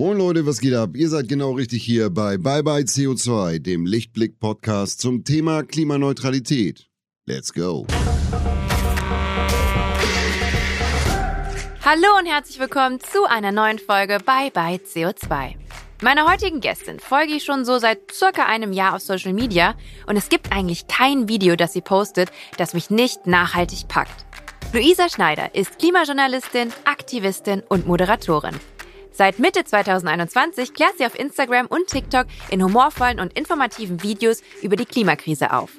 Moin 0.00 0.16
Leute, 0.16 0.46
was 0.46 0.62
geht 0.62 0.72
ab? 0.72 0.96
Ihr 0.96 1.10
seid 1.10 1.28
genau 1.28 1.50
richtig 1.52 1.84
hier 1.84 2.08
bei 2.08 2.38
Bye 2.38 2.62
Bye 2.62 2.84
CO2, 2.84 3.58
dem 3.58 3.84
Lichtblick-Podcast 3.84 4.98
zum 4.98 5.24
Thema 5.24 5.62
Klimaneutralität. 5.62 6.88
Let's 7.26 7.52
go! 7.52 7.86
Hallo 11.84 12.18
und 12.18 12.24
herzlich 12.24 12.58
willkommen 12.58 12.98
zu 13.00 13.26
einer 13.28 13.52
neuen 13.52 13.78
Folge 13.78 14.20
Bye 14.24 14.50
Bye 14.50 14.80
CO2. 14.82 15.56
Meiner 16.00 16.26
heutigen 16.32 16.62
Gästin 16.62 16.98
folge 16.98 17.34
ich 17.34 17.44
schon 17.44 17.66
so 17.66 17.78
seit 17.78 18.10
circa 18.10 18.46
einem 18.46 18.72
Jahr 18.72 18.94
auf 18.94 19.02
Social 19.02 19.34
Media 19.34 19.74
und 20.06 20.16
es 20.16 20.30
gibt 20.30 20.50
eigentlich 20.50 20.86
kein 20.86 21.28
Video, 21.28 21.56
das 21.56 21.74
sie 21.74 21.82
postet, 21.82 22.30
das 22.56 22.72
mich 22.72 22.88
nicht 22.88 23.26
nachhaltig 23.26 23.86
packt. 23.86 24.24
Luisa 24.72 25.10
Schneider 25.10 25.54
ist 25.54 25.78
Klimajournalistin, 25.78 26.72
Aktivistin 26.86 27.62
und 27.68 27.86
Moderatorin. 27.86 28.58
Seit 29.12 29.38
Mitte 29.38 29.64
2021 29.64 30.72
klärt 30.72 30.98
sie 30.98 31.06
auf 31.06 31.18
Instagram 31.18 31.66
und 31.66 31.88
TikTok 31.88 32.26
in 32.50 32.62
humorvollen 32.62 33.20
und 33.20 33.36
informativen 33.36 34.02
Videos 34.02 34.42
über 34.62 34.76
die 34.76 34.86
Klimakrise 34.86 35.52
auf. 35.52 35.70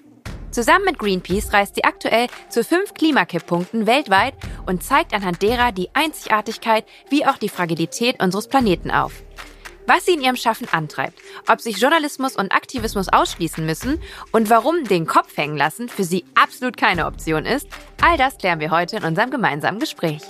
Zusammen 0.51 0.83
mit 0.83 0.99
Greenpeace 0.99 1.53
reist 1.53 1.75
sie 1.75 1.85
aktuell 1.85 2.27
zu 2.49 2.63
fünf 2.63 2.93
Klimakipppunkten 2.93 3.87
weltweit 3.87 4.33
und 4.65 4.83
zeigt 4.83 5.13
anhand 5.13 5.41
derer 5.41 5.71
die 5.71 5.89
Einzigartigkeit 5.93 6.85
wie 7.09 7.25
auch 7.25 7.37
die 7.37 7.47
Fragilität 7.47 8.21
unseres 8.21 8.49
Planeten 8.49 8.91
auf. 8.91 9.13
Was 9.87 10.05
sie 10.05 10.13
in 10.13 10.21
ihrem 10.21 10.35
Schaffen 10.35 10.67
antreibt, 10.71 11.17
ob 11.47 11.61
sich 11.61 11.77
Journalismus 11.77 12.35
und 12.35 12.51
Aktivismus 12.51 13.07
ausschließen 13.09 13.65
müssen 13.65 14.01
und 14.31 14.49
warum 14.49 14.83
den 14.83 15.07
Kopf 15.07 15.35
hängen 15.37 15.57
lassen 15.57 15.89
für 15.89 16.03
sie 16.03 16.25
absolut 16.35 16.77
keine 16.77 17.05
Option 17.05 17.45
ist, 17.45 17.67
all 18.01 18.17
das 18.17 18.37
klären 18.37 18.59
wir 18.59 18.71
heute 18.71 18.97
in 18.97 19.03
unserem 19.03 19.31
gemeinsamen 19.31 19.79
Gespräch. 19.79 20.21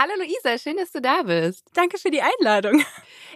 Hallo 0.00 0.12
Luisa, 0.16 0.56
schön, 0.58 0.76
dass 0.76 0.92
du 0.92 1.00
da 1.00 1.24
bist. 1.24 1.64
Danke 1.74 1.98
für 1.98 2.12
die 2.12 2.22
Einladung. 2.22 2.84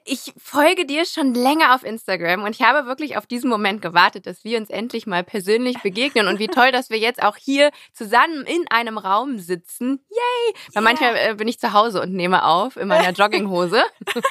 Ich 0.05 0.33
folge 0.37 0.85
dir 0.85 1.05
schon 1.05 1.35
länger 1.35 1.75
auf 1.75 1.85
Instagram 1.85 2.43
und 2.43 2.55
ich 2.55 2.63
habe 2.63 2.87
wirklich 2.87 3.17
auf 3.17 3.27
diesen 3.27 3.49
Moment 3.49 3.83
gewartet, 3.83 4.27
dass 4.27 4.45
wir 4.45 4.59
uns 4.59 4.71
endlich 4.71 5.07
mal 5.07 5.23
persönlich 5.23 5.79
begegnen. 5.83 6.27
Und 6.27 6.39
wie 6.39 6.49
toll, 6.49 6.73
dass 6.73 6.91
wir 6.91 6.99
jetzt 6.99 7.23
auch 7.23 7.37
hier 7.37 7.71
zusammen 7.93 8.45
in 8.45 8.65
einem 8.71 8.99
Raum 8.99 9.39
sitzen. 9.39 10.05
Yay! 10.11 10.55
Weil 10.73 10.83
yeah. 10.83 10.83
manchmal 10.83 11.17
äh, 11.17 11.35
bin 11.35 11.49
ich 11.49 11.59
zu 11.59 11.73
Hause 11.73 12.01
und 12.03 12.13
nehme 12.13 12.45
auf 12.45 12.77
in 12.77 12.89
meiner 12.89 13.11
Jogginghose. 13.13 13.83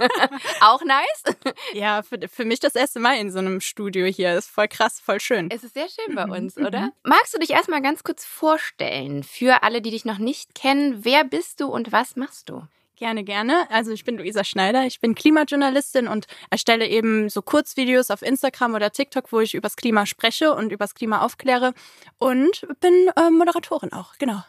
auch 0.61 0.83
nice. 0.83 1.23
Ja, 1.73 2.03
für, 2.03 2.19
für 2.27 2.45
mich 2.45 2.59
das 2.59 2.75
erste 2.75 2.99
Mal 2.99 3.17
in 3.17 3.31
so 3.31 3.39
einem 3.39 3.61
Studio 3.61 4.05
hier. 4.05 4.33
Das 4.33 4.45
ist 4.45 4.51
voll 4.51 4.67
krass, 4.67 4.99
voll 4.99 5.19
schön. 5.19 5.49
Es 5.51 5.63
ist 5.63 5.73
sehr 5.73 5.87
schön 5.87 6.15
bei 6.15 6.25
uns, 6.25 6.57
oder? 6.57 6.81
Mhm. 6.81 6.91
Magst 7.03 7.33
du 7.33 7.39
dich 7.39 7.51
erstmal 7.51 7.81
ganz 7.81 8.03
kurz 8.03 8.25
vorstellen 8.25 9.23
für 9.23 9.63
alle, 9.63 9.81
die 9.81 9.91
dich 9.91 10.05
noch 10.05 10.17
nicht 10.17 10.55
kennen? 10.55 11.05
Wer 11.05 11.23
bist 11.23 11.61
du 11.61 11.67
und 11.67 11.91
was 11.91 12.15
machst 12.15 12.49
du? 12.49 12.63
Gerne, 13.01 13.23
gerne. 13.23 13.65
Also 13.71 13.89
ich 13.89 14.03
bin 14.03 14.19
Luisa 14.19 14.43
Schneider, 14.43 14.85
ich 14.85 14.99
bin 14.99 15.15
Klimajournalistin 15.15 16.07
und 16.07 16.27
erstelle 16.51 16.85
eben 16.85 17.29
so 17.29 17.41
Kurzvideos 17.41 18.11
auf 18.11 18.21
Instagram 18.21 18.75
oder 18.75 18.91
TikTok, 18.91 19.31
wo 19.31 19.39
ich 19.39 19.55
übers 19.55 19.75
Klima 19.75 20.05
spreche 20.05 20.53
und 20.53 20.71
übers 20.71 20.93
Klima 20.93 21.25
aufkläre 21.25 21.73
und 22.19 22.67
bin 22.79 22.93
äh, 23.15 23.31
Moderatorin 23.31 23.91
auch, 23.91 24.19
genau. 24.19 24.43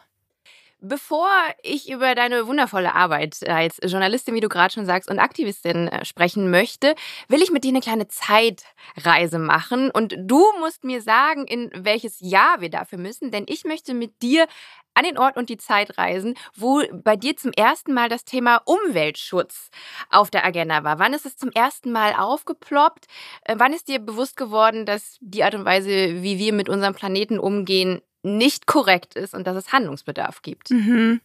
Bevor 0.85 1.29
ich 1.63 1.89
über 1.89 2.13
deine 2.13 2.45
wundervolle 2.45 2.93
Arbeit 2.93 3.39
als 3.47 3.79
Journalistin, 3.81 4.35
wie 4.35 4.41
du 4.41 4.49
gerade 4.49 4.73
schon 4.73 4.85
sagst, 4.85 5.09
und 5.09 5.17
Aktivistin 5.17 5.87
äh, 5.87 6.05
sprechen 6.05 6.51
möchte, 6.51 6.93
will 7.29 7.41
ich 7.41 7.51
mit 7.51 7.63
dir 7.63 7.69
eine 7.69 7.79
kleine 7.79 8.09
Zeitreise 8.09 9.39
machen. 9.39 9.89
Und 9.89 10.13
du 10.15 10.43
musst 10.59 10.83
mir 10.83 11.01
sagen, 11.01 11.47
in 11.47 11.71
welches 11.73 12.19
Jahr 12.19 12.59
wir 12.59 12.69
dafür 12.69 12.99
müssen, 12.99 13.31
denn 13.31 13.45
ich 13.47 13.63
möchte 13.63 13.93
mit 13.93 14.21
dir 14.21 14.45
an 14.93 15.03
den 15.03 15.17
Ort 15.17 15.37
und 15.37 15.49
die 15.49 15.57
Zeit 15.57 15.97
reisen, 15.97 16.35
wo 16.55 16.81
bei 16.91 17.15
dir 17.15 17.35
zum 17.35 17.51
ersten 17.53 17.93
Mal 17.93 18.09
das 18.09 18.25
Thema 18.25 18.61
Umweltschutz 18.65 19.69
auf 20.09 20.29
der 20.29 20.45
Agenda 20.45 20.83
war. 20.83 20.99
Wann 20.99 21.13
ist 21.13 21.25
es 21.25 21.37
zum 21.37 21.51
ersten 21.51 21.91
Mal 21.91 22.13
aufgeploppt? 22.13 23.05
Äh, 23.43 23.55
wann 23.57 23.73
ist 23.73 23.87
dir 23.87 23.99
bewusst 23.99 24.37
geworden, 24.37 24.85
dass 24.85 25.17
die 25.21 25.43
Art 25.43 25.55
und 25.55 25.65
Weise, 25.65 25.89
wie 26.21 26.37
wir 26.37 26.53
mit 26.53 26.69
unserem 26.69 26.93
Planeten 26.93 27.39
umgehen, 27.39 28.01
nicht 28.23 28.67
korrekt 28.67 29.15
ist 29.15 29.33
und 29.33 29.45
dass 29.45 29.57
es 29.57 29.73
Handlungsbedarf 29.73 30.41
gibt. 30.41 30.71
Mhm. 30.71 31.19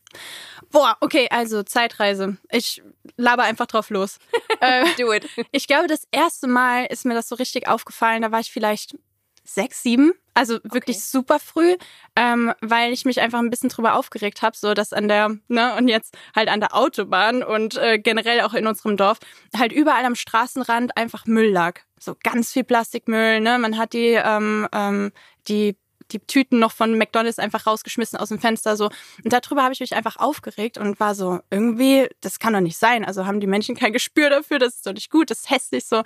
Boah, 0.71 0.97
okay, 1.01 1.29
also 1.31 1.63
Zeitreise. 1.63 2.37
Ich 2.51 2.83
laber 3.17 3.45
einfach 3.45 3.67
drauf 3.67 3.91
los. 3.91 4.19
äh, 4.61 4.85
Do 4.99 5.13
it. 5.13 5.29
Ich 5.53 5.69
glaube, 5.69 5.87
das 5.87 6.09
erste 6.11 6.49
Mal 6.49 6.87
ist 6.87 7.07
mir 7.07 7.15
das 7.15 7.29
so 7.29 7.37
richtig 7.37 7.69
aufgefallen. 7.69 8.23
Da 8.23 8.33
war 8.33 8.41
ich 8.41 8.51
vielleicht 8.51 8.99
sechs, 9.45 9.83
sieben. 9.83 10.13
Also 10.39 10.61
wirklich 10.63 10.99
okay. 10.99 11.05
super 11.05 11.41
früh, 11.41 11.75
ähm, 12.15 12.53
weil 12.61 12.93
ich 12.93 13.05
mich 13.05 13.21
einfach 13.21 13.41
ein 13.41 13.51
bisschen 13.51 13.71
drüber 13.71 13.97
aufgeregt 13.97 14.41
habe, 14.41 14.57
so 14.57 14.73
dass 14.73 14.93
an 14.93 15.09
der, 15.09 15.37
ne, 15.49 15.75
und 15.77 15.89
jetzt 15.89 16.17
halt 16.33 16.49
an 16.49 16.61
der 16.61 16.77
Autobahn 16.77 17.43
und 17.43 17.77
äh, 17.77 17.99
generell 17.99 18.43
auch 18.43 18.55
in 18.55 18.69
unserem 18.69 18.97
Dorf 18.97 19.19
halt 19.57 19.73
überall 19.73 20.05
am 20.05 20.15
Straßenrand 20.15 20.97
einfach 20.97 21.27
Müll 21.27 21.51
lag. 21.51 21.81
So 21.99 22.15
ganz 22.23 22.53
viel 22.53 22.63
Plastikmüll, 22.63 23.41
ne? 23.41 23.59
Man 23.59 23.79
hat 23.79 23.95
die, 23.95 24.13
ähm, 24.13 24.69
ähm, 24.73 25.11
die 25.49 25.77
die 26.13 26.21
Tüten 26.21 26.61
noch 26.61 26.73
von 26.73 26.97
McDonalds 26.97 27.39
einfach 27.41 27.67
rausgeschmissen 27.67 28.19
aus 28.19 28.29
dem 28.29 28.39
Fenster 28.39 28.77
so. 28.77 28.87
Und 29.25 29.33
darüber 29.33 29.63
habe 29.65 29.75
ich 29.75 29.81
mich 29.81 29.95
einfach 29.95 30.17
aufgeregt 30.17 30.79
und 30.79 31.01
war 31.01 31.15
so, 31.15 31.41
irgendwie, 31.51 32.09
das 32.23 32.39
kann 32.39 32.55
doch 32.55 32.61
nicht 32.61 32.79
sein. 32.79 33.05
Also 33.05 33.27
haben 33.27 33.41
die 33.41 33.47
Menschen 33.47 33.77
kein 33.77 33.93
Gespür 33.93 34.31
dafür, 34.31 34.59
das 34.59 34.77
ist 34.77 34.87
doch 34.87 34.95
nicht 34.95 35.11
gut, 35.11 35.31
das 35.31 35.41
ist 35.41 35.51
hässlich 35.51 35.85
so. 35.85 35.99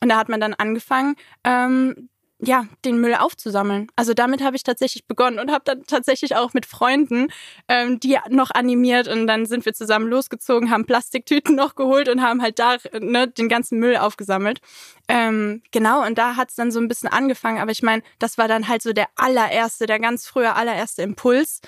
Und 0.00 0.08
da 0.08 0.16
hat 0.16 0.30
man 0.30 0.40
dann 0.40 0.54
angefangen, 0.54 1.16
ähm, 1.44 2.08
ja, 2.42 2.66
den 2.84 3.00
Müll 3.00 3.14
aufzusammeln. 3.14 3.88
Also 3.96 4.14
damit 4.14 4.42
habe 4.42 4.56
ich 4.56 4.62
tatsächlich 4.62 5.06
begonnen 5.06 5.38
und 5.38 5.50
habe 5.50 5.62
dann 5.64 5.84
tatsächlich 5.84 6.36
auch 6.36 6.54
mit 6.54 6.66
Freunden 6.66 7.28
ähm, 7.68 8.00
die 8.00 8.18
noch 8.28 8.50
animiert 8.50 9.08
und 9.08 9.26
dann 9.26 9.46
sind 9.46 9.64
wir 9.64 9.74
zusammen 9.74 10.08
losgezogen, 10.08 10.70
haben 10.70 10.86
Plastiktüten 10.86 11.54
noch 11.56 11.74
geholt 11.74 12.08
und 12.08 12.22
haben 12.22 12.42
halt 12.42 12.58
da 12.58 12.76
ne, 12.98 13.28
den 13.28 13.48
ganzen 13.48 13.78
Müll 13.78 13.96
aufgesammelt. 13.96 14.60
Ähm, 15.08 15.62
genau, 15.70 16.04
und 16.06 16.18
da 16.18 16.36
hat 16.36 16.50
es 16.50 16.56
dann 16.56 16.70
so 16.70 16.80
ein 16.80 16.88
bisschen 16.88 17.08
angefangen, 17.08 17.58
aber 17.58 17.72
ich 17.72 17.82
meine, 17.82 18.02
das 18.18 18.38
war 18.38 18.48
dann 18.48 18.68
halt 18.68 18.82
so 18.82 18.92
der 18.92 19.08
allererste, 19.16 19.86
der 19.86 19.98
ganz 19.98 20.26
frühe 20.26 20.54
allererste 20.54 21.02
Impuls. 21.02 21.60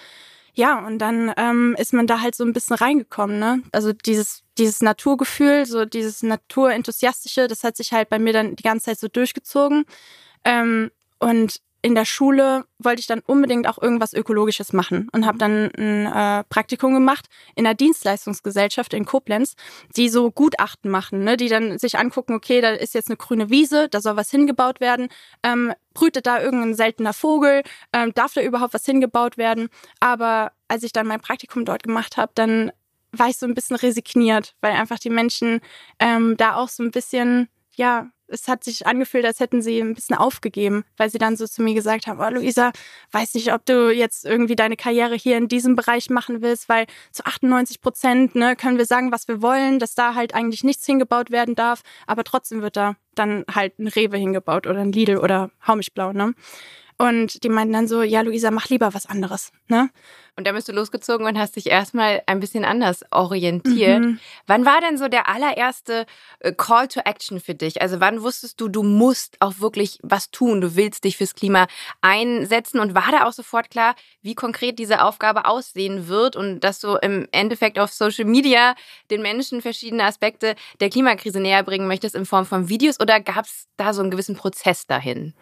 Ja, 0.55 0.87
und 0.87 0.99
dann 0.99 1.33
ähm, 1.39 1.75
ist 1.79 1.95
man 1.95 2.07
da 2.07 2.21
halt 2.21 2.35
so 2.35 2.45
ein 2.45 2.53
bisschen 2.53 2.77
reingekommen, 2.77 3.39
ne? 3.39 3.63
Also 3.73 3.93
dieses, 3.95 4.43
dieses 4.59 4.83
Naturgefühl, 4.83 5.65
so 5.65 5.87
dieses 5.87 6.23
Naturenthusiastische, 6.23 7.49
das 7.49 7.65
hat 7.65 7.77
sich 7.79 7.93
halt 7.93 8.11
bei 8.11 8.19
mir 8.19 8.35
dann 8.35 8.55
die 8.55 8.63
ganze 8.63 8.87
Zeit 8.87 8.99
so 9.01 9.09
durchgezogen. 9.09 9.87
Ähm, 10.45 10.91
und 11.19 11.61
in 11.85 11.97
der 11.97 12.05
Schule 12.05 12.65
wollte 12.79 13.01
ich 13.01 13.09
dann 13.09 13.21
unbedingt 13.27 13.69
auch 13.69 13.83
irgendwas 13.83 14.15
Ökologisches 14.15 14.73
machen 14.73 15.09
und 15.13 15.27
habe 15.27 15.37
dann 15.37 15.69
ein 15.77 16.07
äh, 16.07 16.45
Praktikum 16.45 16.95
gemacht 16.95 17.27
in 17.57 17.67
einer 17.67 17.75
Dienstleistungsgesellschaft 17.75 18.95
in 18.95 19.05
Koblenz, 19.05 19.57
die 19.97 20.09
so 20.09 20.31
Gutachten 20.31 20.91
machen, 20.93 21.25
ne? 21.25 21.37
die 21.37 21.49
dann 21.49 21.79
sich 21.79 21.99
angucken, 21.99 22.35
okay, 22.35 22.61
da 22.61 22.71
ist 22.71 22.95
jetzt 22.95 23.09
eine 23.09 23.17
grüne 23.17 23.51
Wiese, 23.51 23.89
da 23.89 24.01
soll 24.01 24.17
was 24.17 24.31
hingebaut 24.31 24.79
werden, 24.79 25.09
ähm, 25.43 25.75
brütet 25.93 26.27
da 26.27 26.41
irgendein 26.41 26.75
seltener 26.75 27.13
Vogel, 27.13 27.65
ähm, 27.93 28.15
darf 28.15 28.33
da 28.33 28.43
überhaupt 28.43 28.75
was 28.75 28.87
hingebaut 28.87 29.37
werden? 29.37 29.69
Aber 29.99 30.53
als 30.69 30.85
ich 30.85 30.93
dann 30.93 31.09
mein 31.09 31.21
Praktikum 31.21 31.65
dort 31.65 31.83
gemacht 31.83 32.17
habe, 32.17 32.31
dann 32.37 32.71
war 33.11 33.29
ich 33.29 33.39
so 33.39 33.45
ein 33.45 33.55
bisschen 33.55 33.77
resigniert, 33.77 34.55
weil 34.61 34.73
einfach 34.73 35.01
die 35.01 35.11
Menschen 35.11 35.61
ähm, 35.99 36.37
da 36.37 36.55
auch 36.55 36.69
so 36.69 36.85
ein 36.85 36.93
bisschen, 36.93 37.49
ja, 37.75 38.09
es 38.33 38.49
hat 38.49 38.65
sich 38.65 38.87
angefühlt, 38.87 39.25
als 39.25 39.41
hätten 39.41 39.63
sie 39.63 39.81
ein 39.81 39.95
bisschen 39.95 40.17
aufgegeben, 40.17 40.85
weil 40.97 41.11
sie 41.11 41.19
dann 41.19 41.37
so 41.37 41.47
zu 41.47 41.63
mir 41.63 41.75
gesagt 41.75 42.07
haben, 42.07 42.21
oh 42.21 42.29
Luisa, 42.31 42.73
weiß 43.13 43.35
nicht, 43.35 43.53
ob 43.53 43.65
du 43.67 43.91
jetzt 43.91 44.25
irgendwie 44.25 44.57
deine 44.57 44.77
Karriere 44.77 45.15
hier 45.15 45.37
in 45.37 45.49
diesem 45.49 45.77
Bereich 45.77 46.11
machen 46.11 46.43
willst, 46.43 46.69
weil 46.69 46.87
zu 47.13 47.25
98 47.25 47.81
Prozent 47.81 48.35
ne, 48.35 48.57
können 48.57 48.79
wir 48.79 48.87
sagen, 48.87 49.13
was 49.13 49.29
wir 49.29 49.43
wollen, 49.43 49.79
dass 49.79 49.95
da 49.95 50.15
halt 50.15 50.35
eigentlich 50.35 50.65
nichts 50.65 50.87
hingebaut 50.87 51.31
werden 51.31 51.55
darf, 51.55 51.83
aber 52.07 52.25
trotzdem 52.25 52.63
wird 52.63 52.77
da 52.77 52.97
dann 53.15 53.45
halt 53.53 53.79
ein 53.79 53.89
Rewe 53.89 54.17
hingebaut 54.17 54.67
oder 54.67 54.81
ein 54.81 54.93
Lidl 54.93 55.19
oder 55.19 55.51
Haumischblau, 55.67 56.13
ne? 56.13 56.35
Und 56.99 57.43
die 57.43 57.49
meinten 57.49 57.73
dann 57.73 57.89
so, 57.89 58.03
ja, 58.03 58.21
Luisa, 58.21 58.51
mach 58.51 58.69
lieber 58.69 58.95
was 58.95 59.07
anderes. 59.07 59.51
Ne? 59.69 59.91
Und 60.35 60.47
dann 60.47 60.55
bist 60.55 60.69
du 60.69 60.73
losgezogen 60.73 61.27
und 61.27 61.39
hast 61.39 61.57
dich 61.57 61.67
erstmal 61.67 62.23
ein 62.27 62.41
bisschen 62.41 62.65
anders 62.65 63.05
orientiert. 63.11 64.01
Mhm. 64.01 64.19
Wann 64.47 64.65
war 64.65 64.81
denn 64.81 64.97
so 64.97 65.09
der 65.09 65.29
allererste 65.29 66.07
äh, 66.41 66.53
Call 66.53 66.89
to 66.89 67.01
Action 67.01 67.39
für 67.39 67.55
dich? 67.55 67.83
Also 67.83 68.01
wann 68.01 68.23
wusstest 68.23 68.59
du, 68.59 68.69
du 68.69 68.83
musst 68.83 69.37
auch 69.41 69.61
wirklich 69.61 69.99
was 70.03 70.31
tun, 70.31 70.63
du 70.63 70.75
willst 70.75 71.05
dich 71.05 71.19
fürs 71.19 71.35
Klima 71.35 71.67
einsetzen? 72.01 72.81
Und 72.81 72.95
war 72.95 73.11
da 73.11 73.27
auch 73.27 73.33
sofort 73.33 73.71
klar, 73.71 73.95
wie 74.23 74.35
konkret 74.35 74.79
diese 74.79 75.03
Aufgabe 75.03 75.45
aussehen 75.45 76.09
wird 76.09 76.35
und 76.35 76.61
dass 76.61 76.81
du 76.81 76.97
im 76.97 77.29
Endeffekt 77.33 77.79
auf 77.79 77.93
Social 77.93 78.25
Media 78.25 78.75
den 79.11 79.21
Menschen 79.21 79.61
verschiedene 79.61 80.05
Aspekte 80.05 80.55
der 80.81 80.89
Klimakrise 80.89 81.41
näher 81.41 81.63
bringen 81.63 81.89
möchtest 81.89 82.15
in 82.15 82.25
Form 82.25 82.47
von 82.47 82.71
Videos? 82.71 83.01
Oder 83.01 83.21
gab 83.21 83.45
es 83.45 83.67
da 83.77 83.93
so 83.93 84.01
einen 84.01 84.11
gewissen 84.11 84.37
Prozess 84.37 84.87
dahin? 84.87 85.35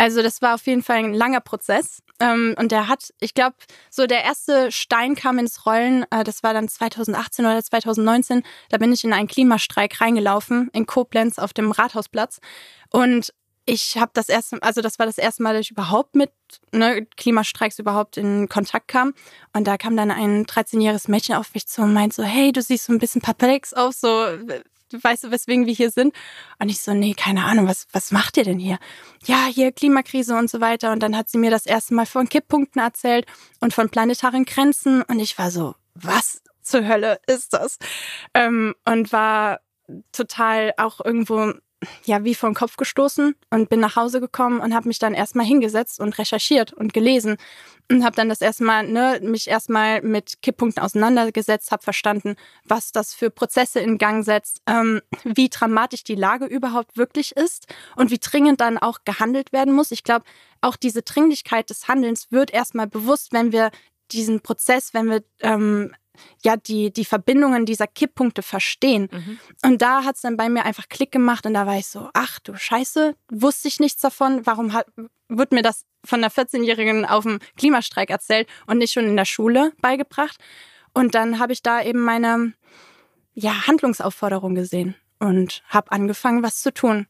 Also 0.00 0.22
das 0.22 0.40
war 0.40 0.54
auf 0.54 0.66
jeden 0.66 0.82
Fall 0.82 0.96
ein 0.96 1.12
langer 1.12 1.40
Prozess. 1.40 2.02
Ähm, 2.20 2.54
und 2.58 2.72
der 2.72 2.88
hat, 2.88 3.12
ich 3.20 3.34
glaube, 3.34 3.56
so 3.90 4.06
der 4.06 4.24
erste 4.24 4.72
Stein 4.72 5.14
kam 5.14 5.38
ins 5.38 5.66
Rollen, 5.66 6.06
äh, 6.10 6.24
das 6.24 6.42
war 6.42 6.54
dann 6.54 6.68
2018 6.68 7.44
oder 7.44 7.62
2019. 7.62 8.42
Da 8.70 8.78
bin 8.78 8.94
ich 8.94 9.04
in 9.04 9.12
einen 9.12 9.28
Klimastreik 9.28 10.00
reingelaufen 10.00 10.70
in 10.72 10.86
Koblenz 10.86 11.38
auf 11.38 11.52
dem 11.52 11.70
Rathausplatz. 11.70 12.38
Und 12.88 13.34
ich 13.66 13.98
habe 13.98 14.10
das 14.14 14.30
erste, 14.30 14.62
also 14.62 14.80
das 14.80 14.98
war 14.98 15.04
das 15.04 15.18
erste 15.18 15.42
Mal, 15.42 15.52
dass 15.52 15.66
ich 15.66 15.72
überhaupt 15.72 16.14
mit 16.14 16.32
ne, 16.72 17.04
Klimastreiks 17.18 17.78
überhaupt 17.78 18.16
in 18.16 18.48
Kontakt 18.48 18.88
kam. 18.88 19.12
Und 19.52 19.66
da 19.66 19.76
kam 19.76 19.98
dann 19.98 20.10
ein 20.10 20.46
13-jähriges 20.46 21.10
Mädchen 21.10 21.34
auf 21.34 21.52
mich 21.52 21.68
zu 21.68 21.82
und 21.82 21.92
meint 21.92 22.14
so, 22.14 22.22
hey, 22.22 22.52
du 22.52 22.62
siehst 22.62 22.86
so 22.86 22.94
ein 22.94 22.98
bisschen 23.00 23.20
perplex 23.20 23.74
aus, 23.74 24.00
so, 24.00 24.24
weißt 24.92 25.24
du, 25.24 25.30
weswegen 25.30 25.66
wir 25.66 25.74
hier 25.74 25.90
sind? 25.90 26.14
Und 26.58 26.68
ich 26.68 26.80
so, 26.80 26.94
nee, 26.94 27.14
keine 27.14 27.44
Ahnung, 27.44 27.66
was, 27.66 27.86
was 27.92 28.10
macht 28.12 28.36
ihr 28.36 28.44
denn 28.44 28.58
hier? 28.58 28.78
Ja, 29.24 29.46
hier 29.46 29.72
Klimakrise 29.72 30.36
und 30.36 30.50
so 30.50 30.60
weiter. 30.60 30.92
Und 30.92 31.02
dann 31.02 31.16
hat 31.16 31.28
sie 31.28 31.38
mir 31.38 31.50
das 31.50 31.66
erste 31.66 31.94
Mal 31.94 32.06
von 32.06 32.28
Kipppunkten 32.28 32.80
erzählt 32.80 33.26
und 33.60 33.74
von 33.74 33.90
planetaren 33.90 34.44
Grenzen. 34.44 35.02
Und 35.02 35.18
ich 35.18 35.38
war 35.38 35.50
so, 35.50 35.74
was 35.94 36.42
zur 36.62 36.86
Hölle 36.86 37.20
ist 37.26 37.52
das? 37.52 37.78
Ähm, 38.34 38.74
und 38.84 39.12
war 39.12 39.60
total 40.12 40.72
auch 40.76 41.00
irgendwo 41.04 41.52
ja 42.04 42.24
wie 42.24 42.34
vom 42.34 42.54
Kopf 42.54 42.76
gestoßen 42.76 43.34
und 43.50 43.68
bin 43.68 43.80
nach 43.80 43.96
Hause 43.96 44.20
gekommen 44.20 44.60
und 44.60 44.74
habe 44.74 44.88
mich 44.88 44.98
dann 44.98 45.14
erstmal 45.14 45.46
hingesetzt 45.46 46.00
und 46.00 46.18
recherchiert 46.18 46.72
und 46.72 46.92
gelesen 46.92 47.36
und 47.90 48.04
habe 48.04 48.14
dann 48.16 48.28
das 48.28 48.40
erstmal 48.40 48.86
ne 48.86 49.20
mich 49.22 49.48
erstmal 49.48 50.02
mit 50.02 50.42
Kipppunkten 50.42 50.82
auseinandergesetzt, 50.82 51.72
habe 51.72 51.82
verstanden, 51.82 52.36
was 52.64 52.92
das 52.92 53.14
für 53.14 53.30
Prozesse 53.30 53.80
in 53.80 53.98
Gang 53.98 54.24
setzt, 54.24 54.62
ähm, 54.66 55.00
wie 55.24 55.48
dramatisch 55.48 56.04
die 56.04 56.14
Lage 56.14 56.46
überhaupt 56.46 56.96
wirklich 56.96 57.36
ist 57.36 57.66
und 57.96 58.10
wie 58.10 58.18
dringend 58.18 58.60
dann 58.60 58.78
auch 58.78 59.00
gehandelt 59.04 59.52
werden 59.52 59.74
muss. 59.74 59.90
Ich 59.90 60.04
glaube, 60.04 60.24
auch 60.60 60.76
diese 60.76 61.02
Dringlichkeit 61.02 61.70
des 61.70 61.88
Handelns 61.88 62.30
wird 62.30 62.52
erstmal 62.52 62.86
bewusst, 62.86 63.32
wenn 63.32 63.52
wir 63.52 63.70
diesen 64.12 64.40
Prozess, 64.40 64.92
wenn 64.92 65.08
wir 65.08 65.22
ähm, 65.40 65.94
ja 66.42 66.56
die, 66.56 66.92
die 66.92 67.04
Verbindungen 67.04 67.66
dieser 67.66 67.86
Kipppunkte 67.86 68.42
verstehen. 68.42 69.08
Mhm. 69.10 69.38
Und 69.64 69.82
da 69.82 70.04
hat 70.04 70.16
es 70.16 70.22
dann 70.22 70.36
bei 70.36 70.48
mir 70.48 70.64
einfach 70.64 70.88
Klick 70.88 71.12
gemacht 71.12 71.46
und 71.46 71.54
da 71.54 71.66
war 71.66 71.78
ich 71.78 71.86
so, 71.86 72.08
ach 72.14 72.38
du 72.40 72.54
Scheiße, 72.56 73.14
wusste 73.30 73.68
ich 73.68 73.80
nichts 73.80 74.00
davon, 74.00 74.46
warum 74.46 74.72
hat, 74.72 74.86
wird 75.28 75.52
mir 75.52 75.62
das 75.62 75.84
von 76.04 76.20
einer 76.20 76.32
14-Jährigen 76.32 77.04
auf 77.04 77.24
dem 77.24 77.38
Klimastreik 77.56 78.10
erzählt 78.10 78.48
und 78.66 78.78
nicht 78.78 78.92
schon 78.92 79.04
in 79.04 79.16
der 79.16 79.24
Schule 79.24 79.72
beigebracht? 79.80 80.38
Und 80.92 81.14
dann 81.14 81.38
habe 81.38 81.52
ich 81.52 81.62
da 81.62 81.82
eben 81.82 82.00
meine 82.00 82.54
ja, 83.34 83.66
Handlungsaufforderung 83.66 84.54
gesehen 84.54 84.96
und 85.18 85.62
habe 85.68 85.92
angefangen, 85.92 86.42
was 86.42 86.62
zu 86.62 86.72
tun. 86.72 87.06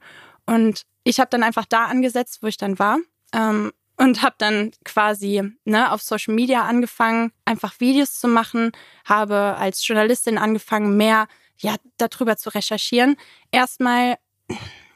Und 0.46 0.84
ich 1.04 1.20
habe 1.20 1.30
dann 1.30 1.42
einfach 1.42 1.64
da 1.64 1.86
angesetzt, 1.86 2.42
wo 2.42 2.46
ich 2.46 2.56
dann 2.56 2.78
war. 2.78 2.98
Ähm, 3.32 3.72
und 4.00 4.22
habe 4.22 4.34
dann 4.38 4.70
quasi 4.82 5.42
ne, 5.64 5.92
auf 5.92 6.00
Social 6.02 6.34
Media 6.34 6.62
angefangen, 6.62 7.32
einfach 7.44 7.78
Videos 7.80 8.18
zu 8.18 8.28
machen, 8.28 8.72
habe 9.04 9.56
als 9.58 9.86
Journalistin 9.86 10.38
angefangen, 10.38 10.96
mehr 10.96 11.28
ja 11.58 11.76
darüber 11.98 12.38
zu 12.38 12.48
recherchieren. 12.48 13.16
Erstmal 13.52 14.16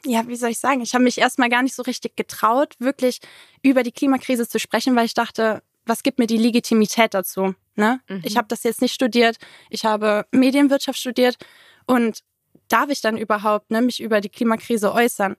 ja, 0.07 0.27
wie 0.27 0.35
soll 0.35 0.49
ich 0.49 0.59
sagen, 0.59 0.81
ich 0.81 0.93
habe 0.93 1.03
mich 1.03 1.17
erstmal 1.17 1.49
gar 1.49 1.63
nicht 1.63 1.75
so 1.75 1.83
richtig 1.83 2.15
getraut, 2.15 2.75
wirklich 2.79 3.19
über 3.61 3.83
die 3.83 3.91
Klimakrise 3.91 4.47
zu 4.47 4.59
sprechen, 4.59 4.95
weil 4.95 5.05
ich 5.05 5.13
dachte, 5.13 5.63
was 5.85 6.03
gibt 6.03 6.19
mir 6.19 6.27
die 6.27 6.37
Legitimität 6.37 7.13
dazu? 7.13 7.55
Ne? 7.75 8.01
Mhm. 8.07 8.21
Ich 8.23 8.37
habe 8.37 8.47
das 8.47 8.63
jetzt 8.63 8.81
nicht 8.81 8.93
studiert, 8.93 9.37
ich 9.69 9.85
habe 9.85 10.25
Medienwirtschaft 10.31 10.99
studiert 10.99 11.37
und 11.85 12.19
darf 12.67 12.89
ich 12.89 13.01
dann 13.01 13.17
überhaupt 13.17 13.71
ne, 13.71 13.81
mich 13.81 14.01
über 14.01 14.21
die 14.21 14.29
Klimakrise 14.29 14.93
äußern? 14.93 15.35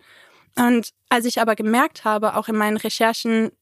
Und 0.58 0.91
als 1.08 1.25
ich 1.26 1.41
aber 1.41 1.55
gemerkt 1.55 2.05
habe, 2.05 2.37
auch 2.37 2.49
in 2.49 2.56
meinen 2.56 2.76
Recherchen 2.76 3.53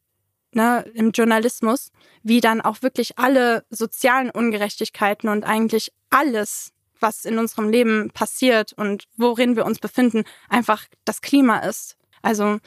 ne, 0.53 0.85
im 0.95 1.11
Journalismus, 1.11 1.91
wie 2.23 2.41
dann 2.41 2.61
auch 2.61 2.83
wirklich 2.83 3.19
alle 3.19 3.65
sozialen 3.71 4.31
Ungerechtigkeiten 4.31 5.29
und 5.29 5.45
eigentlich 5.45 5.93
alles, 6.11 6.73
was 7.01 7.25
in 7.25 7.39
unserem 7.39 7.69
Leben 7.69 8.11
passiert 8.11 8.73
und 8.73 9.05
worin 9.17 9.57
wir 9.57 9.67
uns 9.67 9.79
befinden, 9.79 10.25
einfach 10.49 10.87
das 11.05 11.21
Klima 11.21 11.59
ist. 11.59 11.97
Also 12.23 12.59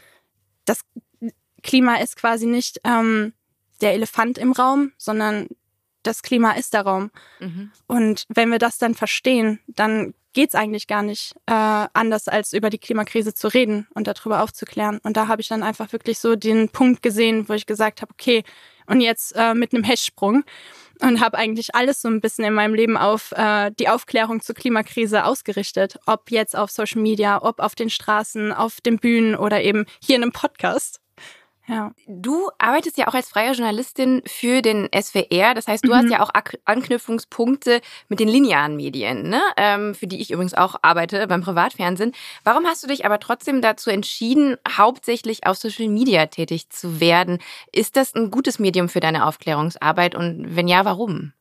das 0.65 0.81
Klima 1.63 1.95
ist 1.95 2.17
quasi 2.17 2.45
nicht 2.45 2.81
ähm, 2.83 3.33
der 3.81 3.93
Elefant 3.93 4.37
im 4.37 4.51
Raum, 4.51 4.91
sondern 4.97 5.47
das 6.03 6.21
Klima 6.21 6.51
ist 6.51 6.73
der 6.73 6.81
Raum. 6.81 7.11
Mhm. 7.39 7.71
Und 7.87 8.25
wenn 8.29 8.51
wir 8.51 8.59
das 8.59 8.77
dann 8.77 8.93
verstehen, 8.93 9.59
dann 9.67 10.13
geht 10.37 10.49
es 10.49 10.55
eigentlich 10.55 10.85
gar 10.85 11.01
nicht 11.01 11.33
äh, 11.47 11.87
anders, 11.93 12.27
als 12.27 12.53
über 12.53 12.69
die 12.69 12.77
Klimakrise 12.77 13.33
zu 13.33 13.47
reden 13.47 13.87
und 13.95 14.05
darüber 14.05 14.43
aufzuklären. 14.43 14.99
Und 15.01 15.17
da 15.17 15.27
habe 15.27 15.41
ich 15.41 15.47
dann 15.47 15.63
einfach 15.63 15.91
wirklich 15.93 16.19
so 16.19 16.35
den 16.35 16.69
Punkt 16.69 17.01
gesehen, 17.01 17.49
wo 17.49 17.53
ich 17.53 17.65
gesagt 17.65 18.03
habe, 18.03 18.11
okay, 18.13 18.43
und 18.85 19.01
jetzt 19.01 19.35
äh, 19.35 19.55
mit 19.55 19.73
einem 19.73 19.83
Hechtsprung 19.83 20.43
und 21.01 21.21
habe 21.21 21.39
eigentlich 21.39 21.73
alles 21.73 22.03
so 22.03 22.07
ein 22.07 22.21
bisschen 22.21 22.45
in 22.45 22.53
meinem 22.53 22.75
Leben 22.75 22.97
auf 22.97 23.31
äh, 23.31 23.71
die 23.79 23.89
Aufklärung 23.89 24.39
zur 24.39 24.53
Klimakrise 24.53 25.25
ausgerichtet. 25.25 25.97
Ob 26.05 26.29
jetzt 26.29 26.55
auf 26.55 26.69
Social 26.69 27.01
Media, 27.01 27.41
ob 27.41 27.59
auf 27.59 27.73
den 27.73 27.89
Straßen, 27.89 28.53
auf 28.53 28.79
den 28.79 28.99
Bühnen 28.99 29.35
oder 29.35 29.63
eben 29.63 29.87
hier 30.03 30.17
in 30.17 30.21
einem 30.21 30.33
Podcast. 30.33 31.01
Ja. 31.69 31.91
Du 32.07 32.49
arbeitest 32.59 32.97
ja 32.97 33.09
auch 33.09 33.13
als 33.13 33.27
freie 33.27 33.51
Journalistin 33.51 34.21
für 34.25 34.61
den 34.61 34.87
SWR. 34.97 35.53
Das 35.53 35.67
heißt, 35.67 35.83
du 35.83 35.89
mhm. 35.89 35.95
hast 35.95 36.09
ja 36.09 36.23
auch 36.23 36.31
Anknüpfungspunkte 36.63 37.81
mit 38.07 38.21
den 38.21 38.29
linearen 38.29 38.77
Medien, 38.77 39.27
ne? 39.27 39.41
Ähm, 39.57 39.93
für 39.93 40.07
die 40.07 40.21
ich 40.21 40.31
übrigens 40.31 40.53
auch 40.53 40.75
arbeite 40.81 41.27
beim 41.27 41.41
Privatfernsehen. 41.41 42.13
Warum 42.45 42.65
hast 42.65 42.83
du 42.83 42.87
dich 42.87 43.05
aber 43.05 43.19
trotzdem 43.19 43.61
dazu 43.61 43.89
entschieden, 43.89 44.55
hauptsächlich 44.77 45.45
auf 45.45 45.57
Social 45.57 45.89
Media 45.89 46.27
tätig 46.27 46.69
zu 46.69 47.01
werden? 47.01 47.39
Ist 47.73 47.97
das 47.97 48.15
ein 48.15 48.31
gutes 48.31 48.59
Medium 48.59 48.87
für 48.87 49.01
deine 49.01 49.25
Aufklärungsarbeit? 49.25 50.15
Und 50.15 50.55
wenn 50.55 50.69
ja, 50.69 50.85
warum? 50.85 51.33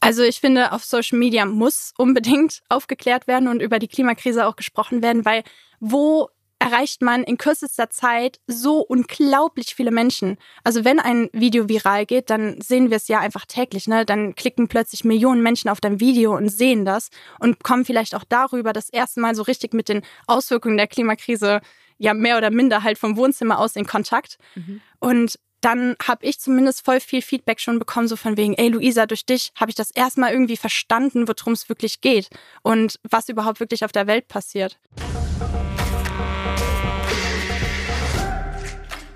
Also 0.00 0.22
ich 0.22 0.40
finde, 0.40 0.72
auf 0.72 0.84
Social 0.84 1.18
Media 1.18 1.44
muss 1.44 1.92
unbedingt 1.98 2.62
aufgeklärt 2.70 3.26
werden 3.26 3.48
und 3.48 3.60
über 3.60 3.78
die 3.78 3.88
Klimakrise 3.88 4.46
auch 4.46 4.56
gesprochen 4.56 5.02
werden, 5.02 5.26
weil 5.26 5.42
wo 5.80 6.30
erreicht 6.60 7.00
man 7.00 7.24
in 7.24 7.38
kürzester 7.38 7.90
Zeit 7.90 8.38
so 8.46 8.80
unglaublich 8.80 9.74
viele 9.74 9.90
Menschen. 9.90 10.36
Also 10.62 10.84
wenn 10.84 11.00
ein 11.00 11.30
Video 11.32 11.68
viral 11.68 12.04
geht, 12.06 12.28
dann 12.28 12.60
sehen 12.60 12.90
wir 12.90 12.98
es 12.98 13.08
ja 13.08 13.18
einfach 13.18 13.46
täglich. 13.46 13.88
Ne? 13.88 14.04
Dann 14.04 14.34
klicken 14.34 14.68
plötzlich 14.68 15.02
Millionen 15.02 15.42
Menschen 15.42 15.70
auf 15.70 15.80
dein 15.80 16.00
Video 16.00 16.36
und 16.36 16.50
sehen 16.50 16.84
das 16.84 17.08
und 17.40 17.64
kommen 17.64 17.86
vielleicht 17.86 18.14
auch 18.14 18.24
darüber 18.28 18.72
das 18.72 18.90
erste 18.90 19.20
Mal 19.20 19.34
so 19.34 19.42
richtig 19.42 19.72
mit 19.72 19.88
den 19.88 20.02
Auswirkungen 20.26 20.76
der 20.76 20.86
Klimakrise 20.86 21.62
ja 21.96 22.14
mehr 22.14 22.36
oder 22.36 22.50
minder 22.50 22.82
halt 22.82 22.98
vom 22.98 23.16
Wohnzimmer 23.16 23.58
aus 23.58 23.74
in 23.74 23.86
Kontakt. 23.86 24.36
Mhm. 24.54 24.82
Und 25.00 25.38
dann 25.62 25.96
habe 26.06 26.26
ich 26.26 26.40
zumindest 26.40 26.84
voll 26.84 27.00
viel 27.00 27.22
Feedback 27.22 27.60
schon 27.60 27.78
bekommen, 27.78 28.08
so 28.08 28.16
von 28.16 28.36
wegen, 28.36 28.54
ey 28.54 28.68
Luisa, 28.68 29.06
durch 29.06 29.24
dich 29.26 29.52
habe 29.56 29.70
ich 29.70 29.76
das 29.76 29.90
erstmal 29.90 30.32
irgendwie 30.32 30.56
verstanden, 30.56 31.26
worum 31.26 31.54
es 31.54 31.68
wirklich 31.68 32.00
geht 32.00 32.28
und 32.62 32.98
was 33.08 33.28
überhaupt 33.28 33.60
wirklich 33.60 33.84
auf 33.84 33.92
der 33.92 34.06
Welt 34.06 34.28
passiert. 34.28 34.78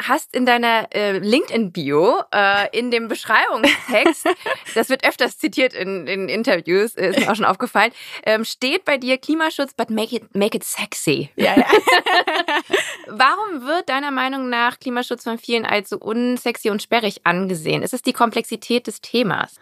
hast 0.00 0.34
in 0.34 0.46
deiner 0.46 0.88
äh, 0.94 1.18
LinkedIn-Bio, 1.18 2.22
äh, 2.32 2.76
in 2.78 2.90
dem 2.90 3.08
Beschreibungstext, 3.08 4.26
das 4.74 4.88
wird 4.88 5.04
öfters 5.04 5.38
zitiert 5.38 5.74
in, 5.74 6.06
in 6.06 6.28
Interviews, 6.28 6.94
ist 6.94 7.18
mir 7.18 7.30
auch 7.30 7.36
schon 7.36 7.44
aufgefallen, 7.44 7.92
ähm, 8.24 8.44
steht 8.44 8.84
bei 8.84 8.96
dir 8.96 9.18
Klimaschutz, 9.18 9.74
but 9.74 9.90
make 9.90 10.14
it, 10.14 10.34
make 10.34 10.56
it 10.56 10.64
sexy. 10.64 11.30
Ja, 11.36 11.56
ja. 11.56 11.66
Warum 13.08 13.66
wird 13.66 13.88
deiner 13.88 14.10
Meinung 14.10 14.48
nach 14.48 14.78
Klimaschutz 14.78 15.24
von 15.24 15.38
vielen 15.38 15.66
als 15.66 15.90
so 15.90 15.98
unsexy 15.98 16.70
und 16.70 16.82
sperrig 16.82 17.20
angesehen? 17.24 17.82
Ist 17.82 17.94
es 17.94 18.02
die 18.02 18.12
Komplexität 18.12 18.86
des 18.86 19.00
Themas? 19.00 19.56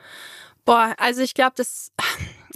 Boah, 0.65 0.95
also 0.99 1.23
ich 1.23 1.35
glaube, 1.35 1.53
das 1.57 1.93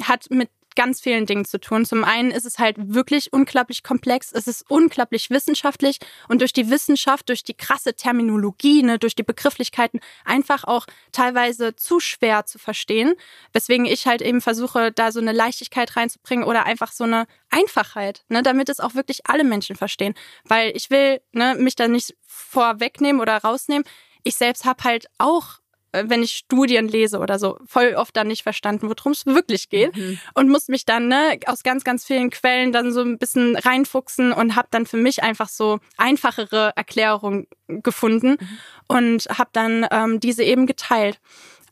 hat 0.02 0.26
mit 0.30 0.50
ganz 0.76 1.00
vielen 1.00 1.26
Dingen 1.26 1.44
zu 1.44 1.60
tun. 1.60 1.84
Zum 1.84 2.04
einen 2.04 2.30
ist 2.30 2.46
es 2.46 2.58
halt 2.58 2.76
wirklich 2.78 3.32
unglaublich 3.32 3.82
komplex, 3.82 4.32
es 4.32 4.46
ist 4.46 4.64
unglaublich 4.68 5.30
wissenschaftlich 5.30 5.98
und 6.28 6.40
durch 6.40 6.52
die 6.52 6.70
Wissenschaft, 6.70 7.28
durch 7.28 7.42
die 7.42 7.54
krasse 7.54 7.94
Terminologie, 7.94 8.82
ne, 8.82 8.98
durch 8.98 9.14
die 9.14 9.22
Begrifflichkeiten 9.22 10.00
einfach 10.24 10.64
auch 10.64 10.86
teilweise 11.12 11.76
zu 11.76 12.00
schwer 12.00 12.46
zu 12.46 12.58
verstehen, 12.58 13.14
weswegen 13.52 13.86
ich 13.86 14.06
halt 14.06 14.22
eben 14.22 14.40
versuche, 14.40 14.92
da 14.92 15.12
so 15.12 15.20
eine 15.20 15.32
Leichtigkeit 15.32 15.96
reinzubringen 15.96 16.44
oder 16.44 16.64
einfach 16.66 16.92
so 16.92 17.04
eine 17.04 17.26
Einfachheit, 17.50 18.24
ne, 18.28 18.42
damit 18.42 18.68
es 18.68 18.80
auch 18.80 18.94
wirklich 18.94 19.26
alle 19.26 19.44
Menschen 19.44 19.76
verstehen, 19.76 20.14
weil 20.44 20.76
ich 20.76 20.90
will 20.90 21.20
ne, 21.32 21.54
mich 21.58 21.76
da 21.76 21.88
nicht 21.88 22.14
vorwegnehmen 22.26 23.20
oder 23.20 23.36
rausnehmen. 23.38 23.84
Ich 24.22 24.36
selbst 24.36 24.64
habe 24.64 24.84
halt 24.84 25.06
auch 25.18 25.59
wenn 25.92 26.22
ich 26.22 26.32
Studien 26.32 26.88
lese 26.88 27.18
oder 27.18 27.38
so, 27.38 27.58
voll 27.66 27.94
oft 27.96 28.16
dann 28.16 28.28
nicht 28.28 28.42
verstanden, 28.42 28.88
worum 28.88 29.12
es 29.12 29.26
wirklich 29.26 29.68
geht. 29.68 29.96
Mhm. 29.96 30.18
Und 30.34 30.48
musste 30.48 30.72
mich 30.72 30.84
dann 30.84 31.08
ne, 31.08 31.38
aus 31.46 31.62
ganz, 31.62 31.84
ganz 31.84 32.04
vielen 32.04 32.30
Quellen 32.30 32.72
dann 32.72 32.92
so 32.92 33.00
ein 33.00 33.18
bisschen 33.18 33.56
reinfuchsen 33.56 34.32
und 34.32 34.56
habe 34.56 34.68
dann 34.70 34.86
für 34.86 34.96
mich 34.96 35.22
einfach 35.22 35.48
so 35.48 35.80
einfachere 35.96 36.72
Erklärungen 36.76 37.46
gefunden 37.66 38.36
mhm. 38.40 38.58
und 38.86 39.26
habe 39.26 39.50
dann 39.52 39.86
ähm, 39.90 40.20
diese 40.20 40.44
eben 40.44 40.66
geteilt. 40.66 41.20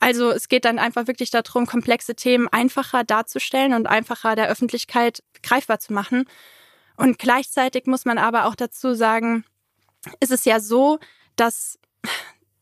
Also 0.00 0.30
es 0.30 0.48
geht 0.48 0.64
dann 0.64 0.78
einfach 0.78 1.06
wirklich 1.06 1.30
darum, 1.30 1.66
komplexe 1.66 2.14
Themen 2.14 2.48
einfacher 2.48 3.04
darzustellen 3.04 3.75
und 3.75 3.87
einfacher 3.87 4.37
der 4.37 4.48
Öffentlichkeit 4.48 5.22
greifbar 5.42 5.80
zu 5.80 5.92
machen. 5.92 6.25
Und 6.96 7.18
gleichzeitig 7.18 7.87
muss 7.87 8.04
man 8.04 8.18
aber 8.18 8.46
auch 8.46 8.54
dazu 8.54 8.94
sagen, 8.94 9.44
ist 10.20 10.32
es 10.32 10.44
ja 10.44 10.60
so, 10.60 10.98
dass 11.37 11.78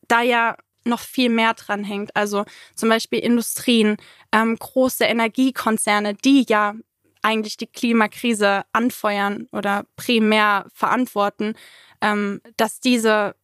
da 0.09 0.23
ja 0.23 0.57
noch 0.87 1.01
viel 1.01 1.29
mehr 1.29 1.55
dran 1.55 1.85
hängt. 1.85 2.15
Also 2.17 2.45
zum 2.75 2.89
Beispiel 2.89 3.19
Industrien, 3.21 3.97
ähm, 4.33 4.57
große 4.57 5.05
Energiekonzerne, 5.05 6.15
die 6.15 6.45
ja 6.49 6.75
eigentlich 7.23 7.57
die 7.57 7.67
Klimakrise 7.67 8.65
anfeuern 8.73 9.49
oder 9.53 9.85
primär 9.97 10.67
verantworten, 10.73 11.55
ähm, 12.01 12.41
dass 12.57 12.81
diese 12.81 13.35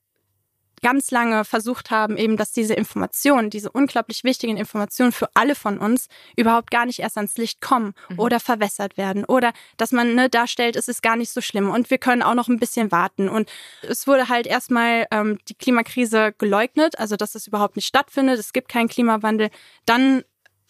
ganz 0.82 1.10
lange 1.10 1.44
versucht 1.44 1.90
haben, 1.90 2.16
eben, 2.16 2.36
dass 2.36 2.52
diese 2.52 2.74
Informationen, 2.74 3.50
diese 3.50 3.70
unglaublich 3.70 4.24
wichtigen 4.24 4.56
Informationen 4.56 5.12
für 5.12 5.28
alle 5.34 5.54
von 5.54 5.78
uns 5.78 6.08
überhaupt 6.36 6.70
gar 6.70 6.86
nicht 6.86 6.98
erst 6.98 7.16
ans 7.16 7.36
Licht 7.36 7.60
kommen 7.60 7.94
mhm. 8.08 8.18
oder 8.18 8.40
verwässert 8.40 8.96
werden 8.96 9.24
oder 9.24 9.52
dass 9.76 9.92
man 9.92 10.14
ne, 10.14 10.28
darstellt, 10.28 10.76
es 10.76 10.88
ist 10.88 11.02
gar 11.02 11.16
nicht 11.16 11.30
so 11.30 11.40
schlimm 11.40 11.70
und 11.70 11.90
wir 11.90 11.98
können 11.98 12.22
auch 12.22 12.34
noch 12.34 12.48
ein 12.48 12.58
bisschen 12.58 12.90
warten. 12.90 13.28
Und 13.28 13.50
es 13.82 14.06
wurde 14.06 14.28
halt 14.28 14.46
erstmal 14.46 15.06
ähm, 15.10 15.38
die 15.48 15.54
Klimakrise 15.54 16.34
geleugnet, 16.36 16.98
also 16.98 17.16
dass 17.16 17.34
es 17.34 17.46
überhaupt 17.46 17.76
nicht 17.76 17.86
stattfindet, 17.86 18.38
es 18.38 18.52
gibt 18.52 18.68
keinen 18.68 18.88
Klimawandel. 18.88 19.50
Dann 19.86 20.24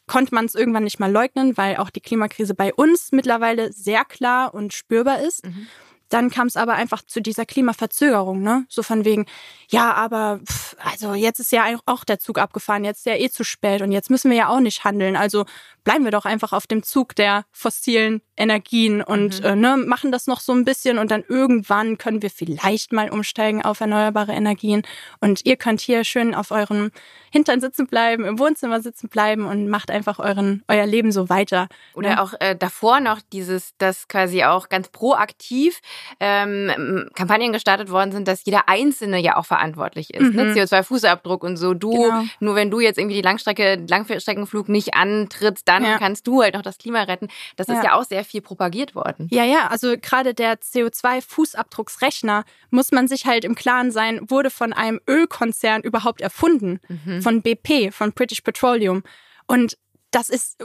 konnte 0.07 0.35
man 0.35 0.45
es 0.45 0.55
irgendwann 0.55 0.85
nicht 0.85 1.01
mal 1.01 1.11
leugnen, 1.11 1.57
weil 1.57 1.77
auch 1.77 1.91
die 1.91 2.01
Klimakrise 2.01 2.55
bei 2.55 2.75
uns 2.75 3.13
mittlerweile 3.13 3.73
sehr 3.73 4.05
klar 4.05 4.53
und 4.53 4.75
spürbar 4.75 5.21
ist. 5.21 5.47
Mhm. 5.47 5.67
Dann 6.13 6.31
kam 6.31 6.47
es 6.47 6.57
aber 6.57 6.75
einfach 6.75 7.01
zu 7.07 7.23
dieser 7.23 7.47
Klimaverzögerung, 7.47 8.43
ne? 8.43 8.67
So 8.69 8.83
von 8.83 9.07
wegen, 9.07 9.25
ja, 9.71 9.95
aber 9.95 10.41
pff, 10.47 10.77
also 10.79 11.15
jetzt 11.15 11.41
ist 11.41 11.53
ja 11.53 11.65
auch 11.87 12.05
der 12.05 12.19
Zug 12.19 12.39
abgefahren, 12.39 12.85
jetzt 12.85 12.99
ist 12.99 13.07
ja 13.07 13.17
eh 13.17 13.31
zu 13.31 13.45
spät 13.45 13.81
und 13.81 13.93
jetzt 13.93 14.11
müssen 14.11 14.31
wir 14.31 14.37
ja 14.37 14.49
auch 14.49 14.61
nicht 14.61 14.85
handeln. 14.85 15.17
Also 15.17 15.47
bleiben 15.85 16.05
wir 16.05 16.11
doch 16.11 16.25
einfach 16.25 16.53
auf 16.53 16.67
dem 16.67 16.83
Zug 16.83 17.15
der 17.17 17.45
fossilen 17.51 18.21
Energien 18.37 19.03
und 19.03 19.41
mhm. 19.41 19.47
äh, 19.47 19.57
ne, 19.57 19.77
machen 19.77 20.13
das 20.13 20.27
noch 20.27 20.41
so 20.41 20.53
ein 20.53 20.65
bisschen 20.65 20.99
und 20.99 21.11
dann 21.11 21.25
irgendwann 21.27 21.99
können 21.99 22.23
wir 22.23 22.31
vielleicht 22.31 22.93
mal 22.93 23.11
umsteigen 23.11 23.63
auf 23.63 23.81
erneuerbare 23.81 24.33
Energien. 24.33 24.83
Und 25.21 25.45
ihr 25.45 25.57
könnt 25.57 25.81
hier 25.81 26.05
schön 26.05 26.35
auf 26.35 26.51
euren 26.51 26.91
Hintern 27.31 27.61
sitzen 27.61 27.87
bleiben, 27.87 28.25
im 28.25 28.39
Wohnzimmer 28.39 28.81
sitzen 28.83 29.09
bleiben 29.09 29.47
und 29.47 29.69
macht 29.69 29.91
einfach 29.91 30.19
euren, 30.19 30.63
euer 30.69 30.87
Leben 30.87 31.13
so 31.13 31.29
weiter. 31.29 31.69
Oder 31.95 32.11
ne? 32.11 32.23
auch 32.23 32.35
äh, 32.41 32.55
davor 32.55 33.01
noch 33.01 33.21
dieses, 33.33 33.75
das 33.79 34.09
quasi 34.09 34.45
auch 34.45 34.69
ganz 34.69 34.89
proaktiv 34.89 35.81
ähm, 36.21 37.09
Kampagnen 37.15 37.53
gestartet 37.53 37.91
worden 37.91 38.13
sind, 38.13 38.29
dass 38.29 38.45
jeder 38.45 38.69
Einzelne 38.69 39.19
ja 39.19 39.37
auch 39.37 39.47
verantwortlich 39.47 40.15
ist. 40.15 40.35
Ne? 40.35 40.45
Mhm. 40.45 40.53
Ne? 40.53 40.55
CO2-Fußabdruck 40.55 41.45
und 41.45 41.57
so. 41.57 41.75
Du, 41.75 41.91
genau. 41.91 42.25
nur 42.41 42.55
wenn 42.55 42.71
du 42.71 42.81
jetzt 42.81 42.99
irgendwie 42.99 43.17
die 43.17 43.23
Langstrecke, 43.23 43.85
Langstreckenflug 43.89 44.69
nicht 44.69 44.95
antrittst, 44.95 45.67
dann 45.69 45.85
ja. 45.85 45.99
kannst 45.99 46.27
du 46.27 46.43
halt 46.43 46.55
noch 46.55 46.63
das 46.63 46.79
Klima 46.79 47.03
retten. 47.03 47.29
Das 47.57 47.69
ja. 47.69 47.75
ist 47.75 47.85
ja 47.85 47.95
auch 47.95 48.05
sehr 48.05 48.25
viel 48.25 48.41
propagiert 48.41 48.95
worden. 48.95 49.29
Ja, 49.31 49.45
ja, 49.45 49.69
also 49.69 49.95
gerade 50.01 50.35
der 50.35 50.61
CO2-Fußabdrucksrechner 50.61 52.45
muss 52.71 52.93
man 52.93 53.09
sich 53.09 53.27
halt 53.27 53.45
im 53.45 53.55
Klaren 53.55 53.91
sein, 53.91 54.21
wurde 54.29 54.51
von 54.51 54.73
einem 54.73 55.01
Ölkonzern 55.09 55.83
überhaupt 55.83 56.21
erfunden. 56.21 56.81
Mhm. 56.89 57.23
Von 57.23 57.43
BP, 57.43 57.93
von 57.93 58.13
British 58.13 58.41
Petroleum. 58.41 59.03
Und 59.47 59.77
das 60.11 60.29
ist 60.29 60.59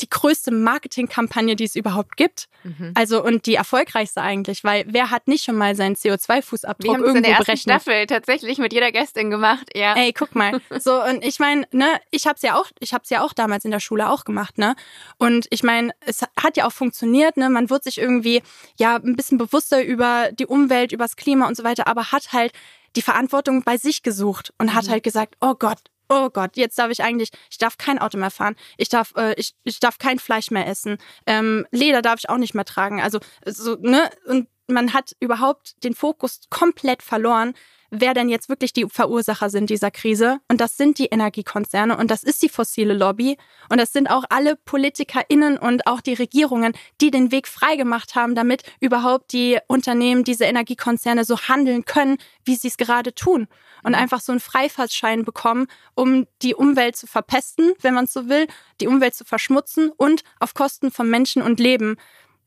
die 0.00 0.08
größte 0.08 0.50
Marketingkampagne, 0.50 1.56
die 1.56 1.64
es 1.64 1.76
überhaupt 1.76 2.16
gibt. 2.16 2.48
Mhm. 2.64 2.92
Also 2.94 3.22
und 3.22 3.46
die 3.46 3.54
erfolgreichste 3.54 4.22
eigentlich, 4.22 4.64
weil 4.64 4.84
wer 4.88 5.10
hat 5.10 5.28
nicht 5.28 5.44
schon 5.44 5.56
mal 5.56 5.74
seinen 5.74 5.96
CO2-Fußabdruck 5.96 6.98
irgendwo 6.98 7.20
berechnet? 7.20 7.26
Wir 7.26 7.34
haben 7.34 7.40
in 7.40 7.46
der 7.46 7.56
Staffel 7.56 8.06
tatsächlich 8.06 8.58
mit 8.58 8.72
jeder 8.72 8.92
Gästin 8.92 9.30
gemacht, 9.30 9.68
ja. 9.74 9.94
Ey, 9.94 10.12
guck 10.12 10.34
mal. 10.34 10.60
So 10.82 11.02
und 11.02 11.22
ich 11.22 11.38
meine, 11.38 11.66
ne, 11.70 11.86
ich 12.10 12.26
hab's 12.26 12.42
ja 12.42 12.58
auch, 12.58 12.66
ich 12.80 12.92
hab's 12.92 13.10
ja 13.10 13.22
auch 13.22 13.32
damals 13.32 13.64
in 13.64 13.70
der 13.70 13.78
Schule 13.78 14.10
auch 14.10 14.24
gemacht, 14.24 14.58
ne? 14.58 14.74
Und 15.18 15.46
ich 15.50 15.62
meine, 15.62 15.92
es 16.00 16.22
hat 16.22 16.56
ja 16.56 16.66
auch 16.66 16.72
funktioniert, 16.72 17.36
ne? 17.36 17.50
Man 17.50 17.70
wird 17.70 17.84
sich 17.84 17.98
irgendwie 17.98 18.42
ja 18.78 18.96
ein 18.96 19.16
bisschen 19.16 19.38
bewusster 19.38 19.84
über 19.84 20.30
die 20.32 20.46
Umwelt, 20.46 20.92
über 20.92 21.04
das 21.04 21.16
Klima 21.16 21.46
und 21.46 21.56
so 21.56 21.62
weiter, 21.62 21.86
aber 21.86 22.10
hat 22.10 22.32
halt 22.32 22.52
die 22.96 23.02
Verantwortung 23.02 23.62
bei 23.62 23.76
sich 23.76 24.02
gesucht 24.02 24.52
und 24.58 24.66
mhm. 24.66 24.74
hat 24.74 24.88
halt 24.88 25.02
gesagt, 25.02 25.36
oh 25.40 25.54
Gott, 25.54 25.78
oh 26.12 26.28
Gott, 26.30 26.56
jetzt 26.56 26.78
darf 26.78 26.90
ich 26.90 27.02
eigentlich, 27.02 27.30
ich 27.50 27.58
darf 27.58 27.78
kein 27.78 27.98
Auto 27.98 28.18
mehr 28.18 28.30
fahren, 28.30 28.54
ich 28.76 28.90
darf, 28.90 29.14
äh, 29.16 29.34
ich, 29.36 29.54
ich 29.64 29.80
darf 29.80 29.98
kein 29.98 30.18
Fleisch 30.18 30.50
mehr 30.50 30.66
essen, 30.66 30.98
ähm, 31.26 31.66
Leder 31.70 32.02
darf 32.02 32.18
ich 32.18 32.28
auch 32.28 32.36
nicht 32.36 32.54
mehr 32.54 32.66
tragen. 32.66 33.00
Also 33.00 33.18
so, 33.46 33.76
ne? 33.80 34.10
Und 34.26 34.48
man 34.72 34.92
hat 34.92 35.12
überhaupt 35.20 35.82
den 35.84 35.94
Fokus 35.94 36.40
komplett 36.50 37.02
verloren, 37.02 37.54
wer 37.92 38.14
denn 38.14 38.30
jetzt 38.30 38.48
wirklich 38.48 38.72
die 38.72 38.86
Verursacher 38.88 39.50
sind 39.50 39.68
dieser 39.68 39.90
Krise. 39.90 40.40
Und 40.48 40.60
das 40.60 40.76
sind 40.76 40.98
die 40.98 41.06
Energiekonzerne 41.06 41.96
und 41.96 42.10
das 42.10 42.24
ist 42.24 42.42
die 42.42 42.48
fossile 42.48 42.94
Lobby. 42.94 43.36
Und 43.68 43.78
das 43.78 43.92
sind 43.92 44.10
auch 44.10 44.24
alle 44.30 44.56
PolitikerInnen 44.56 45.58
und 45.58 45.86
auch 45.86 46.00
die 46.00 46.14
Regierungen, 46.14 46.72
die 47.02 47.10
den 47.10 47.30
Weg 47.30 47.46
freigemacht 47.46 48.14
haben, 48.14 48.34
damit 48.34 48.62
überhaupt 48.80 49.32
die 49.32 49.58
Unternehmen, 49.68 50.24
diese 50.24 50.46
Energiekonzerne 50.46 51.24
so 51.24 51.38
handeln 51.38 51.84
können, 51.84 52.16
wie 52.44 52.56
sie 52.56 52.68
es 52.68 52.78
gerade 52.78 53.14
tun. 53.14 53.46
Und 53.82 53.94
einfach 53.94 54.20
so 54.20 54.32
einen 54.32 54.40
Freifahrtschein 54.40 55.24
bekommen, 55.24 55.66
um 55.94 56.26
die 56.40 56.54
Umwelt 56.54 56.96
zu 56.96 57.06
verpesten, 57.06 57.74
wenn 57.82 57.94
man 57.94 58.06
es 58.06 58.12
so 58.14 58.28
will, 58.28 58.46
die 58.80 58.86
Umwelt 58.86 59.14
zu 59.14 59.24
verschmutzen 59.24 59.90
und 59.94 60.22
auf 60.40 60.54
Kosten 60.54 60.90
von 60.90 61.10
Menschen 61.10 61.42
und 61.42 61.60
Leben 61.60 61.96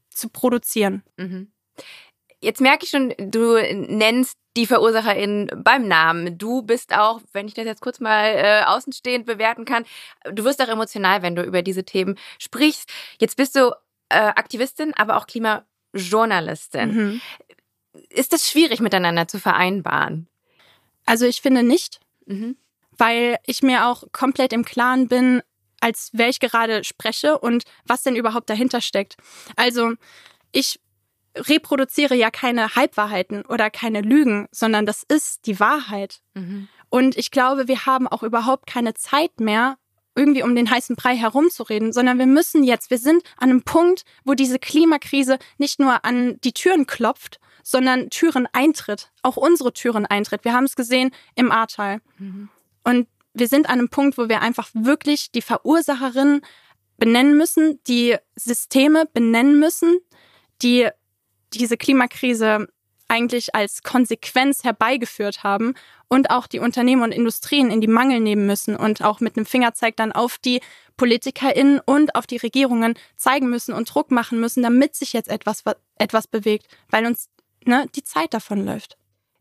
zu 0.09 0.29
produzieren. 0.29 1.03
Mhm. 1.17 1.51
Jetzt 2.45 2.61
merke 2.61 2.85
ich 2.85 2.91
schon, 2.91 3.11
du 3.17 3.55
nennst 3.73 4.37
die 4.55 4.67
Verursacherin 4.67 5.49
beim 5.63 5.87
Namen. 5.87 6.37
Du 6.37 6.61
bist 6.61 6.95
auch, 6.95 7.19
wenn 7.33 7.47
ich 7.47 7.55
das 7.55 7.65
jetzt 7.65 7.81
kurz 7.81 7.99
mal 7.99 8.35
äh, 8.35 8.61
außenstehend 8.67 9.25
bewerten 9.25 9.65
kann, 9.65 9.83
du 10.31 10.43
wirst 10.43 10.61
auch 10.61 10.67
emotional, 10.67 11.23
wenn 11.23 11.35
du 11.35 11.41
über 11.41 11.63
diese 11.63 11.85
Themen 11.85 12.19
sprichst. 12.37 12.87
Jetzt 13.19 13.35
bist 13.35 13.55
du 13.55 13.71
äh, 14.09 14.17
Aktivistin, 14.17 14.93
aber 14.93 15.17
auch 15.17 15.25
Klimajournalistin. 15.25 16.93
Mhm. 16.93 17.21
Ist 18.09 18.31
das 18.31 18.47
schwierig 18.47 18.79
miteinander 18.79 19.27
zu 19.27 19.39
vereinbaren? 19.39 20.27
Also 21.07 21.25
ich 21.25 21.41
finde 21.41 21.63
nicht, 21.63 21.99
mhm. 22.27 22.57
weil 22.95 23.37
ich 23.47 23.63
mir 23.63 23.87
auch 23.87 24.03
komplett 24.11 24.53
im 24.53 24.65
Klaren 24.65 25.07
bin, 25.07 25.41
als 25.79 26.11
wer 26.13 26.29
ich 26.29 26.39
gerade 26.39 26.83
spreche 26.83 27.39
und 27.39 27.63
was 27.87 28.03
denn 28.03 28.15
überhaupt 28.15 28.51
dahinter 28.51 28.81
steckt. 28.81 29.17
Also 29.55 29.93
ich 30.51 30.79
reproduziere 31.35 32.15
ja 32.15 32.31
keine 32.31 32.75
Halbwahrheiten 32.75 33.43
oder 33.45 33.69
keine 33.69 34.01
Lügen, 34.01 34.47
sondern 34.51 34.85
das 34.85 35.03
ist 35.03 35.45
die 35.45 35.59
Wahrheit. 35.59 36.21
Mhm. 36.33 36.67
Und 36.89 37.17
ich 37.17 37.31
glaube, 37.31 37.67
wir 37.67 37.85
haben 37.85 38.07
auch 38.07 38.23
überhaupt 38.23 38.67
keine 38.67 38.93
Zeit 38.93 39.39
mehr, 39.39 39.77
irgendwie 40.15 40.43
um 40.43 40.55
den 40.55 40.69
heißen 40.69 40.95
Brei 40.95 41.15
herumzureden, 41.15 41.91
sondern 41.91 42.17
wir 42.19 42.25
müssen 42.25 42.63
jetzt, 42.63 42.89
wir 42.89 42.97
sind 42.97 43.23
an 43.37 43.49
einem 43.49 43.63
Punkt, 43.63 44.05
wo 44.23 44.33
diese 44.33 44.59
Klimakrise 44.59 45.37
nicht 45.57 45.79
nur 45.79 46.05
an 46.05 46.39
die 46.41 46.53
Türen 46.53 46.87
klopft, 46.87 47.39
sondern 47.63 48.09
Türen 48.09 48.47
eintritt, 48.53 49.11
auch 49.23 49.35
unsere 49.35 49.73
Türen 49.73 50.05
eintritt. 50.05 50.45
Wir 50.45 50.53
haben 50.53 50.65
es 50.65 50.75
gesehen 50.75 51.11
im 51.35 51.51
Ahrtal. 51.51 51.99
Mhm. 52.17 52.49
Und 52.83 53.07
wir 53.33 53.47
sind 53.47 53.67
an 53.67 53.79
einem 53.79 53.89
Punkt, 53.89 54.17
wo 54.17 54.29
wir 54.29 54.41
einfach 54.41 54.69
wirklich 54.73 55.31
die 55.31 55.41
Verursacherin 55.41 56.41
benennen 56.97 57.35
müssen, 57.37 57.83
die 57.87 58.15
Systeme 58.35 59.05
benennen 59.13 59.59
müssen, 59.59 59.97
die 60.61 60.87
diese 61.53 61.77
Klimakrise 61.77 62.67
eigentlich 63.07 63.53
als 63.53 63.83
Konsequenz 63.83 64.63
herbeigeführt 64.63 65.43
haben 65.43 65.75
und 66.07 66.31
auch 66.31 66.47
die 66.47 66.59
Unternehmen 66.59 67.03
und 67.03 67.11
Industrien 67.11 67.69
in 67.69 67.81
die 67.81 67.87
Mangel 67.87 68.19
nehmen 68.19 68.47
müssen 68.47 68.75
und 68.75 69.03
auch 69.03 69.19
mit 69.19 69.37
einem 69.37 69.45
Fingerzeig 69.45 69.95
dann 69.95 70.11
auf 70.11 70.37
die 70.37 70.61
PolitikerInnen 70.97 71.79
und 71.85 72.15
auf 72.15 72.25
die 72.25 72.37
Regierungen 72.37 72.95
zeigen 73.15 73.49
müssen 73.49 73.73
und 73.73 73.93
Druck 73.93 74.11
machen 74.11 74.39
müssen, 74.39 74.63
damit 74.63 74.95
sich 74.95 75.13
jetzt 75.13 75.29
etwas, 75.29 75.63
etwas 75.97 76.27
bewegt, 76.27 76.67
weil 76.89 77.05
uns 77.05 77.29
ne, 77.65 77.85
die 77.95 78.03
Zeit 78.03 78.33
davon 78.33 78.65
läuft. 78.65 78.97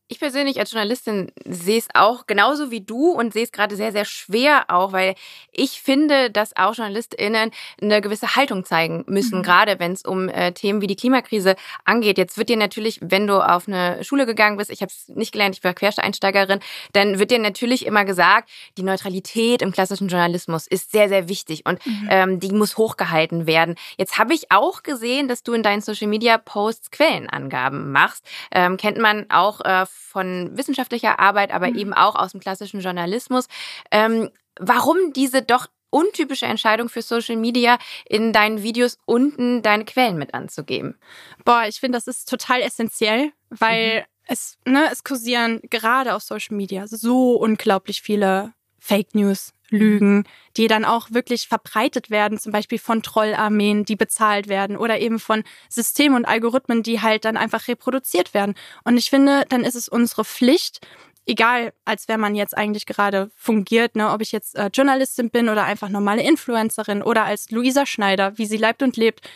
Ich 0.06 0.20
persönlich 0.20 0.60
als 0.60 0.70
Journalistin 0.70 1.32
sehe 1.46 1.78
es 1.78 1.88
auch 1.94 2.26
genauso 2.26 2.70
wie 2.70 2.82
du 2.82 3.12
und 3.12 3.32
sehe 3.32 3.44
es 3.44 3.52
gerade 3.52 3.74
sehr, 3.74 3.90
sehr 3.90 4.04
schwer 4.04 4.66
auch, 4.68 4.92
weil 4.92 5.14
ich 5.50 5.80
finde, 5.80 6.30
dass 6.30 6.54
auch 6.56 6.74
JournalistInnen 6.74 7.50
eine 7.80 8.00
gewisse 8.02 8.36
Haltung 8.36 8.66
zeigen 8.66 9.04
müssen, 9.06 9.38
mhm. 9.38 9.42
gerade 9.44 9.78
wenn 9.78 9.92
es 9.92 10.04
um 10.04 10.28
äh, 10.28 10.52
Themen 10.52 10.82
wie 10.82 10.86
die 10.86 10.96
Klimakrise 10.96 11.56
angeht. 11.86 12.18
Jetzt 12.18 12.36
wird 12.36 12.50
dir 12.50 12.58
natürlich, 12.58 12.98
wenn 13.00 13.26
du 13.26 13.40
auf 13.40 13.66
eine 13.66 14.04
Schule 14.04 14.26
gegangen 14.26 14.58
bist, 14.58 14.70
ich 14.70 14.82
habe 14.82 14.92
es 14.92 15.08
nicht 15.08 15.32
gelernt, 15.32 15.56
ich 15.56 15.64
war 15.64 15.72
Quereinsteigerin, 15.72 16.60
dann 16.92 17.18
wird 17.18 17.30
dir 17.30 17.38
natürlich 17.38 17.86
immer 17.86 18.04
gesagt, 18.04 18.50
die 18.76 18.82
Neutralität 18.82 19.62
im 19.62 19.72
klassischen 19.72 20.08
Journalismus 20.08 20.66
ist 20.66 20.92
sehr, 20.92 21.08
sehr 21.08 21.30
wichtig 21.30 21.64
und 21.64 21.84
mhm. 21.86 22.08
ähm, 22.10 22.40
die 22.40 22.52
muss 22.52 22.76
hochgehalten 22.76 23.46
werden. 23.46 23.74
Jetzt 23.96 24.18
habe 24.18 24.34
ich 24.34 24.50
auch 24.50 24.82
gesehen, 24.82 25.28
dass 25.28 25.42
du 25.42 25.54
in 25.54 25.62
deinen 25.62 25.80
Social-Media-Posts 25.80 26.90
Quellenangaben 26.90 27.90
machst. 27.90 28.22
Ähm, 28.52 28.76
kennt 28.76 28.98
man 28.98 29.30
auch 29.30 29.62
äh, 29.62 29.86
von 29.94 30.56
wissenschaftlicher 30.56 31.18
Arbeit, 31.18 31.52
aber 31.52 31.68
mhm. 31.70 31.76
eben 31.76 31.94
auch 31.94 32.14
aus 32.14 32.32
dem 32.32 32.40
klassischen 32.40 32.80
Journalismus. 32.80 33.46
Ähm, 33.90 34.30
warum 34.58 35.12
diese 35.12 35.42
doch 35.42 35.68
untypische 35.90 36.46
Entscheidung 36.46 36.88
für 36.88 37.02
Social 37.02 37.36
Media, 37.36 37.78
in 38.04 38.32
deinen 38.32 38.62
Videos 38.62 38.98
unten 39.06 39.62
deine 39.62 39.84
Quellen 39.84 40.18
mit 40.18 40.34
anzugeben? 40.34 40.98
Boah, 41.44 41.64
ich 41.68 41.78
finde, 41.78 41.96
das 41.96 42.08
ist 42.08 42.28
total 42.28 42.62
essentiell, 42.62 43.32
weil 43.48 44.00
mhm. 44.00 44.04
es, 44.26 44.58
ne, 44.64 44.88
es 44.90 45.04
kursieren 45.04 45.60
gerade 45.70 46.14
auf 46.14 46.22
Social 46.22 46.56
Media 46.56 46.88
so 46.88 47.36
unglaublich 47.36 48.02
viele 48.02 48.52
Fake 48.80 49.14
News, 49.14 49.52
Lügen, 49.74 50.24
die 50.56 50.66
dann 50.66 50.84
auch 50.84 51.10
wirklich 51.10 51.48
verbreitet 51.48 52.10
werden, 52.10 52.38
zum 52.38 52.52
Beispiel 52.52 52.78
von 52.78 53.02
Trollarmeen, 53.02 53.84
die 53.84 53.96
bezahlt 53.96 54.48
werden 54.48 54.76
oder 54.76 54.98
eben 55.00 55.18
von 55.18 55.44
Systemen 55.68 56.16
und 56.16 56.24
Algorithmen, 56.24 56.82
die 56.82 57.00
halt 57.00 57.24
dann 57.24 57.36
einfach 57.36 57.68
reproduziert 57.68 58.34
werden. 58.34 58.54
Und 58.84 58.96
ich 58.96 59.10
finde, 59.10 59.44
dann 59.48 59.64
ist 59.64 59.74
es 59.74 59.88
unsere 59.88 60.24
Pflicht, 60.24 60.86
egal 61.26 61.72
als 61.84 62.08
wer 62.08 62.18
man 62.18 62.34
jetzt 62.34 62.56
eigentlich 62.56 62.86
gerade 62.86 63.30
fungiert, 63.36 63.96
ne, 63.96 64.10
ob 64.10 64.20
ich 64.20 64.32
jetzt 64.32 64.56
äh, 64.56 64.70
Journalistin 64.72 65.30
bin 65.30 65.48
oder 65.48 65.64
einfach 65.64 65.88
normale 65.88 66.22
Influencerin 66.22 67.02
oder 67.02 67.24
als 67.24 67.50
Luisa 67.50 67.86
Schneider, 67.86 68.36
wie 68.38 68.46
sie 68.46 68.56
lebt 68.56 68.82
und 68.82 68.96
lebt. 68.96 69.28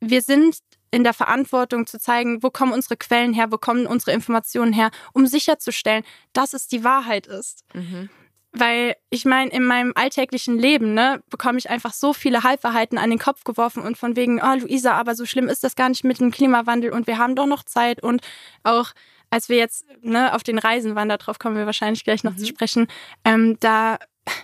Wir 0.00 0.22
sind 0.22 0.58
in 0.90 1.02
der 1.02 1.14
Verantwortung 1.14 1.86
zu 1.86 1.98
zeigen, 1.98 2.42
wo 2.42 2.50
kommen 2.50 2.72
unsere 2.72 2.96
Quellen 2.96 3.32
her, 3.32 3.50
wo 3.50 3.58
kommen 3.58 3.86
unsere 3.86 4.12
Informationen 4.12 4.72
her, 4.72 4.90
um 5.12 5.26
sicherzustellen, 5.26 6.04
dass 6.32 6.52
es 6.52 6.68
die 6.68 6.84
Wahrheit 6.84 7.26
ist. 7.26 7.64
Mhm. 7.74 8.10
Weil 8.56 8.94
ich 9.10 9.24
meine, 9.24 9.50
in 9.50 9.64
meinem 9.64 9.92
alltäglichen 9.96 10.58
Leben, 10.58 10.94
ne, 10.94 11.22
bekomme 11.28 11.58
ich 11.58 11.68
einfach 11.68 11.92
so 11.92 12.12
viele 12.12 12.44
Halbwahrheiten 12.44 12.98
an 12.98 13.10
den 13.10 13.18
Kopf 13.18 13.42
geworfen 13.42 13.82
und 13.82 13.98
von 13.98 14.14
wegen, 14.14 14.40
oh 14.40 14.54
Luisa, 14.60 14.92
aber 14.92 15.16
so 15.16 15.26
schlimm 15.26 15.48
ist 15.48 15.64
das 15.64 15.74
gar 15.74 15.88
nicht 15.88 16.04
mit 16.04 16.20
dem 16.20 16.30
Klimawandel 16.30 16.92
und 16.92 17.08
wir 17.08 17.18
haben 17.18 17.34
doch 17.34 17.46
noch 17.46 17.64
Zeit 17.64 18.02
und 18.02 18.20
auch 18.62 18.92
als 19.30 19.48
wir 19.48 19.56
jetzt 19.56 19.84
ne, 20.02 20.32
auf 20.32 20.44
den 20.44 20.58
Reisen 20.58 20.94
waren, 20.94 21.08
darauf 21.08 21.40
kommen 21.40 21.56
wir 21.56 21.66
wahrscheinlich 21.66 22.04
gleich 22.04 22.22
noch 22.22 22.34
mhm. 22.34 22.38
zu 22.38 22.46
sprechen, 22.46 22.86
ähm, 23.24 23.58
da 23.58 23.98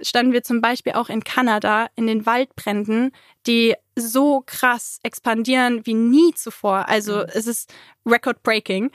standen 0.00 0.34
wir 0.34 0.42
zum 0.42 0.60
Beispiel 0.60 0.92
auch 0.92 1.08
in 1.08 1.24
Kanada 1.24 1.88
in 1.94 2.06
den 2.06 2.26
Waldbränden, 2.26 3.12
die 3.46 3.74
so 3.94 4.42
krass 4.44 4.98
expandieren 5.02 5.86
wie 5.86 5.94
nie 5.94 6.34
zuvor. 6.34 6.86
Also 6.88 7.20
mhm. 7.20 7.26
es 7.32 7.46
ist 7.46 7.72
record-breaking. 8.04 8.90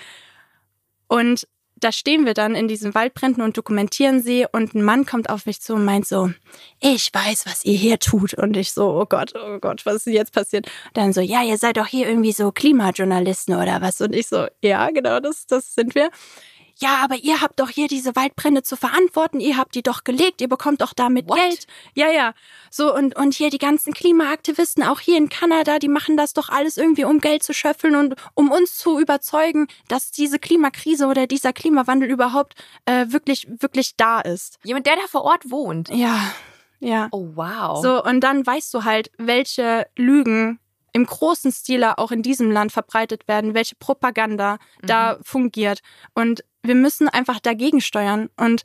Und 1.08 1.48
da 1.82 1.92
stehen 1.92 2.26
wir 2.26 2.34
dann 2.34 2.56
in 2.56 2.68
diesen 2.68 2.96
Waldbränden 2.96 3.44
und 3.44 3.58
dokumentieren 3.58 4.22
sie 4.22 4.46
und 4.52 4.74
ein 4.74 4.84
Mann 4.84 5.06
kommt 5.06 5.30
auf 5.30 5.46
mich 5.46 5.62
zu 5.62 5.74
und 5.74 5.84
meint 5.84 6.08
so, 6.08 6.32
ich 6.80 7.10
weiß, 7.14 7.46
was 7.46 7.66
ihr 7.66 7.78
hier 7.78 8.00
tut. 8.00 8.34
Und 8.36 8.56
ich 8.56 8.72
so, 8.72 8.90
oh 8.90 9.06
Gott, 9.06 9.34
oh 9.36 9.60
Gott, 9.60 9.86
was 9.86 10.08
ist 10.08 10.14
jetzt 10.14 10.34
passiert? 10.34 10.68
Und 10.88 10.98
dann 10.98 11.14
so, 11.14 11.22
ja, 11.22 11.44
ihr 11.44 11.58
seid 11.58 11.78
doch 11.78 11.88
hier 11.88 12.08
irgendwie 12.08 12.32
so 12.32 12.52
Klimajournalisten 12.52 13.56
oder 13.56 13.82
was? 13.82 14.00
Und 14.00 14.16
ich 14.16 14.28
so, 14.28 14.48
ja, 14.62 14.90
genau, 14.92 15.20
das, 15.20 15.46
das 15.48 15.74
sind 15.74 15.96
wir 15.96 16.10
ja, 16.82 16.98
aber 17.04 17.16
ihr 17.16 17.42
habt 17.42 17.60
doch 17.60 17.70
hier 17.70 17.88
diese 17.88 18.16
Waldbrände 18.16 18.64
zu 18.64 18.76
verantworten, 18.76 19.40
ihr 19.40 19.58
habt 19.58 19.76
die 19.76 19.84
doch 19.84 20.04
gelegt, 20.04 20.42
ihr 20.42 20.50
bekommt 20.50 20.82
doch 20.82 20.94
damit 20.94 21.30
What? 21.30 21.38
Geld. 21.38 21.68
Ja, 21.94 22.10
ja. 22.10 22.34
So, 22.70 22.94
und, 22.94 23.16
und 23.16 23.34
hier 23.36 23.50
die 23.50 23.60
ganzen 23.60 23.94
Klimaaktivisten, 23.94 24.84
auch 24.84 25.00
hier 25.00 25.18
in 25.18 25.30
Kanada, 25.30 25.78
die 25.78 25.88
machen 25.88 26.18
das 26.18 26.34
doch 26.34 26.50
alles 26.50 26.78
irgendwie, 26.78 27.06
um 27.06 27.20
Geld 27.20 27.44
zu 27.44 27.54
schöffeln 27.54 27.96
und 27.96 28.16
um 28.34 28.52
uns 28.52 28.78
zu 28.78 29.00
überzeugen, 29.00 29.68
dass 29.88 30.12
diese 30.12 30.40
Klimakrise 30.40 31.06
oder 31.06 31.28
dieser 31.28 31.54
Klimawandel 31.54 32.10
überhaupt 32.10 32.56
äh, 32.86 33.06
wirklich, 33.10 33.48
wirklich 33.60 33.96
da 33.96 34.20
ist. 34.20 34.58
Jemand, 34.64 34.88
der 34.88 34.96
da 34.96 35.08
vor 35.08 35.24
Ort 35.24 35.52
wohnt. 35.52 35.90
Ja. 35.90 36.20
Ja. 36.80 37.10
Oh, 37.12 37.28
wow. 37.36 37.80
So, 37.80 38.04
und 38.04 38.22
dann 38.22 38.46
weißt 38.46 38.74
du 38.74 38.84
halt, 38.84 39.12
welche 39.20 39.86
Lügen 39.96 40.60
im 40.94 41.06
großen 41.06 41.52
Stile 41.52 41.98
auch 41.98 42.12
in 42.12 42.22
diesem 42.22 42.52
Land 42.52 42.72
verbreitet 42.72 43.28
werden, 43.28 43.54
welche 43.54 43.76
Propaganda 43.76 44.54
mhm. 44.82 44.88
da 44.88 45.20
fungiert. 45.24 45.82
Und 46.16 46.44
wir 46.64 46.76
müssen 46.76 47.10
einfach 47.10 47.40
dagegen 47.40 47.82
steuern. 47.82 48.30
Und 48.38 48.64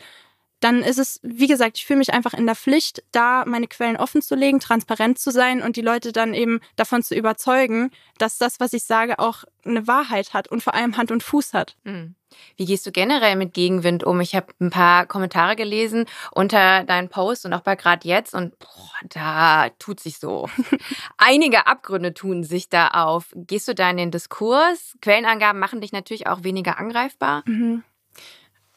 dann 0.61 0.83
ist 0.83 0.99
es, 0.99 1.21
wie 1.23 1.47
gesagt, 1.47 1.77
ich 1.77 1.87
fühle 1.87 1.99
mich 1.99 2.13
einfach 2.13 2.33
in 2.33 2.47
der 2.47 2.57
Pflicht, 2.57 3.03
da 3.13 3.45
meine 3.47 3.67
Quellen 3.67 3.97
offen 3.97 4.23
zu 4.23 4.35
legen, 4.35 4.59
transparent 4.61 5.19
zu 5.19 5.31
sein 5.31 5.63
und 5.63 5.77
die 5.77 5.83
Leute 5.83 6.13
dann 6.13 6.35
eben 6.35 6.61
davon 6.77 7.03
zu 7.03 7.15
überzeugen, 7.15 7.91
dass 8.19 8.39
das, 8.39 8.59
was 8.59 8.73
ich 8.73 8.85
sage, 8.85 9.19
auch 9.19 9.45
eine 9.65 9.87
Wahrheit 9.87 10.33
hat 10.33 10.49
und 10.49 10.63
vor 10.63 10.75
allem 10.75 10.97
Hand 10.97 11.11
und 11.11 11.23
Fuß 11.23 11.53
hat. 11.53 11.77
Mhm. 11.85 12.15
Wie 12.57 12.65
gehst 12.65 12.87
du 12.87 12.93
generell 12.93 13.37
mit 13.37 13.55
Gegenwind 13.55 14.05
um? 14.05 14.21
Ich 14.21 14.35
habe 14.35 14.47
ein 14.61 14.71
paar 14.71 15.07
Kommentare 15.07 15.57
gelesen 15.57 16.07
unter 16.33 16.85
deinen 16.85 17.09
Post 17.09 17.47
und 17.47 17.53
auch 17.53 17.61
bei 17.61 17.77
gerade 17.77 18.07
jetzt 18.07 18.35
und 18.35 18.59
boah, 18.59 19.09
da 19.09 19.69
tut 19.79 20.01
sich 20.01 20.19
so. 20.19 20.49
Einige 21.17 21.67
Abgründe 21.67 22.15
tun 22.15 22.45
sich 22.45 22.69
da 22.69 22.89
auf. 22.89 23.33
Gehst 23.35 23.69
du 23.69 23.75
da 23.75 23.91
in 23.91 23.97
den 23.97 24.11
Diskurs? 24.11 24.97
Quellenangaben 25.01 25.61
machen 25.61 25.81
dich 25.81 25.93
natürlich 25.93 26.27
auch 26.27 26.45
weniger 26.45 26.79
angreifbar. 26.79 27.43
Mhm. 27.47 27.83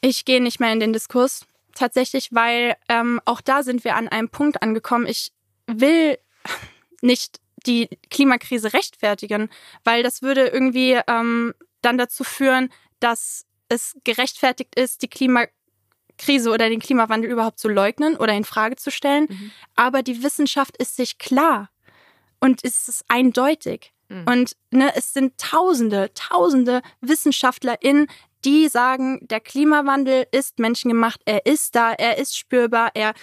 Ich 0.01 0.25
gehe 0.25 0.41
nicht 0.41 0.59
mehr 0.59 0.71
in 0.71 0.79
den 0.79 0.93
Diskurs 0.93 1.45
tatsächlich, 1.75 2.29
weil 2.31 2.75
ähm, 2.87 3.21
auch 3.25 3.41
da 3.41 3.63
sind 3.63 3.83
wir 3.83 3.95
an 3.95 4.07
einem 4.07 4.29
Punkt 4.29 4.61
angekommen. 4.61 5.05
Ich 5.07 5.31
will 5.67 6.17
nicht 7.01 7.39
die 7.65 7.89
Klimakrise 8.09 8.73
rechtfertigen, 8.73 9.49
weil 9.83 10.03
das 10.03 10.21
würde 10.21 10.47
irgendwie 10.47 10.99
ähm, 11.07 11.53
dann 11.81 11.97
dazu 11.97 12.23
führen, 12.23 12.71
dass 12.99 13.45
es 13.69 13.95
gerechtfertigt 14.03 14.75
ist, 14.75 15.01
die 15.01 15.07
Klimakrise 15.07 16.51
oder 16.51 16.69
den 16.69 16.79
Klimawandel 16.79 17.31
überhaupt 17.31 17.59
zu 17.59 17.69
leugnen 17.69 18.17
oder 18.17 18.33
in 18.33 18.43
Frage 18.43 18.75
zu 18.75 18.91
stellen. 18.91 19.27
Mhm. 19.29 19.51
Aber 19.75 20.03
die 20.03 20.23
Wissenschaft 20.23 20.75
ist 20.77 20.95
sich 20.95 21.17
klar 21.17 21.69
und 22.39 22.61
ist 22.63 22.89
es 22.89 23.03
eindeutig. 23.07 23.93
Mhm. 24.09 24.25
Und 24.27 24.55
ne, 24.71 24.91
es 24.95 25.13
sind 25.13 25.37
Tausende, 25.37 26.11
Tausende 26.13 26.81
WissenschaftlerInnen, 27.01 28.07
die 28.45 28.67
sagen, 28.67 29.19
der 29.27 29.39
Klimawandel 29.39 30.25
ist 30.31 30.59
menschengemacht, 30.59 31.21
er 31.25 31.45
ist 31.45 31.75
da, 31.75 31.93
er 31.93 32.17
ist 32.17 32.37
spürbar, 32.37 32.91
er 32.93 33.13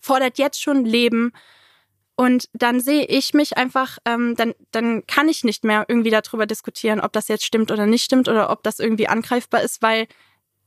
fordert 0.00 0.38
jetzt 0.38 0.60
schon 0.62 0.84
Leben. 0.84 1.32
Und 2.16 2.48
dann 2.54 2.80
sehe 2.80 3.04
ich 3.04 3.34
mich 3.34 3.58
einfach, 3.58 3.98
ähm, 4.06 4.34
dann, 4.36 4.54
dann 4.72 5.06
kann 5.06 5.28
ich 5.28 5.44
nicht 5.44 5.64
mehr 5.64 5.84
irgendwie 5.86 6.10
darüber 6.10 6.46
diskutieren, 6.46 7.00
ob 7.00 7.12
das 7.12 7.28
jetzt 7.28 7.44
stimmt 7.44 7.70
oder 7.70 7.86
nicht 7.86 8.04
stimmt 8.04 8.28
oder 8.28 8.48
ob 8.48 8.62
das 8.62 8.78
irgendwie 8.78 9.06
angreifbar 9.06 9.62
ist, 9.62 9.82
weil 9.82 10.06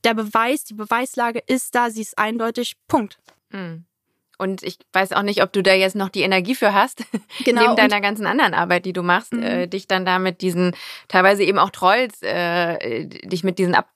der 0.04 0.14
Beweis, 0.14 0.64
die 0.64 0.76
Beweislage 0.76 1.42
ist 1.48 1.74
da, 1.74 1.90
sie 1.90 2.02
ist 2.02 2.18
eindeutig. 2.20 2.76
Punkt. 2.88 3.18
Mhm. 3.50 3.86
Und 4.40 4.64
ich 4.64 4.80
weiß 4.94 5.12
auch 5.12 5.22
nicht, 5.22 5.44
ob 5.44 5.52
du 5.52 5.62
da 5.62 5.74
jetzt 5.74 5.98
noch 5.98 6.08
die 6.08 6.22
Energie 6.22 6.56
für 6.56 6.74
hast, 6.74 7.04
genau, 7.44 7.62
neben 7.62 7.76
deiner 7.76 8.00
ganzen 8.00 8.26
anderen 8.26 8.54
Arbeit, 8.54 8.86
die 8.86 8.94
du 8.94 9.04
machst, 9.04 9.34
mhm. 9.34 9.44
äh, 9.44 9.68
dich 9.68 9.86
dann 9.86 10.06
da 10.06 10.18
mit 10.18 10.42
diesen, 10.42 10.74
teilweise 11.10 11.44
eben 11.44 11.60
auch 11.60 11.72
Trolls, 11.72 12.22
äh, 12.22 13.06
dich 13.06 13.44
mit 13.44 13.60
diesen 13.60 13.76
ab, 13.76 13.90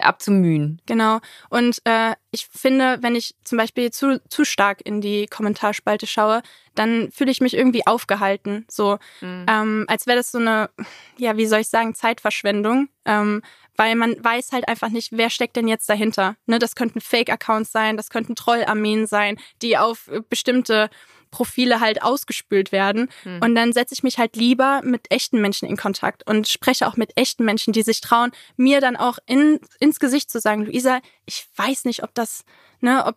abzumühen. 0.00 0.80
Genau. 0.86 1.20
Und 1.50 1.82
äh, 1.84 2.14
ich 2.30 2.46
finde, 2.46 2.98
wenn 3.02 3.14
ich 3.14 3.34
zum 3.44 3.58
Beispiel 3.58 3.90
zu, 3.90 4.22
zu 4.30 4.46
stark 4.46 4.80
in 4.82 5.02
die 5.02 5.26
Kommentarspalte 5.26 6.06
schaue, 6.06 6.42
dann 6.74 7.10
fühle 7.12 7.30
ich 7.30 7.42
mich 7.42 7.54
irgendwie 7.54 7.86
aufgehalten. 7.86 8.64
So, 8.70 8.98
mhm. 9.20 9.44
ähm, 9.50 9.84
als 9.86 10.06
wäre 10.06 10.16
das 10.16 10.32
so 10.32 10.38
eine, 10.38 10.70
ja, 11.18 11.36
wie 11.36 11.46
soll 11.46 11.60
ich 11.60 11.68
sagen, 11.68 11.94
Zeitverschwendung. 11.94 12.88
Ähm, 13.04 13.42
weil 13.80 13.94
man 13.94 14.22
weiß 14.22 14.52
halt 14.52 14.68
einfach 14.68 14.90
nicht, 14.90 15.12
wer 15.12 15.30
steckt 15.30 15.56
denn 15.56 15.66
jetzt 15.66 15.88
dahinter. 15.88 16.36
Ne, 16.44 16.58
das 16.58 16.74
könnten 16.74 17.00
Fake-Accounts 17.00 17.72
sein, 17.72 17.96
das 17.96 18.10
könnten 18.10 18.34
Trollarmeen 18.36 19.06
sein, 19.06 19.38
die 19.62 19.78
auf 19.78 20.08
äh, 20.08 20.20
bestimmte 20.28 20.90
Profile 21.30 21.80
halt 21.80 22.02
ausgespült 22.02 22.72
werden. 22.72 23.08
Hm. 23.22 23.40
Und 23.42 23.54
dann 23.54 23.72
setze 23.72 23.94
ich 23.94 24.02
mich 24.02 24.18
halt 24.18 24.36
lieber 24.36 24.82
mit 24.84 25.10
echten 25.10 25.40
Menschen 25.40 25.66
in 25.66 25.78
Kontakt 25.78 26.28
und 26.28 26.46
spreche 26.46 26.86
auch 26.86 26.98
mit 26.98 27.16
echten 27.16 27.46
Menschen, 27.46 27.72
die 27.72 27.80
sich 27.80 28.02
trauen, 28.02 28.32
mir 28.58 28.82
dann 28.82 28.96
auch 28.96 29.18
in, 29.24 29.58
ins 29.78 29.98
Gesicht 29.98 30.30
zu 30.30 30.40
sagen, 30.40 30.66
Luisa, 30.66 31.00
ich 31.24 31.48
weiß 31.56 31.86
nicht, 31.86 32.02
ob 32.02 32.12
das, 32.12 32.44
ne, 32.80 33.06
ob 33.06 33.16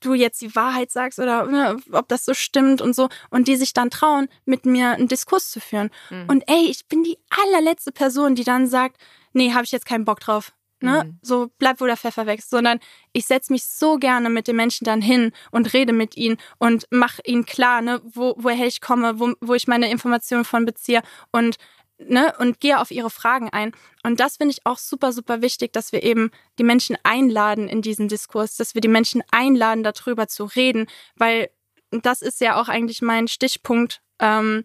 du 0.00 0.14
jetzt 0.14 0.40
die 0.42 0.56
Wahrheit 0.56 0.90
sagst 0.90 1.20
oder 1.20 1.46
ne, 1.46 1.76
ob 1.92 2.08
das 2.08 2.24
so 2.24 2.34
stimmt 2.34 2.82
und 2.82 2.96
so. 2.96 3.08
Und 3.30 3.46
die 3.46 3.54
sich 3.54 3.72
dann 3.72 3.90
trauen, 3.90 4.26
mit 4.46 4.66
mir 4.66 4.90
einen 4.90 5.06
Diskurs 5.06 5.52
zu 5.52 5.60
führen. 5.60 5.90
Hm. 6.08 6.24
Und 6.26 6.42
ey, 6.48 6.66
ich 6.68 6.88
bin 6.88 7.04
die 7.04 7.18
allerletzte 7.30 7.92
Person, 7.92 8.34
die 8.34 8.44
dann 8.44 8.66
sagt, 8.66 9.00
nee, 9.36 9.52
habe 9.52 9.64
ich 9.64 9.72
jetzt 9.72 9.86
keinen 9.86 10.04
Bock 10.04 10.20
drauf. 10.20 10.52
Ne? 10.80 11.04
Mhm. 11.04 11.18
So 11.22 11.48
bleibt, 11.58 11.80
wo 11.80 11.86
der 11.86 11.96
Pfeffer 11.96 12.26
wächst, 12.26 12.50
sondern 12.50 12.80
ich 13.12 13.24
setze 13.24 13.52
mich 13.52 13.64
so 13.64 13.96
gerne 13.96 14.28
mit 14.28 14.46
den 14.46 14.56
Menschen 14.56 14.84
dann 14.84 15.00
hin 15.00 15.32
und 15.50 15.72
rede 15.72 15.92
mit 15.92 16.16
ihnen 16.16 16.36
und 16.58 16.86
mache 16.90 17.22
ihnen 17.24 17.46
klar, 17.46 17.80
ne, 17.80 18.02
wo, 18.04 18.34
woher 18.36 18.66
ich 18.66 18.82
komme, 18.82 19.18
wo, 19.18 19.32
wo 19.40 19.54
ich 19.54 19.68
meine 19.68 19.90
Informationen 19.90 20.44
von 20.44 20.66
beziehe 20.66 21.02
und 21.32 21.56
ne, 21.98 22.34
und 22.38 22.60
gehe 22.60 22.78
auf 22.78 22.90
ihre 22.90 23.08
Fragen 23.08 23.48
ein. 23.50 23.72
Und 24.02 24.20
das 24.20 24.36
finde 24.36 24.52
ich 24.52 24.66
auch 24.66 24.76
super, 24.76 25.12
super 25.12 25.40
wichtig, 25.40 25.72
dass 25.72 25.92
wir 25.92 26.02
eben 26.02 26.30
die 26.58 26.64
Menschen 26.64 26.96
einladen 27.04 27.68
in 27.68 27.80
diesen 27.80 28.08
Diskurs, 28.08 28.56
dass 28.56 28.74
wir 28.74 28.82
die 28.82 28.88
Menschen 28.88 29.22
einladen, 29.30 29.82
darüber 29.82 30.28
zu 30.28 30.44
reden, 30.44 30.88
weil 31.16 31.48
das 31.90 32.20
ist 32.20 32.42
ja 32.42 32.60
auch 32.60 32.68
eigentlich 32.68 33.00
mein 33.00 33.28
Stichpunkt. 33.28 34.02
Ähm, 34.18 34.64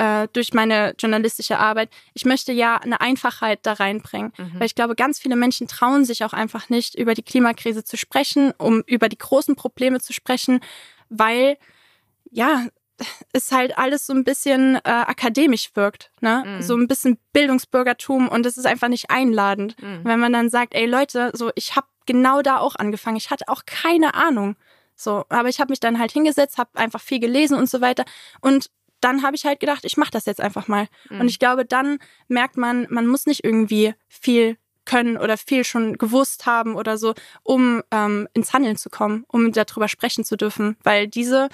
äh, 0.00 0.28
durch 0.32 0.54
meine 0.54 0.94
journalistische 0.98 1.58
Arbeit. 1.58 1.90
Ich 2.14 2.24
möchte 2.24 2.52
ja 2.52 2.76
eine 2.76 3.02
Einfachheit 3.02 3.60
da 3.64 3.74
reinbringen, 3.74 4.32
mhm. 4.38 4.52
weil 4.54 4.66
ich 4.66 4.74
glaube, 4.74 4.94
ganz 4.94 5.18
viele 5.18 5.36
Menschen 5.36 5.68
trauen 5.68 6.06
sich 6.06 6.24
auch 6.24 6.32
einfach 6.32 6.70
nicht, 6.70 6.94
über 6.94 7.12
die 7.12 7.22
Klimakrise 7.22 7.84
zu 7.84 7.98
sprechen, 7.98 8.52
um 8.56 8.82
über 8.86 9.10
die 9.10 9.18
großen 9.18 9.56
Probleme 9.56 10.00
zu 10.00 10.14
sprechen, 10.14 10.60
weil 11.10 11.58
ja, 12.30 12.66
es 13.32 13.52
halt 13.52 13.76
alles 13.76 14.06
so 14.06 14.14
ein 14.14 14.24
bisschen 14.24 14.76
äh, 14.76 14.80
akademisch 14.84 15.70
wirkt, 15.74 16.10
ne? 16.20 16.44
Mhm. 16.46 16.62
So 16.62 16.76
ein 16.76 16.86
bisschen 16.86 17.18
Bildungsbürgertum 17.32 18.28
und 18.28 18.46
es 18.46 18.56
ist 18.56 18.66
einfach 18.66 18.88
nicht 18.88 19.10
einladend. 19.10 19.80
Mhm. 19.82 20.00
Wenn 20.04 20.20
man 20.20 20.32
dann 20.32 20.48
sagt, 20.48 20.74
ey 20.74 20.86
Leute, 20.86 21.30
so 21.34 21.50
ich 21.54 21.76
habe 21.76 21.86
genau 22.06 22.40
da 22.40 22.58
auch 22.58 22.76
angefangen. 22.76 23.16
Ich 23.16 23.30
hatte 23.30 23.48
auch 23.48 23.62
keine 23.66 24.14
Ahnung. 24.14 24.56
So, 24.96 25.24
aber 25.30 25.48
ich 25.48 25.60
habe 25.60 25.72
mich 25.72 25.80
dann 25.80 25.98
halt 25.98 26.12
hingesetzt, 26.12 26.58
habe 26.58 26.70
einfach 26.74 27.00
viel 27.00 27.20
gelesen 27.20 27.56
und 27.56 27.70
so 27.70 27.80
weiter 27.80 28.04
und 28.40 28.70
dann 29.00 29.22
habe 29.22 29.36
ich 29.36 29.44
halt 29.44 29.60
gedacht, 29.60 29.84
ich 29.84 29.96
mache 29.96 30.10
das 30.10 30.26
jetzt 30.26 30.40
einfach 30.40 30.68
mal. 30.68 30.86
Mhm. 31.08 31.20
Und 31.20 31.28
ich 31.28 31.38
glaube, 31.38 31.64
dann 31.64 31.98
merkt 32.28 32.56
man, 32.56 32.86
man 32.90 33.06
muss 33.06 33.26
nicht 33.26 33.44
irgendwie 33.44 33.94
viel 34.08 34.56
können 34.84 35.16
oder 35.16 35.36
viel 35.36 35.64
schon 35.64 35.98
gewusst 35.98 36.46
haben 36.46 36.74
oder 36.74 36.98
so, 36.98 37.14
um 37.42 37.82
ähm, 37.90 38.28
ins 38.34 38.52
Handeln 38.52 38.76
zu 38.76 38.90
kommen, 38.90 39.24
um 39.28 39.52
darüber 39.52 39.88
sprechen 39.88 40.24
zu 40.24 40.36
dürfen. 40.36 40.76
Weil 40.82 41.06
diese, 41.06 41.48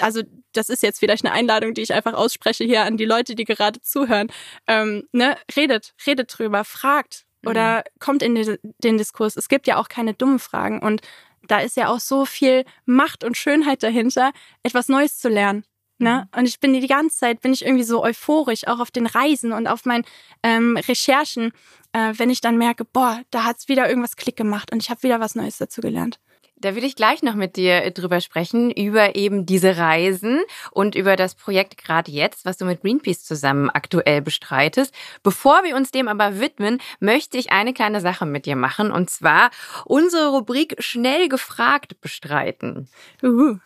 also 0.00 0.22
das 0.52 0.68
ist 0.68 0.82
jetzt 0.82 0.98
vielleicht 0.98 1.24
eine 1.24 1.34
Einladung, 1.34 1.74
die 1.74 1.82
ich 1.82 1.94
einfach 1.94 2.14
ausspreche 2.14 2.64
hier 2.64 2.82
an 2.82 2.96
die 2.96 3.04
Leute, 3.04 3.34
die 3.34 3.44
gerade 3.44 3.80
zuhören. 3.80 4.28
Ähm, 4.66 5.04
ne? 5.12 5.36
Redet, 5.54 5.94
redet 6.06 6.36
drüber, 6.36 6.64
fragt 6.64 7.26
oder 7.46 7.84
kommt 8.00 8.22
in 8.22 8.34
den, 8.34 8.58
den 8.78 8.98
Diskurs. 8.98 9.36
Es 9.36 9.48
gibt 9.48 9.66
ja 9.66 9.76
auch 9.76 9.88
keine 9.88 10.14
dummen 10.14 10.38
Fragen 10.38 10.80
und 10.80 11.00
da 11.48 11.60
ist 11.60 11.76
ja 11.76 11.88
auch 11.88 12.00
so 12.00 12.26
viel 12.26 12.64
Macht 12.84 13.24
und 13.24 13.36
Schönheit 13.36 13.82
dahinter, 13.82 14.32
etwas 14.62 14.88
Neues 14.88 15.18
zu 15.18 15.28
lernen. 15.28 15.64
Ne? 16.00 16.28
Und 16.34 16.46
ich 16.46 16.60
bin 16.60 16.72
die 16.72 16.86
ganze 16.86 17.18
Zeit, 17.18 17.42
bin 17.42 17.52
ich 17.52 17.64
irgendwie 17.64 17.84
so 17.84 18.02
euphorisch, 18.02 18.66
auch 18.66 18.80
auf 18.80 18.90
den 18.90 19.06
Reisen 19.06 19.52
und 19.52 19.66
auf 19.66 19.84
meinen 19.84 20.04
ähm, 20.42 20.76
Recherchen, 20.76 21.52
äh, 21.92 22.14
wenn 22.16 22.30
ich 22.30 22.40
dann 22.40 22.56
merke, 22.56 22.86
boah, 22.86 23.20
da 23.30 23.44
hat's 23.44 23.68
wieder 23.68 23.88
irgendwas 23.88 24.16
Klick 24.16 24.36
gemacht 24.36 24.72
und 24.72 24.82
ich 24.82 24.88
habe 24.88 25.02
wieder 25.02 25.20
was 25.20 25.34
Neues 25.34 25.58
dazu 25.58 25.82
gelernt. 25.82 26.18
Da 26.56 26.74
will 26.74 26.84
ich 26.84 26.94
gleich 26.94 27.22
noch 27.22 27.34
mit 27.34 27.56
dir 27.56 27.82
äh, 27.82 27.92
drüber 27.92 28.20
sprechen, 28.20 28.70
über 28.70 29.14
eben 29.14 29.44
diese 29.44 29.76
Reisen 29.76 30.40
und 30.70 30.94
über 30.94 31.16
das 31.16 31.34
Projekt 31.34 31.76
gerade 31.76 32.10
jetzt, 32.10 32.44
was 32.44 32.58
du 32.58 32.64
mit 32.64 32.82
Greenpeace 32.82 33.24
zusammen 33.24 33.70
aktuell 33.70 34.22
bestreitest. 34.22 34.94
Bevor 35.22 35.64
wir 35.64 35.76
uns 35.76 35.90
dem 35.90 36.08
aber 36.08 36.38
widmen, 36.38 36.78
möchte 36.98 37.38
ich 37.38 37.50
eine 37.50 37.74
kleine 37.74 38.00
Sache 38.00 38.26
mit 38.26 38.46
dir 38.46 38.56
machen 38.56 38.90
und 38.90 39.10
zwar 39.10 39.50
unsere 39.84 40.30
Rubrik 40.30 40.76
Schnell 40.78 41.28
gefragt 41.28 42.00
bestreiten. 42.00 42.88
Uhu. 43.22 43.58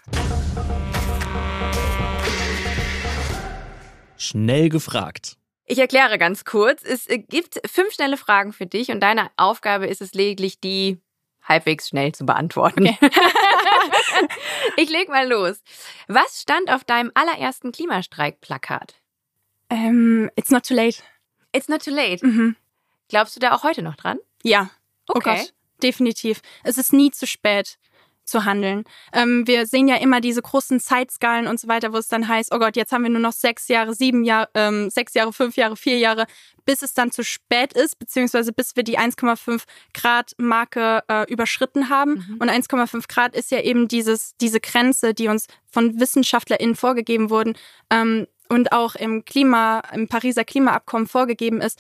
Schnell 4.25 4.69
gefragt. 4.69 5.37
Ich 5.67 5.79
erkläre 5.79 6.19
ganz 6.19 6.45
kurz. 6.45 6.83
Es 6.85 7.07
äh, 7.09 7.19
gibt 7.19 7.61
fünf 7.67 7.93
schnelle 7.95 8.17
Fragen 8.17 8.53
für 8.53 8.67
dich 8.67 8.91
und 8.91 9.01
deine 9.01 9.31
Aufgabe 9.37 9.87
ist 9.87 10.03
es 10.03 10.13
lediglich, 10.15 10.61
die 10.61 10.99
halbwegs 11.43 11.89
schnell 11.89 12.13
zu 12.13 12.25
beantworten. 12.27 12.87
ich 14.77 14.91
leg 14.91 15.09
mal 15.09 15.29
los. 15.29 15.63
Was 16.09 16.41
stand 16.41 16.71
auf 16.71 16.85
deinem 16.85 17.11
allerersten 17.15 17.73
Klimastreikplakat? 17.73 18.95
Ähm, 19.71 20.31
it's 20.37 20.51
not 20.51 20.67
too 20.67 20.75
late. 20.75 21.03
It's 21.53 21.69
not 21.69 21.85
too 21.85 21.91
late. 21.95 22.25
Mhm. 22.27 22.57
Glaubst 23.09 23.37
du 23.37 23.41
da 23.41 23.55
auch 23.55 23.63
heute 23.63 23.83
noch 23.83 23.97
dran? 23.97 24.19
Ja. 24.43 24.71
Oh 25.09 25.15
Okay. 25.17 25.37
Gott, 25.39 25.55
definitiv. 25.83 26.41
Es 26.63 26.79
ist 26.79 26.93
nie 26.93 27.11
zu 27.11 27.27
spät 27.27 27.79
zu 28.25 28.45
handeln. 28.45 28.85
Ähm, 29.13 29.47
wir 29.47 29.67
sehen 29.67 29.89
ja 29.89 29.97
immer 29.97 30.21
diese 30.21 30.43
großen 30.43 30.81
Zeitskalen 30.81 31.47
und 31.47 31.61
so 31.61 31.69
weiter, 31.69 31.93
wo 31.93 31.99
es 31.99 32.09
dann 32.09 32.27
heißt, 32.27 32.55
oh 32.55 32.59
Gott, 32.59 32.77
jetzt 32.77 32.93
haben 32.93 33.03
wir 33.03 33.11
nur 33.11 33.21
noch 33.21 33.33
sechs 33.33 33.69
Jahre, 33.69 33.95
sieben 33.95 34.25
Jahre, 34.25 34.49
ähm, 34.55 34.91
sechs 34.91 35.15
Jahre, 35.15 35.33
fünf 35.33 35.57
Jahre, 35.57 35.77
vier 35.77 35.99
Jahre, 35.99 36.27
bis 36.65 36.83
es 36.83 36.95
dann 36.95 37.11
zu 37.11 37.23
spät 37.23 37.73
ist, 37.75 37.99
beziehungsweise 37.99 38.53
bis 38.53 38.77
wir 38.77 38.83
die 38.83 38.99
1,5 38.99 39.65
Grad 39.93 40.33
Marke 40.39 41.03
äh, 41.09 41.31
überschritten 41.31 41.89
haben. 41.89 42.25
Mhm. 42.29 42.37
Und 42.41 42.51
1,5 42.51 43.09
Grad 43.09 43.35
ist 43.35 43.51
ja 43.51 43.61
eben 43.61 43.89
dieses, 43.89 44.37
diese 44.41 44.61
Grenze, 44.61 45.15
die 45.15 45.29
uns 45.29 45.47
von 45.71 46.01
WissenschaftlerInnen 46.01 46.77
vorgegeben 46.77 47.31
wurden 47.31 47.55
ähm, 47.91 48.27
und 48.49 48.73
auch 48.73 48.95
im 48.95 49.25
Klima, 49.25 49.83
im 49.93 50.09
Pariser 50.09 50.45
Klimaabkommen 50.45 51.07
vorgegeben 51.07 51.61
ist, 51.61 51.79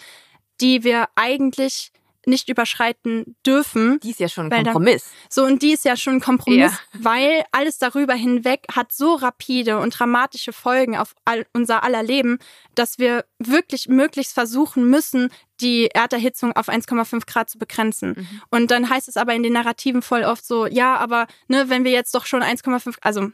die 0.61 0.85
wir 0.85 1.09
eigentlich 1.14 1.90
nicht 2.26 2.48
überschreiten 2.48 3.37
dürfen. 3.46 4.00
Die 4.00 4.10
ist 4.10 4.20
ja 4.20 4.28
schon 4.28 4.52
ein 4.52 4.64
Kompromiss. 4.64 5.10
So, 5.28 5.44
und 5.44 5.62
die 5.62 5.72
ist 5.72 5.84
ja 5.84 5.96
schon 5.96 6.14
ein 6.14 6.20
Kompromiss, 6.20 6.72
Ja. 6.72 6.78
weil 6.94 7.44
alles 7.52 7.78
darüber 7.78 8.14
hinweg 8.14 8.66
hat 8.72 8.92
so 8.92 9.14
rapide 9.14 9.78
und 9.78 9.98
dramatische 9.98 10.52
Folgen 10.52 10.96
auf 10.96 11.14
all, 11.24 11.46
unser 11.52 11.82
aller 11.84 12.02
Leben, 12.02 12.38
dass 12.74 12.98
wir 12.98 13.24
wirklich 13.38 13.88
möglichst 13.88 14.34
versuchen 14.34 14.88
müssen, 14.88 15.30
die 15.60 15.87
Erderhitzung 15.87 16.52
auf 16.52 16.68
1,5 16.68 17.26
Grad 17.26 17.48
zu 17.48 17.58
begrenzen. 17.58 18.14
Mhm. 18.16 18.42
Und 18.50 18.70
dann 18.70 18.90
heißt 18.90 19.08
es 19.08 19.16
aber 19.16 19.34
in 19.34 19.42
den 19.42 19.52
Narrativen 19.52 20.02
voll 20.02 20.24
oft 20.24 20.44
so, 20.44 20.66
ja, 20.66 20.96
aber 20.96 21.26
ne, 21.48 21.68
wenn 21.68 21.84
wir 21.84 21.92
jetzt 21.92 22.14
doch 22.14 22.26
schon 22.26 22.42
1,5, 22.42 22.96
also 23.00 23.30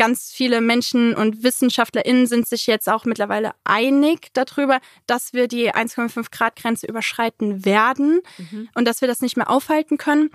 ganz 0.00 0.30
viele 0.32 0.62
Menschen 0.62 1.14
und 1.14 1.42
WissenschaftlerInnen 1.44 2.26
sind 2.26 2.48
sich 2.48 2.66
jetzt 2.66 2.88
auch 2.88 3.04
mittlerweile 3.04 3.52
einig 3.64 4.28
darüber, 4.32 4.80
dass 5.06 5.34
wir 5.34 5.46
die 5.46 5.70
1,5 5.74 6.30
Grad 6.30 6.56
Grenze 6.56 6.86
überschreiten 6.86 7.66
werden 7.66 8.20
Mhm. 8.38 8.70
und 8.74 8.86
dass 8.88 9.02
wir 9.02 9.08
das 9.08 9.20
nicht 9.20 9.36
mehr 9.36 9.50
aufhalten 9.50 9.98
können. 9.98 10.30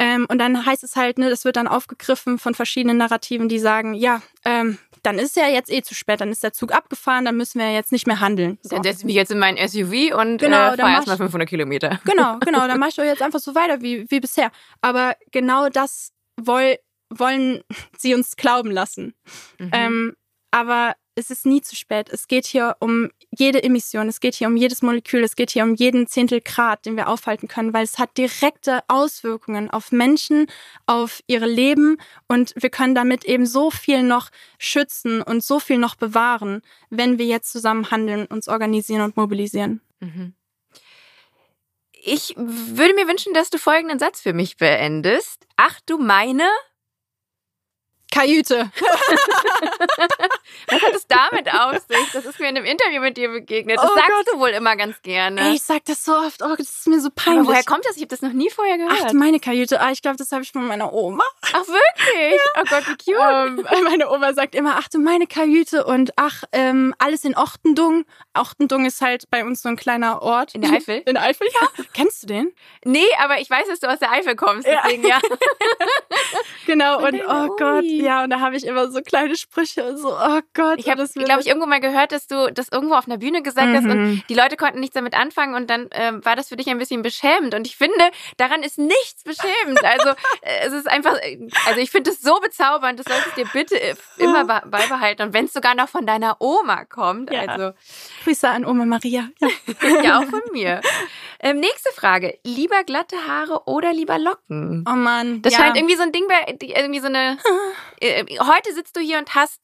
Ähm, 0.00 0.26
und 0.28 0.38
dann 0.38 0.66
heißt 0.66 0.82
es 0.82 0.96
halt, 0.96 1.18
ne, 1.18 1.30
das 1.30 1.44
wird 1.44 1.54
dann 1.54 1.68
aufgegriffen 1.68 2.38
von 2.40 2.54
verschiedenen 2.56 2.96
Narrativen, 2.96 3.48
die 3.48 3.60
sagen, 3.60 3.94
ja, 3.94 4.20
ähm, 4.44 4.78
dann 5.04 5.20
ist 5.20 5.36
ja 5.36 5.46
jetzt 5.46 5.70
eh 5.70 5.82
zu 5.82 5.94
spät, 5.94 6.20
dann 6.20 6.32
ist 6.32 6.42
der 6.42 6.52
Zug 6.52 6.72
abgefahren, 6.72 7.24
dann 7.24 7.36
müssen 7.36 7.60
wir 7.60 7.66
ja 7.68 7.74
jetzt 7.74 7.92
nicht 7.92 8.08
mehr 8.08 8.18
handeln. 8.18 8.58
So. 8.62 8.70
Dann 8.74 8.82
setze 8.82 9.00
ich 9.00 9.04
mich 9.04 9.14
jetzt 9.14 9.30
in 9.30 9.38
mein 9.38 9.56
SUV 9.56 10.12
und 10.18 10.38
Genau, 10.38 10.72
äh, 10.72 10.76
fahre 10.76 10.90
erstmal 10.92 11.14
ich- 11.14 11.22
500 11.22 11.48
Kilometer. 11.48 12.00
Genau, 12.04 12.38
genau, 12.40 12.66
dann 12.66 12.78
mache 12.80 12.88
ich 12.90 12.96
doch 12.96 13.04
jetzt 13.04 13.22
einfach 13.22 13.38
so 13.38 13.54
weiter 13.54 13.80
wie, 13.82 14.04
wie 14.10 14.18
bisher. 14.18 14.50
Aber 14.80 15.14
genau 15.30 15.68
das 15.68 16.10
woll, 16.40 16.76
wollen 17.18 17.62
sie 17.98 18.14
uns 18.14 18.36
glauben 18.36 18.70
lassen. 18.70 19.14
Mhm. 19.58 19.70
Ähm, 19.72 20.16
aber 20.50 20.94
es 21.16 21.30
ist 21.30 21.46
nie 21.46 21.60
zu 21.60 21.76
spät. 21.76 22.08
Es 22.10 22.26
geht 22.28 22.46
hier 22.46 22.76
um 22.80 23.10
jede 23.30 23.62
Emission, 23.62 24.08
es 24.08 24.20
geht 24.20 24.34
hier 24.34 24.48
um 24.48 24.56
jedes 24.56 24.82
Molekül, 24.82 25.22
es 25.22 25.36
geht 25.36 25.50
hier 25.50 25.62
um 25.62 25.74
jeden 25.74 26.06
Zehntel 26.06 26.40
Grad, 26.40 26.86
den 26.86 26.96
wir 26.96 27.08
aufhalten 27.08 27.48
können, 27.48 27.72
weil 27.72 27.84
es 27.84 27.98
hat 27.98 28.16
direkte 28.16 28.82
Auswirkungen 28.88 29.70
auf 29.70 29.92
Menschen, 29.92 30.46
auf 30.86 31.22
ihre 31.26 31.46
Leben 31.46 31.98
und 32.28 32.52
wir 32.56 32.70
können 32.70 32.94
damit 32.94 33.24
eben 33.24 33.46
so 33.46 33.70
viel 33.70 34.02
noch 34.02 34.30
schützen 34.58 35.22
und 35.22 35.42
so 35.42 35.60
viel 35.60 35.78
noch 35.78 35.94
bewahren, 35.94 36.62
wenn 36.90 37.18
wir 37.18 37.26
jetzt 37.26 37.52
zusammen 37.52 37.90
handeln, 37.90 38.26
uns 38.26 38.48
organisieren 38.48 39.02
und 39.02 39.16
mobilisieren. 39.16 39.80
Mhm. 40.00 40.34
Ich 42.06 42.34
würde 42.36 42.94
mir 42.94 43.08
wünschen, 43.08 43.32
dass 43.32 43.48
du 43.48 43.58
folgenden 43.58 43.98
Satz 43.98 44.20
für 44.20 44.34
mich 44.34 44.58
beendest. 44.58 45.46
Ach 45.56 45.80
du 45.86 45.96
meine, 45.96 46.46
Kajüte. 48.14 48.70
was 50.68 50.82
hat 50.82 50.94
es 50.94 51.06
damit 51.06 51.52
auf 51.52 51.72
sich? 51.88 52.12
Das 52.12 52.24
ist 52.24 52.38
mir 52.38 52.48
in 52.48 52.56
einem 52.56 52.66
Interview 52.66 53.00
mit 53.00 53.16
dir 53.16 53.28
begegnet. 53.28 53.78
Das 53.78 53.84
Oh 53.90 53.94
sagst 53.94 54.10
Gott. 54.10 54.26
du 54.32 54.38
wohl 54.38 54.50
immer 54.50 54.76
ganz 54.76 55.02
gerne. 55.02 55.40
Ey, 55.40 55.54
ich 55.54 55.62
sag 55.62 55.84
das 55.86 56.04
so 56.04 56.12
oft, 56.14 56.42
oh, 56.42 56.54
das 56.56 56.68
ist 56.68 56.86
mir 56.86 57.00
so 57.00 57.10
peinlich. 57.14 57.40
Aber 57.40 57.48
woher 57.48 57.64
kommt 57.64 57.84
das? 57.86 57.96
Ich 57.96 58.02
habe 58.02 58.08
das 58.08 58.22
noch 58.22 58.32
nie 58.32 58.50
vorher 58.50 58.78
gehört. 58.78 59.04
Ach, 59.06 59.12
meine 59.12 59.40
Kajüte. 59.40 59.80
Ah, 59.80 59.90
ich 59.90 60.00
glaube, 60.02 60.16
das 60.16 60.30
habe 60.32 60.42
ich 60.42 60.52
von 60.52 60.66
meiner 60.66 60.92
Oma. 60.92 61.24
Ach, 61.42 61.64
wirklich? 61.66 62.40
Oh 62.56 62.62
Gott, 62.68 62.84
wie 62.86 62.96
cute. 63.12 63.68
Ähm, 63.68 63.84
meine 63.84 64.10
Oma 64.10 64.32
sagt 64.32 64.54
immer, 64.54 64.76
ach 64.78 64.88
du 64.88 64.98
meine 64.98 65.26
Kajüte 65.26 65.84
und 65.84 66.12
ach, 66.16 66.44
ähm, 66.52 66.94
alles 66.98 67.24
in 67.24 67.36
Ochtendung. 67.36 68.04
Ochtendung 68.34 68.84
ist 68.84 69.00
halt 69.00 69.28
bei 69.30 69.44
uns 69.44 69.62
so 69.62 69.68
ein 69.68 69.76
kleiner 69.76 70.22
Ort. 70.22 70.54
In 70.54 70.62
der 70.62 70.72
Eifel? 70.72 71.02
In 71.06 71.14
der 71.14 71.24
Eifel, 71.24 71.46
ja. 71.60 71.68
Kennst 71.94 72.22
du 72.22 72.26
den? 72.28 72.52
Nee, 72.84 73.06
aber 73.22 73.40
ich 73.40 73.50
weiß, 73.50 73.66
dass 73.68 73.80
du 73.80 73.88
aus 73.88 73.98
der 73.98 74.12
Eifel 74.12 74.36
kommst. 74.36 74.66
Ja. 74.66 74.82
Deswegen, 74.84 75.06
ja. 75.06 75.20
Genau, 76.66 77.00
Von 77.00 77.14
und 77.14 77.22
oh 77.28 77.56
Gott. 77.56 77.84
ja, 78.06 78.24
und 78.24 78.30
da 78.30 78.40
habe 78.40 78.56
ich 78.56 78.66
immer 78.66 78.90
so 78.90 79.00
kleine 79.02 79.36
Sprüche 79.36 79.84
und 79.84 79.96
so, 79.98 80.08
oh 80.16 80.40
Gott. 80.54 80.78
Ich 80.78 80.88
habe, 80.88 81.06
glaube 81.08 81.40
ich, 81.40 81.46
irgendwo 81.46 81.66
mal 81.66 81.80
gehört, 81.80 82.12
dass 82.12 82.26
du 82.26 82.52
das 82.52 82.68
irgendwo 82.70 82.94
auf 82.94 83.06
einer 83.06 83.18
Bühne 83.18 83.42
gesagt 83.42 83.68
hast 83.74 83.84
und 83.84 83.94
Mhm. 83.94 84.22
die 84.28 84.34
Leute 84.34 84.56
konnten 84.56 84.80
nichts 84.80 84.94
damit 84.94 85.14
anfangen 85.14 85.54
und 85.54 85.68
dann 85.70 85.88
ähm, 85.92 86.24
war 86.24 86.36
das 86.36 86.48
für 86.48 86.56
dich 86.56 86.68
ein 86.68 86.78
bisschen 86.78 87.02
beschämend. 87.02 87.54
Und 87.54 87.66
ich 87.66 87.76
finde, 87.76 87.94
daran 88.36 88.62
ist 88.62 88.78
nichts 88.78 89.22
beschämend. 89.24 89.82
Also 89.84 90.10
äh, 90.42 90.66
es 90.66 90.72
ist 90.72 90.88
einfach, 90.88 91.16
äh, 91.22 91.48
also 91.66 91.80
ich 91.80 91.90
finde 91.90 92.10
es 92.10 92.20
so 92.20 92.38
bezaubernd, 92.40 92.98
das 92.98 93.06
solltest 93.06 93.36
du 93.36 93.42
dir 93.44 93.50
bitte 93.52 93.80
äh, 93.80 93.94
immer 94.18 94.44
be- 94.44 94.62
beibehalten. 94.68 95.22
Und 95.22 95.32
wenn 95.34 95.46
es 95.46 95.52
sogar 95.52 95.74
noch 95.74 95.88
von 95.88 96.06
deiner 96.06 96.36
Oma 96.40 96.84
kommt, 96.84 97.30
Ja. 97.32 97.40
also 97.42 97.72
Grüße 98.24 98.48
an 98.48 98.64
Oma 98.64 98.84
Maria. 98.84 99.28
Ja. 99.40 99.48
ja 100.02 100.18
auch 100.18 100.24
von 100.24 100.42
mir. 100.52 100.80
Ähm, 101.40 101.60
nächste 101.60 101.92
Frage. 101.92 102.38
Lieber 102.44 102.84
glatte 102.84 103.16
Haare 103.28 103.62
oder 103.66 103.92
lieber 103.92 104.18
Locken? 104.18 104.84
Oh 104.88 104.94
Mann. 104.94 105.42
Das 105.42 105.52
ja. 105.52 105.58
scheint 105.60 105.76
irgendwie 105.76 105.96
so 105.96 106.02
ein 106.02 106.12
Ding, 106.12 106.24
bei, 106.28 106.56
irgendwie 106.60 107.00
so 107.00 107.06
eine. 107.06 107.38
Äh, 108.00 108.24
heute 108.40 108.72
sitzt 108.74 108.96
du 108.96 109.00
hier 109.00 109.18
und 109.18 109.34
hast 109.34 109.60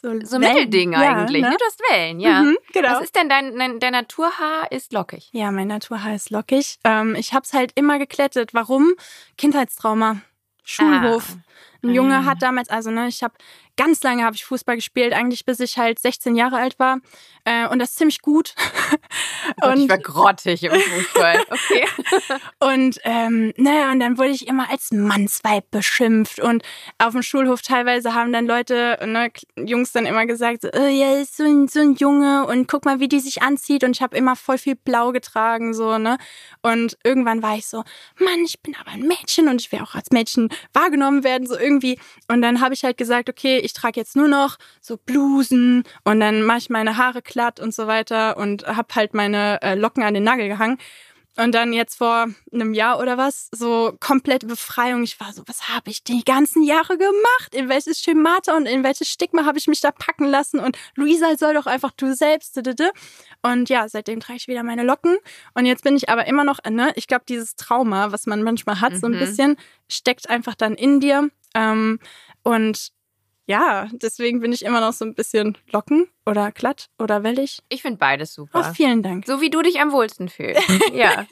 so 0.00 0.08
Wellen. 0.10 0.40
Mittelding 0.40 0.94
eigentlich. 0.96 1.42
Ne? 1.42 1.50
Ne? 1.50 1.56
Du 1.56 1.64
hast 1.64 1.80
Wellen, 1.90 2.18
ja. 2.18 2.42
Mhm, 2.42 2.58
genau. 2.72 2.90
Was 2.96 3.02
ist 3.04 3.14
denn 3.14 3.28
dein, 3.28 3.56
dein, 3.56 3.78
dein 3.78 3.92
Naturhaar 3.92 4.70
ist 4.72 4.92
lockig? 4.92 5.28
Ja, 5.32 5.52
mein 5.52 5.68
Naturhaar 5.68 6.14
ist 6.14 6.30
lockig. 6.30 6.78
Ähm, 6.82 7.14
ich 7.14 7.32
habe 7.34 7.44
es 7.44 7.52
halt 7.52 7.70
immer 7.76 7.98
geklettet. 8.00 8.52
Warum? 8.52 8.94
Kindheitstrauma. 9.38 10.20
Schulhof. 10.64 11.36
Ein 11.84 11.94
Junge 11.94 12.16
Ah. 12.18 12.24
hat 12.24 12.42
damals, 12.42 12.68
also 12.68 12.90
ne, 12.90 13.08
ich 13.08 13.22
habe 13.22 13.34
ganz 13.76 14.02
lange 14.02 14.24
habe 14.24 14.36
ich 14.36 14.44
Fußball 14.44 14.76
gespielt, 14.76 15.12
eigentlich 15.12 15.44
bis 15.44 15.60
ich 15.60 15.78
halt 15.78 15.98
16 15.98 16.36
Jahre 16.36 16.56
alt 16.56 16.78
war. 16.78 16.98
Äh, 17.44 17.66
und 17.68 17.78
das 17.78 17.94
ziemlich 17.94 18.20
gut. 18.20 18.54
Oh 19.62 19.68
und 19.68 19.82
ich 19.82 19.88
war 19.88 19.98
grottig 19.98 20.62
im 20.62 20.72
Fußball. 20.72 21.42
Okay. 21.52 21.86
und, 22.60 22.98
ähm, 23.04 23.52
ne, 23.56 23.90
und 23.90 24.00
dann 24.00 24.18
wurde 24.18 24.30
ich 24.30 24.46
immer 24.46 24.70
als 24.70 24.90
Mannsweib 24.92 25.70
beschimpft. 25.70 26.40
Und 26.40 26.62
auf 26.98 27.12
dem 27.12 27.22
Schulhof 27.22 27.62
teilweise 27.62 28.14
haben 28.14 28.32
dann 28.32 28.46
Leute, 28.46 28.98
ne, 29.06 29.30
Jungs 29.56 29.92
dann 29.92 30.06
immer 30.06 30.26
gesagt, 30.26 30.62
so, 30.62 30.68
oh, 30.72 30.86
ja, 30.86 31.14
ist 31.14 31.36
so 31.36 31.44
ein, 31.44 31.68
so 31.68 31.80
ein 31.80 31.94
Junge 31.94 32.46
und 32.46 32.68
guck 32.68 32.84
mal, 32.84 33.00
wie 33.00 33.08
die 33.08 33.20
sich 33.20 33.42
anzieht. 33.42 33.84
Und 33.84 33.96
ich 33.96 34.02
habe 34.02 34.16
immer 34.16 34.36
voll 34.36 34.58
viel 34.58 34.76
Blau 34.76 35.12
getragen, 35.12 35.74
so, 35.74 35.98
ne? 35.98 36.18
Und 36.62 36.96
irgendwann 37.04 37.42
war 37.42 37.56
ich 37.56 37.66
so, 37.66 37.84
Mann, 38.18 38.44
ich 38.44 38.60
bin 38.60 38.76
aber 38.76 38.92
ein 38.92 39.02
Mädchen 39.02 39.48
und 39.48 39.60
ich 39.60 39.72
will 39.72 39.80
auch 39.80 39.94
als 39.94 40.10
Mädchen 40.10 40.48
wahrgenommen 40.72 41.24
werden, 41.24 41.46
so 41.46 41.58
irgendwie. 41.58 41.98
Und 42.28 42.42
dann 42.42 42.60
habe 42.60 42.74
ich 42.74 42.84
halt 42.84 42.96
gesagt, 42.96 43.28
okay, 43.28 43.61
ich 43.62 43.72
trage 43.72 44.00
jetzt 44.00 44.16
nur 44.16 44.28
noch 44.28 44.58
so 44.80 44.96
Blusen 44.96 45.84
und 46.04 46.20
dann 46.20 46.42
mache 46.42 46.58
ich 46.58 46.70
meine 46.70 46.96
Haare 46.96 47.22
glatt 47.22 47.60
und 47.60 47.74
so 47.74 47.86
weiter 47.86 48.36
und 48.36 48.66
habe 48.66 48.94
halt 48.94 49.14
meine 49.14 49.60
äh, 49.62 49.74
Locken 49.74 50.02
an 50.02 50.14
den 50.14 50.24
Nagel 50.24 50.48
gehangen. 50.48 50.78
Und 51.36 51.54
dann 51.54 51.72
jetzt 51.72 51.96
vor 51.96 52.26
einem 52.52 52.74
Jahr 52.74 53.00
oder 53.00 53.16
was, 53.16 53.48
so 53.52 53.96
komplette 54.00 54.46
Befreiung. 54.46 55.02
Ich 55.02 55.18
war 55.18 55.32
so, 55.32 55.42
was 55.46 55.70
habe 55.70 55.88
ich 55.88 56.04
die 56.04 56.24
ganzen 56.24 56.62
Jahre 56.62 56.98
gemacht? 56.98 57.54
In 57.54 57.70
welches 57.70 58.00
Schemata 58.00 58.54
und 58.54 58.66
in 58.66 58.84
welches 58.84 59.08
Stigma 59.08 59.46
habe 59.46 59.56
ich 59.56 59.66
mich 59.66 59.80
da 59.80 59.92
packen 59.92 60.26
lassen? 60.26 60.60
Und 60.60 60.76
Luisa 60.94 61.34
soll 61.38 61.54
doch 61.54 61.64
einfach 61.64 61.92
du 61.92 62.14
selbst. 62.14 62.60
Und 63.40 63.70
ja, 63.70 63.88
seitdem 63.88 64.20
trage 64.20 64.36
ich 64.36 64.48
wieder 64.48 64.62
meine 64.62 64.82
Locken. 64.82 65.16
Und 65.54 65.64
jetzt 65.64 65.84
bin 65.84 65.96
ich 65.96 66.10
aber 66.10 66.26
immer 66.26 66.44
noch, 66.44 66.58
ne, 66.68 66.92
ich 66.96 67.06
glaube, 67.06 67.24
dieses 67.26 67.56
Trauma, 67.56 68.12
was 68.12 68.26
man 68.26 68.42
manchmal 68.42 68.82
hat, 68.82 68.92
mhm. 68.92 68.98
so 68.98 69.06
ein 69.06 69.14
mhm. 69.14 69.18
bisschen, 69.20 69.56
steckt 69.88 70.28
einfach 70.28 70.54
dann 70.54 70.74
in 70.74 71.00
dir. 71.00 71.30
Ähm, 71.54 71.98
und 72.42 72.92
ja, 73.52 73.86
deswegen 73.92 74.40
bin 74.40 74.50
ich 74.50 74.64
immer 74.64 74.80
noch 74.80 74.94
so 74.94 75.04
ein 75.04 75.14
bisschen 75.14 75.58
locken 75.70 76.08
oder 76.24 76.50
glatt 76.52 76.88
oder 76.98 77.22
wellig. 77.22 77.58
Ich 77.68 77.82
finde 77.82 77.98
beides 77.98 78.32
super. 78.32 78.66
Oh, 78.70 78.74
vielen 78.74 79.02
Dank. 79.02 79.26
So 79.26 79.42
wie 79.42 79.50
du 79.50 79.60
dich 79.60 79.78
am 79.78 79.92
wohlsten 79.92 80.30
fühlst. 80.30 80.62
ja. 80.94 81.26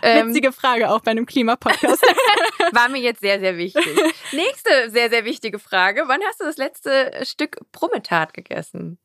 Ähm, 0.00 0.28
Witzige 0.28 0.52
Frage 0.52 0.90
auch 0.90 1.00
bei 1.00 1.10
einem 1.10 1.26
Klimapodcast. 1.26 2.02
War 2.72 2.88
mir 2.88 3.02
jetzt 3.02 3.20
sehr, 3.20 3.40
sehr 3.40 3.58
wichtig. 3.58 3.84
Nächste 4.32 4.88
sehr, 4.88 5.10
sehr 5.10 5.26
wichtige 5.26 5.58
Frage. 5.58 6.04
Wann 6.06 6.22
hast 6.26 6.40
du 6.40 6.44
das 6.44 6.56
letzte 6.56 7.12
Stück 7.24 7.58
Prometat 7.72 8.32
gegessen? 8.32 8.98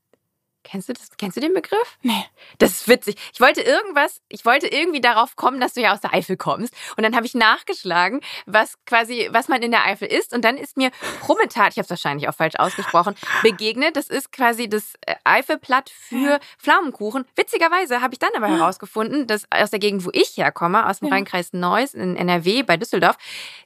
Kennst 0.65 0.89
du 0.89 0.93
das? 0.93 1.09
Kennst 1.17 1.37
du 1.37 1.41
den 1.41 1.53
Begriff? 1.53 1.97
Nee. 2.01 2.25
Das 2.57 2.71
ist 2.71 2.87
witzig. 2.87 3.15
Ich 3.33 3.39
wollte 3.39 3.61
irgendwas, 3.61 4.21
ich 4.29 4.45
wollte 4.45 4.67
irgendwie 4.67 4.99
darauf 4.99 5.35
kommen, 5.35 5.59
dass 5.59 5.73
du 5.73 5.81
ja 5.81 5.93
aus 5.93 6.01
der 6.01 6.13
Eifel 6.13 6.37
kommst. 6.37 6.73
Und 6.97 7.03
dann 7.03 7.15
habe 7.15 7.25
ich 7.25 7.35
nachgeschlagen, 7.35 8.21
was 8.45 8.77
quasi, 8.85 9.29
was 9.31 9.47
man 9.47 9.61
in 9.61 9.71
der 9.71 9.85
Eifel 9.85 10.07
isst. 10.07 10.33
Und 10.33 10.43
dann 10.43 10.57
ist 10.57 10.75
mir 10.75 10.91
Prometat, 11.21 11.73
ich 11.73 11.77
habe 11.77 11.85
es 11.85 11.89
wahrscheinlich 11.89 12.27
auch 12.27 12.33
falsch 12.33 12.55
ausgesprochen, 12.57 13.15
begegnet. 13.43 13.95
Das 13.95 14.07
ist 14.07 14.31
quasi 14.31 14.67
das 14.67 14.95
äh, 15.05 15.15
Eifelplatt 15.23 15.89
für. 15.89 16.39
Pflaumenkuchen. 16.57 17.25
Witzigerweise 17.35 18.01
habe 18.01 18.13
ich 18.13 18.19
dann 18.19 18.31
aber 18.35 18.47
herausgefunden, 18.47 19.27
dass 19.27 19.45
aus 19.51 19.69
der 19.69 19.79
Gegend, 19.79 20.05
wo 20.05 20.09
ich 20.13 20.35
herkomme, 20.37 20.87
aus 20.87 20.99
dem 20.99 21.09
ja. 21.09 21.13
Rheinkreis 21.13 21.53
Neuss 21.53 21.93
in 21.93 22.15
NRW 22.15 22.63
bei 22.63 22.77
Düsseldorf, 22.77 23.17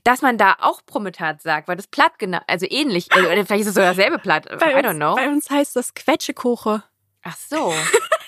dass 0.04 0.22
man 0.22 0.38
da 0.38 0.58
auch 0.60 0.82
Prometat 0.86 1.42
sagt, 1.42 1.68
weil 1.68 1.78
das 1.78 1.88
Platt 1.88 2.20
genau, 2.20 2.40
also 2.48 2.66
ähnlich, 2.70 3.12
also 3.12 3.28
vielleicht 3.30 3.62
ist 3.62 3.68
es 3.68 3.74
sogar 3.76 3.94
dasselbe 3.96 4.20
Platt. 4.20 4.48
Bei 4.60 4.72
I 4.72 4.84
don't 4.84 4.96
know. 4.96 5.16
bei 5.16 5.28
uns 5.30 5.50
heißt 5.50 5.76
das 5.76 5.94
Quetschekuche. 5.94 6.84
Ach 7.24 7.38
so. 7.38 7.74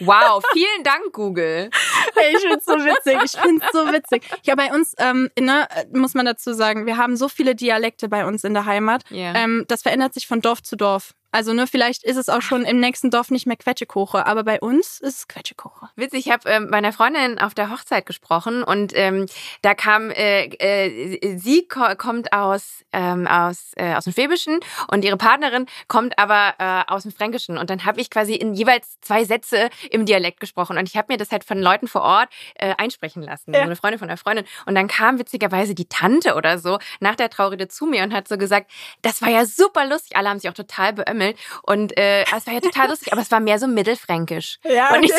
Wow, 0.05 0.43
vielen 0.53 0.83
Dank, 0.83 1.13
Google. 1.13 1.69
Hey, 2.15 2.35
ich 2.35 2.41
find's 2.41 2.65
so 2.65 2.73
witzig. 2.73 3.19
Ich 3.23 3.39
find's 3.39 3.65
so 3.71 3.85
witzig. 3.91 4.23
Ja, 4.43 4.55
bei 4.55 4.73
uns, 4.73 4.95
ähm, 4.97 5.29
ne, 5.39 5.67
muss 5.93 6.13
man 6.13 6.25
dazu 6.25 6.53
sagen, 6.53 6.85
wir 6.85 6.97
haben 6.97 7.15
so 7.15 7.29
viele 7.29 7.55
Dialekte 7.55 8.09
bei 8.09 8.25
uns 8.25 8.43
in 8.43 8.53
der 8.53 8.65
Heimat. 8.65 9.03
Yeah. 9.11 9.35
Ähm, 9.35 9.65
das 9.67 9.83
verändert 9.83 10.13
sich 10.13 10.27
von 10.27 10.41
Dorf 10.41 10.63
zu 10.63 10.75
Dorf. 10.75 11.13
Also 11.33 11.53
ne, 11.53 11.65
vielleicht 11.65 12.03
ist 12.03 12.17
es 12.17 12.27
auch 12.27 12.41
schon 12.41 12.65
im 12.65 12.79
nächsten 12.79 13.09
Dorf 13.09 13.31
nicht 13.31 13.47
mehr 13.47 13.55
Quetschekoche, 13.55 14.25
aber 14.25 14.43
bei 14.43 14.59
uns 14.59 14.99
ist 14.99 15.19
es 15.19 15.27
Quetschekoche. 15.29 15.89
Witzig, 15.95 16.25
ich 16.25 16.31
habe 16.31 16.49
ähm, 16.49 16.67
meiner 16.69 16.91
Freundin 16.91 17.39
auf 17.39 17.53
der 17.53 17.71
Hochzeit 17.71 18.05
gesprochen 18.05 18.63
und 18.63 18.91
ähm, 18.95 19.27
da 19.61 19.73
kam, 19.73 20.11
äh, 20.11 20.47
äh, 20.47 21.37
sie 21.37 21.67
ko 21.67 21.95
kommt 21.97 22.33
aus 22.33 22.83
ähm, 22.91 23.27
aus 23.27 23.71
äh, 23.77 23.95
aus 23.95 24.03
dem 24.03 24.13
Schwäbischen 24.13 24.59
und 24.91 25.05
ihre 25.05 25.15
Partnerin 25.15 25.67
kommt 25.87 26.19
aber 26.19 26.55
äh, 26.59 26.91
aus 26.91 27.03
dem 27.03 27.13
Fränkischen 27.13 27.57
und 27.57 27.69
dann 27.69 27.85
habe 27.85 28.01
ich 28.01 28.09
quasi 28.09 28.35
in 28.35 28.53
jeweils 28.53 28.99
zwei 28.99 29.23
Sätze 29.23 29.69
im 29.91 30.05
Dialekt 30.05 30.39
gesprochen 30.39 30.77
und 30.77 30.87
ich 30.87 30.97
habe 30.97 31.11
mir 31.13 31.17
das 31.17 31.31
halt 31.31 31.43
von 31.43 31.59
Leuten 31.59 31.87
vor 31.87 32.01
Ort 32.01 32.29
äh, 32.55 32.73
einsprechen 32.77 33.21
lassen, 33.21 33.53
ja. 33.53 33.59
so 33.59 33.65
eine 33.65 33.75
Freundin 33.75 33.99
von 33.99 34.09
einer 34.09 34.17
Freundin 34.17 34.45
und 34.65 34.75
dann 34.75 34.87
kam 34.87 35.19
witzigerweise 35.19 35.75
die 35.75 35.85
Tante 35.85 36.35
oder 36.35 36.57
so 36.57 36.79
nach 36.99 37.15
der 37.15 37.29
Traurede 37.29 37.67
zu 37.67 37.85
mir 37.85 38.03
und 38.03 38.13
hat 38.13 38.27
so 38.27 38.37
gesagt, 38.37 38.71
das 39.01 39.21
war 39.21 39.29
ja 39.29 39.45
super 39.45 39.85
lustig, 39.85 40.15
alle 40.15 40.29
haben 40.29 40.39
sich 40.39 40.49
auch 40.49 40.55
total 40.55 40.93
beömmelt. 40.93 41.37
Und 41.63 41.97
äh, 41.97 42.23
es 42.23 42.47
war 42.47 42.53
ja 42.53 42.59
total 42.59 42.89
lustig, 42.89 43.11
aber 43.11 43.21
es 43.21 43.31
war 43.31 43.39
mehr 43.39 43.59
so 43.59 43.67
mittelfränkisch. 43.67 44.59
Ja, 44.63 44.91
okay. 44.91 45.05
ich, 45.05 45.11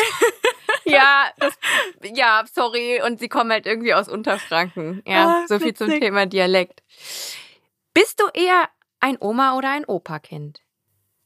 ja, 0.91 1.25
das, 1.37 1.53
ja, 2.03 2.43
sorry. 2.51 3.01
Und 3.05 3.19
sie 3.19 3.29
kommen 3.29 3.51
halt 3.51 3.65
irgendwie 3.65 3.93
aus 3.93 4.09
Unterfranken. 4.09 5.01
Ja, 5.05 5.43
ah, 5.43 5.47
so 5.47 5.59
viel 5.59 5.73
zum 5.73 5.89
Thema 5.89 6.25
Dialekt. 6.25 6.81
Bist 7.93 8.19
du 8.19 8.27
eher 8.33 8.69
ein 8.99 9.17
Oma- 9.19 9.55
oder 9.57 9.71
ein 9.71 9.85
Opa-Kind? 9.85 10.62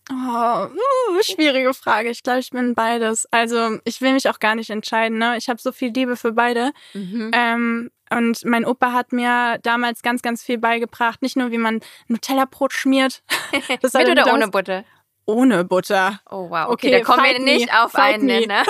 Oh, 0.10 0.68
uh, 0.68 1.22
schwierige 1.22 1.74
Frage. 1.74 2.10
Ich 2.10 2.24
glaube, 2.24 2.40
ich 2.40 2.50
bin 2.52 2.76
beides. 2.76 3.28
Also 3.32 3.80
ich 3.84 4.02
will 4.02 4.14
mich 4.14 4.30
auch 4.30 4.40
gar 4.40 4.56
nicht 4.56 4.70
entscheiden. 4.70 5.18
Ne? 5.18 5.38
Ich 5.38 5.50
habe 5.50 5.62
so 5.62 5.72
viel 5.72 5.92
Liebe 5.92 6.16
für 6.16 6.32
beide. 6.32 6.72
Mhm. 6.94 7.32
Ähm, 7.34 7.92
und 8.10 8.46
mein 8.46 8.66
Opa 8.66 8.94
hat 8.94 9.12
mir 9.12 9.60
damals 9.64 10.02
ganz, 10.02 10.22
ganz 10.22 10.42
viel 10.44 10.58
beigebracht. 10.58 11.22
Nicht 11.22 11.36
nur, 11.36 11.52
wie 11.52 11.58
man 11.58 11.82
Nutella-Brot 12.08 12.74
schmiert. 12.74 13.24
Das 13.82 13.94
Mit 13.94 14.10
oder 14.10 14.34
ohne 14.34 14.48
Butter? 14.48 14.84
Ohne 15.26 15.66
Butter. 15.66 16.22
Oh 16.30 16.50
wow, 16.50 16.70
okay, 16.70 16.88
okay 16.88 16.92
da 16.92 17.02
kommen 17.02 17.26
wir 17.26 17.40
nicht 17.40 17.68
me. 17.68 17.84
auf 17.84 17.96
einen 17.96 18.26
Nenner. 18.26 18.64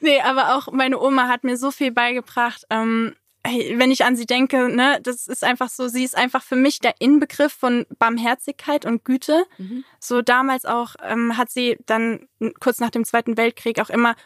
nee, 0.00 0.20
aber 0.20 0.56
auch 0.56 0.72
meine 0.72 0.98
Oma 0.98 1.28
hat 1.28 1.44
mir 1.44 1.56
so 1.56 1.70
viel 1.70 1.92
beigebracht. 1.92 2.64
Ähm, 2.68 3.14
wenn 3.44 3.90
ich 3.90 4.04
an 4.04 4.16
sie 4.16 4.26
denke, 4.26 4.74
ne, 4.74 4.98
das 5.02 5.26
ist 5.26 5.44
einfach 5.44 5.68
so, 5.68 5.88
sie 5.88 6.02
ist 6.02 6.16
einfach 6.16 6.42
für 6.42 6.56
mich 6.56 6.78
der 6.78 6.94
Inbegriff 6.98 7.52
von 7.52 7.84
Barmherzigkeit 7.98 8.86
und 8.86 9.04
Güte. 9.04 9.44
Mhm. 9.58 9.84
So 10.00 10.22
damals 10.22 10.64
auch 10.64 10.96
ähm, 11.02 11.36
hat 11.36 11.50
sie 11.50 11.76
dann 11.84 12.26
kurz 12.60 12.80
nach 12.80 12.90
dem 12.90 13.04
Zweiten 13.04 13.36
Weltkrieg 13.36 13.80
auch 13.80 13.90
immer 13.90 14.16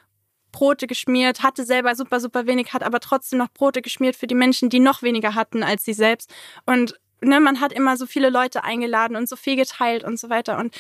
Brote 0.52 0.86
geschmiert, 0.86 1.42
hatte 1.42 1.64
selber 1.64 1.94
super, 1.94 2.20
super 2.20 2.46
wenig, 2.46 2.72
hat 2.72 2.82
aber 2.82 3.00
trotzdem 3.00 3.38
noch 3.38 3.48
Brote 3.48 3.82
geschmiert 3.82 4.16
für 4.16 4.26
die 4.26 4.34
Menschen, 4.34 4.70
die 4.70 4.80
noch 4.80 5.02
weniger 5.02 5.34
hatten 5.34 5.62
als 5.62 5.84
sie 5.84 5.94
selbst. 5.94 6.32
Und 6.64 6.98
ne, 7.20 7.40
man 7.40 7.60
hat 7.60 7.72
immer 7.72 7.96
so 7.96 8.06
viele 8.06 8.30
Leute 8.30 8.64
eingeladen 8.64 9.16
und 9.16 9.28
so 9.28 9.36
viel 9.36 9.56
geteilt 9.56 10.04
und 10.04 10.18
so 10.18 10.30
weiter. 10.30 10.58
Und 10.58 10.74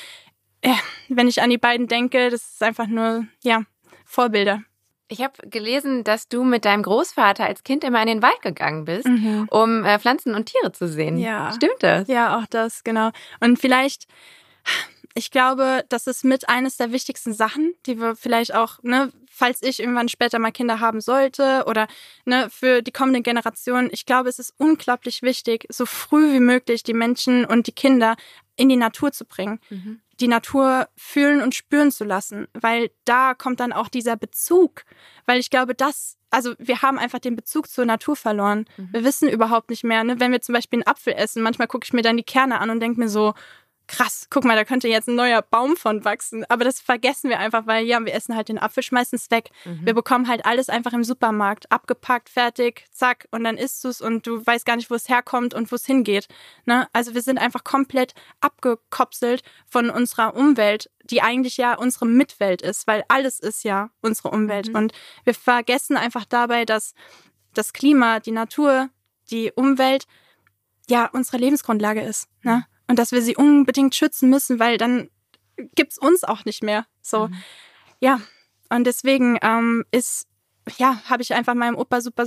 äh, 0.62 0.74
wenn 1.08 1.28
ich 1.28 1.42
an 1.42 1.50
die 1.50 1.58
beiden 1.58 1.88
denke, 1.88 2.30
das 2.30 2.42
ist 2.52 2.62
einfach 2.62 2.86
nur, 2.86 3.26
ja, 3.42 3.64
Vorbilder. 4.04 4.62
Ich 5.08 5.22
habe 5.22 5.48
gelesen, 5.48 6.04
dass 6.04 6.28
du 6.28 6.44
mit 6.44 6.66
deinem 6.66 6.82
Großvater 6.82 7.44
als 7.44 7.64
Kind 7.64 7.82
immer 7.82 8.00
in 8.02 8.08
den 8.08 8.22
Wald 8.22 8.40
gegangen 8.42 8.84
bist, 8.84 9.06
mhm. 9.06 9.48
um 9.50 9.84
äh, 9.84 9.98
Pflanzen 9.98 10.34
und 10.34 10.46
Tiere 10.46 10.72
zu 10.72 10.86
sehen. 10.86 11.18
Ja. 11.18 11.52
Stimmt 11.52 11.80
das? 11.82 12.08
Ja, 12.08 12.38
auch 12.38 12.46
das, 12.46 12.84
genau. 12.84 13.10
Und 13.40 13.58
vielleicht, 13.58 14.06
ich 15.14 15.30
glaube, 15.30 15.84
das 15.88 16.06
ist 16.06 16.24
mit 16.24 16.50
eines 16.50 16.76
der 16.76 16.92
wichtigsten 16.92 17.32
Sachen, 17.32 17.72
die 17.86 17.98
wir 17.98 18.16
vielleicht 18.16 18.54
auch, 18.54 18.82
ne, 18.82 19.10
falls 19.30 19.62
ich 19.62 19.80
irgendwann 19.80 20.10
später 20.10 20.38
mal 20.38 20.52
Kinder 20.52 20.80
haben 20.80 21.00
sollte 21.00 21.64
oder 21.66 21.88
ne, 22.26 22.48
für 22.50 22.82
die 22.82 22.92
kommende 22.92 23.22
Generation. 23.22 23.88
Ich 23.90 24.04
glaube, 24.04 24.28
es 24.28 24.38
ist 24.38 24.52
unglaublich 24.58 25.22
wichtig, 25.22 25.66
so 25.70 25.86
früh 25.86 26.34
wie 26.34 26.40
möglich 26.40 26.82
die 26.82 26.94
Menschen 26.94 27.46
und 27.46 27.66
die 27.66 27.72
Kinder 27.72 28.16
in 28.56 28.68
die 28.68 28.76
Natur 28.76 29.12
zu 29.12 29.24
bringen. 29.24 29.58
Mhm 29.70 30.00
die 30.20 30.28
Natur 30.28 30.88
fühlen 30.96 31.42
und 31.42 31.54
spüren 31.54 31.90
zu 31.90 32.04
lassen, 32.04 32.48
weil 32.52 32.90
da 33.04 33.34
kommt 33.34 33.60
dann 33.60 33.72
auch 33.72 33.88
dieser 33.88 34.16
Bezug, 34.16 34.84
weil 35.26 35.38
ich 35.38 35.50
glaube, 35.50 35.74
das, 35.74 36.16
also 36.30 36.54
wir 36.58 36.82
haben 36.82 36.98
einfach 36.98 37.20
den 37.20 37.36
Bezug 37.36 37.68
zur 37.68 37.84
Natur 37.84 38.16
verloren. 38.16 38.64
Mhm. 38.76 38.88
Wir 38.92 39.04
wissen 39.04 39.28
überhaupt 39.28 39.70
nicht 39.70 39.84
mehr, 39.84 40.02
ne? 40.04 40.18
wenn 40.18 40.32
wir 40.32 40.40
zum 40.40 40.54
Beispiel 40.54 40.78
einen 40.78 40.86
Apfel 40.86 41.14
essen, 41.14 41.42
manchmal 41.42 41.68
gucke 41.68 41.84
ich 41.84 41.92
mir 41.92 42.02
dann 42.02 42.16
die 42.16 42.24
Kerne 42.24 42.60
an 42.60 42.70
und 42.70 42.80
denke 42.80 43.00
mir 43.00 43.08
so, 43.08 43.34
krass, 43.88 44.26
guck 44.30 44.44
mal, 44.44 44.54
da 44.54 44.64
könnte 44.64 44.86
jetzt 44.86 45.08
ein 45.08 45.14
neuer 45.14 45.42
Baum 45.42 45.76
von 45.76 46.04
wachsen. 46.04 46.44
Aber 46.48 46.64
das 46.64 46.78
vergessen 46.78 47.30
wir 47.30 47.40
einfach, 47.40 47.66
weil 47.66 47.84
ja, 47.86 48.04
wir 48.04 48.14
essen 48.14 48.36
halt 48.36 48.48
den 48.48 48.58
Apfel, 48.58 48.82
schmeißen 48.82 49.16
es 49.16 49.30
weg. 49.30 49.50
Mhm. 49.64 49.80
Wir 49.84 49.94
bekommen 49.94 50.28
halt 50.28 50.46
alles 50.46 50.68
einfach 50.68 50.92
im 50.92 51.02
Supermarkt, 51.02 51.72
abgepackt, 51.72 52.28
fertig, 52.28 52.84
zack, 52.92 53.26
und 53.30 53.42
dann 53.44 53.56
isst 53.56 53.82
du 53.82 53.88
es 53.88 54.00
und 54.00 54.26
du 54.26 54.46
weißt 54.46 54.66
gar 54.66 54.76
nicht, 54.76 54.90
wo 54.90 54.94
es 54.94 55.08
herkommt 55.08 55.54
und 55.54 55.72
wo 55.72 55.76
es 55.76 55.86
hingeht. 55.86 56.28
Ne? 56.66 56.86
Also 56.92 57.14
wir 57.14 57.22
sind 57.22 57.38
einfach 57.38 57.64
komplett 57.64 58.14
abgekopselt 58.40 59.42
von 59.66 59.90
unserer 59.90 60.36
Umwelt, 60.36 60.90
die 61.02 61.22
eigentlich 61.22 61.56
ja 61.56 61.74
unsere 61.74 62.06
Mitwelt 62.06 62.62
ist, 62.62 62.86
weil 62.86 63.04
alles 63.08 63.40
ist 63.40 63.64
ja 63.64 63.90
unsere 64.02 64.28
Umwelt. 64.28 64.68
Mhm. 64.68 64.76
Und 64.76 64.92
wir 65.24 65.34
vergessen 65.34 65.96
einfach 65.96 66.26
dabei, 66.26 66.66
dass 66.66 66.94
das 67.54 67.72
Klima, 67.72 68.20
die 68.20 68.32
Natur, 68.32 68.90
die 69.30 69.50
Umwelt 69.52 70.06
ja 70.88 71.06
unsere 71.06 71.38
Lebensgrundlage 71.38 72.02
ist. 72.02 72.28
Ne? 72.42 72.66
Und 72.88 72.98
dass 72.98 73.12
wir 73.12 73.22
sie 73.22 73.36
unbedingt 73.36 73.94
schützen 73.94 74.28
müssen, 74.30 74.58
weil 74.58 74.78
dann 74.78 75.10
gibt's 75.74 75.98
uns 75.98 76.24
auch 76.24 76.44
nicht 76.44 76.62
mehr. 76.62 76.86
So, 77.02 77.28
mhm. 77.28 77.34
ja. 78.00 78.20
Und 78.70 78.86
deswegen 78.86 79.38
ähm, 79.40 79.84
ist 79.92 80.28
ja, 80.76 81.02
habe 81.08 81.22
ich 81.22 81.34
einfach 81.34 81.54
meinem 81.54 81.76
Opa 81.76 82.00
super, 82.00 82.24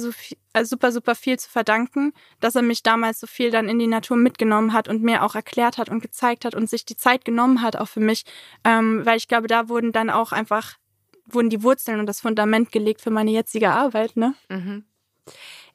äh, 0.53 0.65
super, 0.65 0.91
super 0.91 1.15
viel 1.15 1.37
zu 1.37 1.49
verdanken, 1.49 2.13
dass 2.39 2.55
er 2.55 2.61
mich 2.61 2.81
damals 2.81 3.19
so 3.19 3.27
viel 3.27 3.51
dann 3.51 3.69
in 3.69 3.77
die 3.77 3.87
Natur 3.87 4.17
mitgenommen 4.17 4.73
hat 4.73 4.87
und 4.87 5.03
mir 5.03 5.23
auch 5.23 5.35
erklärt 5.35 5.77
hat 5.77 5.89
und 5.89 6.01
gezeigt 6.01 6.45
hat 6.45 6.55
und 6.55 6.69
sich 6.69 6.85
die 6.85 6.97
Zeit 6.97 7.25
genommen 7.25 7.61
hat, 7.61 7.75
auch 7.75 7.87
für 7.87 7.99
mich. 7.99 8.23
Ähm, 8.63 9.05
weil 9.05 9.17
ich 9.17 9.27
glaube, 9.27 9.47
da 9.47 9.69
wurden 9.69 9.91
dann 9.91 10.09
auch 10.09 10.31
einfach, 10.31 10.77
wurden 11.25 11.49
die 11.49 11.63
Wurzeln 11.63 11.99
und 11.99 12.07
das 12.07 12.21
Fundament 12.21 12.71
gelegt 12.71 13.01
für 13.01 13.11
meine 13.11 13.31
jetzige 13.31 13.71
Arbeit, 13.71 14.17
ne? 14.17 14.33
Mhm. 14.49 14.85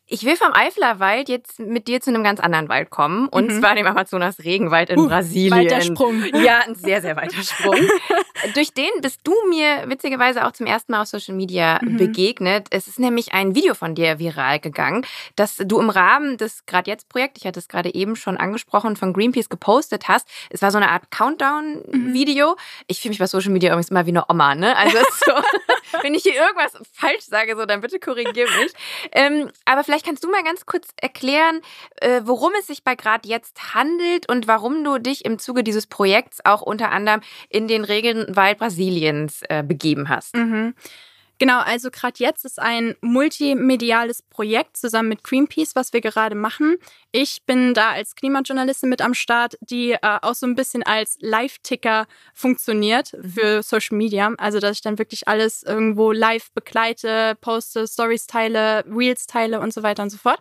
Ich 0.09 0.25
will 0.25 0.37
vom 0.37 0.53
Eifelerwald 0.53 1.29
jetzt 1.29 1.59
mit 1.59 1.89
dir 1.89 2.01
zu 2.01 2.11
einem 2.11 2.23
ganz 2.23 2.39
anderen 2.39 2.69
Wald 2.69 2.91
kommen, 2.91 3.27
und 3.27 3.49
mhm. 3.49 3.59
zwar 3.59 3.75
dem 3.75 3.87
Amazonas-Regenwald 3.87 4.91
in 4.91 5.01
uh, 5.01 5.09
Brasilien. 5.09 5.53
Weiter 5.53 5.81
Sprung. 5.81 6.23
Ja, 6.47 6.61
ein 6.61 6.77
sehr, 6.77 7.03
sehr 7.03 7.17
weiter 7.17 7.43
Sprung. 7.43 7.75
Durch 8.55 8.73
den 8.73 8.91
bist 9.01 9.21
du 9.25 9.35
mir 9.49 9.89
witzigerweise 9.89 10.47
auch 10.47 10.53
zum 10.53 10.67
ersten 10.67 10.93
Mal 10.93 11.03
auf 11.03 11.09
Social 11.09 11.35
Media 11.35 11.81
mhm. 11.83 11.97
begegnet. 11.97 12.69
Es 12.71 12.87
ist 12.87 13.01
nämlich 13.01 13.33
ein 13.33 13.57
Video 13.57 13.75
von 13.75 13.97
dir 13.97 14.21
viral 14.21 14.61
gegangen, 14.61 15.05
das 15.35 15.57
du 15.57 15.81
im 15.81 15.91
Rahmen 15.91 16.37
des 16.37 16.67
Grad 16.67 16.87
jetzt 16.87 17.09
Projekt, 17.09 17.39
ich 17.39 17.47
hatte 17.47 17.59
es 17.59 17.67
gerade 17.67 17.93
eben 17.93 18.15
schon 18.15 18.37
angesprochen, 18.37 18.95
von 18.95 19.13
Greenpeace 19.13 19.49
gepostet 19.49 20.07
hast. 20.07 20.29
Es 20.51 20.63
war 20.63 20.71
so 20.71 20.77
eine 20.77 20.91
Art 20.91 21.11
Countdown-Video. 21.11 22.51
Mhm. 22.51 22.85
Ich 22.87 23.01
fühle 23.01 23.11
mich 23.11 23.19
bei 23.19 23.27
Social 23.27 23.51
Media 23.51 23.71
übrigens 23.71 23.91
immer 23.91 24.07
wie 24.07 24.11
eine 24.11 24.25
Oma, 24.29 24.55
ne? 24.55 24.77
Also 24.77 24.99
so, 25.25 25.33
wenn 26.03 26.15
ich 26.15 26.23
hier 26.23 26.35
irgendwas 26.35 26.75
falsch 26.93 27.25
sage, 27.25 27.57
so 27.57 27.67
dann 27.67 27.81
bitte 27.81 27.99
korrigier 27.99 28.47
mich. 28.61 28.73
Ähm, 29.13 29.51
aber 29.65 29.83
vielleicht 29.83 29.96
Vielleicht 29.97 30.09
kannst 30.09 30.25
du 30.25 30.31
mal 30.31 30.43
ganz 30.43 30.67
kurz 30.67 30.89
erklären, 31.01 31.63
äh, 32.03 32.21
worum 32.25 32.53
es 32.61 32.67
sich 32.67 32.85
bei 32.85 32.97
Grad 32.97 33.25
jetzt 33.25 33.75
handelt 33.75 34.29
und 34.29 34.47
warum 34.47 34.85
du 34.85 34.99
dich 34.99 35.25
im 35.25 35.39
Zuge 35.39 35.65
dieses 35.65 35.87
Projekts 35.87 36.45
auch 36.45 36.61
unter 36.61 36.91
anderem 36.91 37.23
in 37.49 37.67
den 37.67 37.83
Regenwald 37.83 38.59
Brasiliens 38.59 39.41
äh, 39.49 39.63
begeben 39.63 40.11
hast. 40.11 40.37
Mhm. 40.37 40.75
Genau, 41.39 41.61
also 41.61 41.91
gerade 41.91 42.15
jetzt 42.19 42.47
ist 42.47 42.59
ein 42.59 42.95
multimediales 43.03 44.23
Projekt 44.23 44.79
zusammen 44.79 45.11
mit 45.11 45.23
Greenpeace, 45.23 45.77
was 45.77 45.93
wir 45.93 46.01
gerade 46.01 46.35
machen. 46.35 46.77
Ich 47.13 47.43
bin 47.45 47.75
da 47.75 47.91
als 47.91 48.15
Klimajournalistin 48.15 48.89
mit 48.89 49.03
am 49.03 49.13
Start, 49.13 49.59
die 49.61 49.93
äh, 49.93 49.99
auch 50.03 50.35
so 50.35 50.47
ein 50.47 50.55
bisschen 50.55 50.83
als 50.83 51.19
Live-Ticker 51.21 52.07
funktioniert 52.33 53.13
mhm. 53.13 53.31
für 53.31 53.63
Social 53.63 53.99
Media. 53.99 54.33
Also, 54.39 54.61
dass 54.61 54.77
ich 54.77 54.83
dann 54.83 54.99
wirklich 54.99 55.29
alles 55.29 55.63
irgendwo 55.63 56.11
live 56.11 56.51
begleite, 56.53 57.37
poste, 57.43 57.87
Stories 57.87 58.27
teile, 58.27 58.85
Reels 58.89 59.27
teile 59.27 59.61
und 59.61 59.75
so 59.75 59.83
weiter 59.83 60.03
und 60.03 60.11
so 60.11 60.19
fort. 60.19 60.41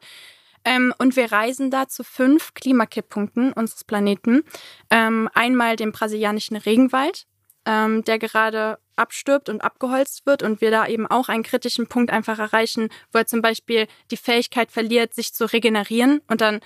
Ähm, 0.63 0.93
und 0.97 1.17
wir 1.17 1.31
reisen 1.31 1.71
da 1.71 1.89
zu 1.89 2.05
fünf 2.05 2.53
Klimakipppunkten 2.53 3.51
unseres 3.51 3.83
Planeten. 3.83 4.43
Ähm, 4.89 5.29
einmal 5.33 5.75
den 5.75 5.91
brasilianischen 5.91 6.55
Regenwald, 6.55 7.27
ähm, 7.65 8.03
der 8.05 8.17
gerade 8.17 8.77
abstirbt 8.95 9.49
und 9.49 9.61
abgeholzt 9.61 10.25
wird 10.25 10.43
und 10.43 10.61
wir 10.61 10.71
da 10.71 10.87
eben 10.87 11.07
auch 11.07 11.29
einen 11.29 11.43
kritischen 11.43 11.87
Punkt 11.87 12.11
einfach 12.11 12.39
erreichen, 12.39 12.89
wo 13.11 13.19
er 13.19 13.27
zum 13.27 13.41
Beispiel 13.41 13.87
die 14.11 14.17
Fähigkeit 14.17 14.71
verliert, 14.71 15.13
sich 15.13 15.33
zu 15.33 15.51
regenerieren 15.51 16.21
und 16.27 16.41
dann 16.41 16.59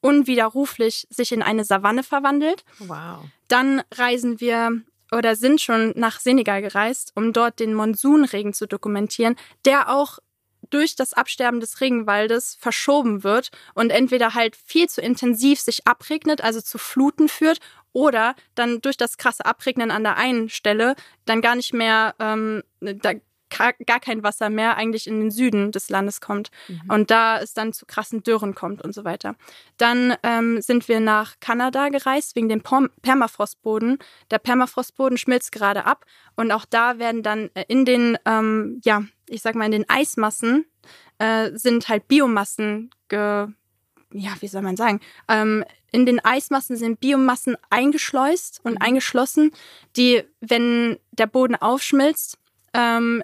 unwiderruflich 0.00 1.06
sich 1.10 1.32
in 1.32 1.42
eine 1.42 1.64
Savanne 1.64 2.02
verwandelt. 2.02 2.64
Wow. 2.78 3.24
Dann 3.48 3.82
reisen 3.94 4.40
wir 4.40 4.82
oder 5.12 5.36
sind 5.36 5.60
schon 5.60 5.92
nach 5.94 6.20
Senegal 6.20 6.62
gereist, 6.62 7.12
um 7.14 7.32
dort 7.32 7.60
den 7.60 7.74
Monsunregen 7.74 8.52
zu 8.54 8.66
dokumentieren, 8.66 9.36
der 9.64 9.94
auch 9.94 10.18
durch 10.70 10.96
das 10.96 11.12
Absterben 11.12 11.60
des 11.60 11.80
Regenwaldes 11.80 12.56
verschoben 12.58 13.24
wird 13.24 13.50
und 13.74 13.90
entweder 13.90 14.34
halt 14.34 14.56
viel 14.56 14.88
zu 14.88 15.00
intensiv 15.00 15.60
sich 15.60 15.86
abregnet, 15.86 16.42
also 16.42 16.60
zu 16.60 16.78
Fluten 16.78 17.28
führt, 17.28 17.58
oder 17.92 18.34
dann 18.54 18.80
durch 18.80 18.96
das 18.96 19.18
krasse 19.18 19.44
Abregnen 19.44 19.90
an 19.90 20.02
der 20.02 20.16
einen 20.16 20.48
Stelle 20.48 20.94
dann 21.26 21.42
gar 21.42 21.56
nicht 21.56 21.74
mehr, 21.74 22.14
ähm, 22.18 22.62
da 22.80 23.12
gar 23.58 24.00
kein 24.00 24.22
Wasser 24.22 24.50
mehr 24.50 24.76
eigentlich 24.76 25.06
in 25.06 25.20
den 25.20 25.30
Süden 25.30 25.72
des 25.72 25.88
Landes 25.88 26.20
kommt 26.20 26.50
mhm. 26.68 26.82
und 26.88 27.10
da 27.10 27.38
es 27.40 27.54
dann 27.54 27.72
zu 27.72 27.86
krassen 27.86 28.22
Dürren 28.22 28.54
kommt 28.54 28.82
und 28.82 28.94
so 28.94 29.04
weiter. 29.04 29.36
Dann 29.76 30.14
ähm, 30.22 30.60
sind 30.60 30.88
wir 30.88 31.00
nach 31.00 31.40
Kanada 31.40 31.88
gereist 31.88 32.36
wegen 32.36 32.48
dem 32.48 32.62
Permafrostboden. 32.62 33.98
Der 34.30 34.38
Permafrostboden 34.38 35.18
schmilzt 35.18 35.52
gerade 35.52 35.84
ab 35.86 36.04
und 36.36 36.52
auch 36.52 36.64
da 36.64 36.98
werden 36.98 37.22
dann 37.22 37.50
äh, 37.54 37.64
in 37.68 37.84
den, 37.84 38.18
ähm, 38.24 38.80
ja, 38.84 39.04
ich 39.28 39.42
sag 39.42 39.54
mal, 39.54 39.66
in 39.66 39.72
den 39.72 39.88
Eismassen 39.88 40.66
äh, 41.18 41.50
sind 41.54 41.88
halt 41.88 42.08
Biomassen 42.08 42.90
ge 43.08 43.48
ja, 44.14 44.30
wie 44.40 44.48
soll 44.48 44.62
man 44.62 44.76
sagen, 44.76 45.00
ähm, 45.28 45.64
in 45.90 46.06
den 46.06 46.24
Eismassen 46.24 46.76
sind 46.76 47.00
Biomassen 47.00 47.56
eingeschleust 47.70 48.60
und 48.64 48.72
mhm. 48.72 48.82
eingeschlossen, 48.82 49.52
die, 49.96 50.22
wenn 50.40 50.98
der 51.12 51.26
Boden 51.26 51.54
aufschmilzt, 51.54 52.38
ähm, 52.74 53.22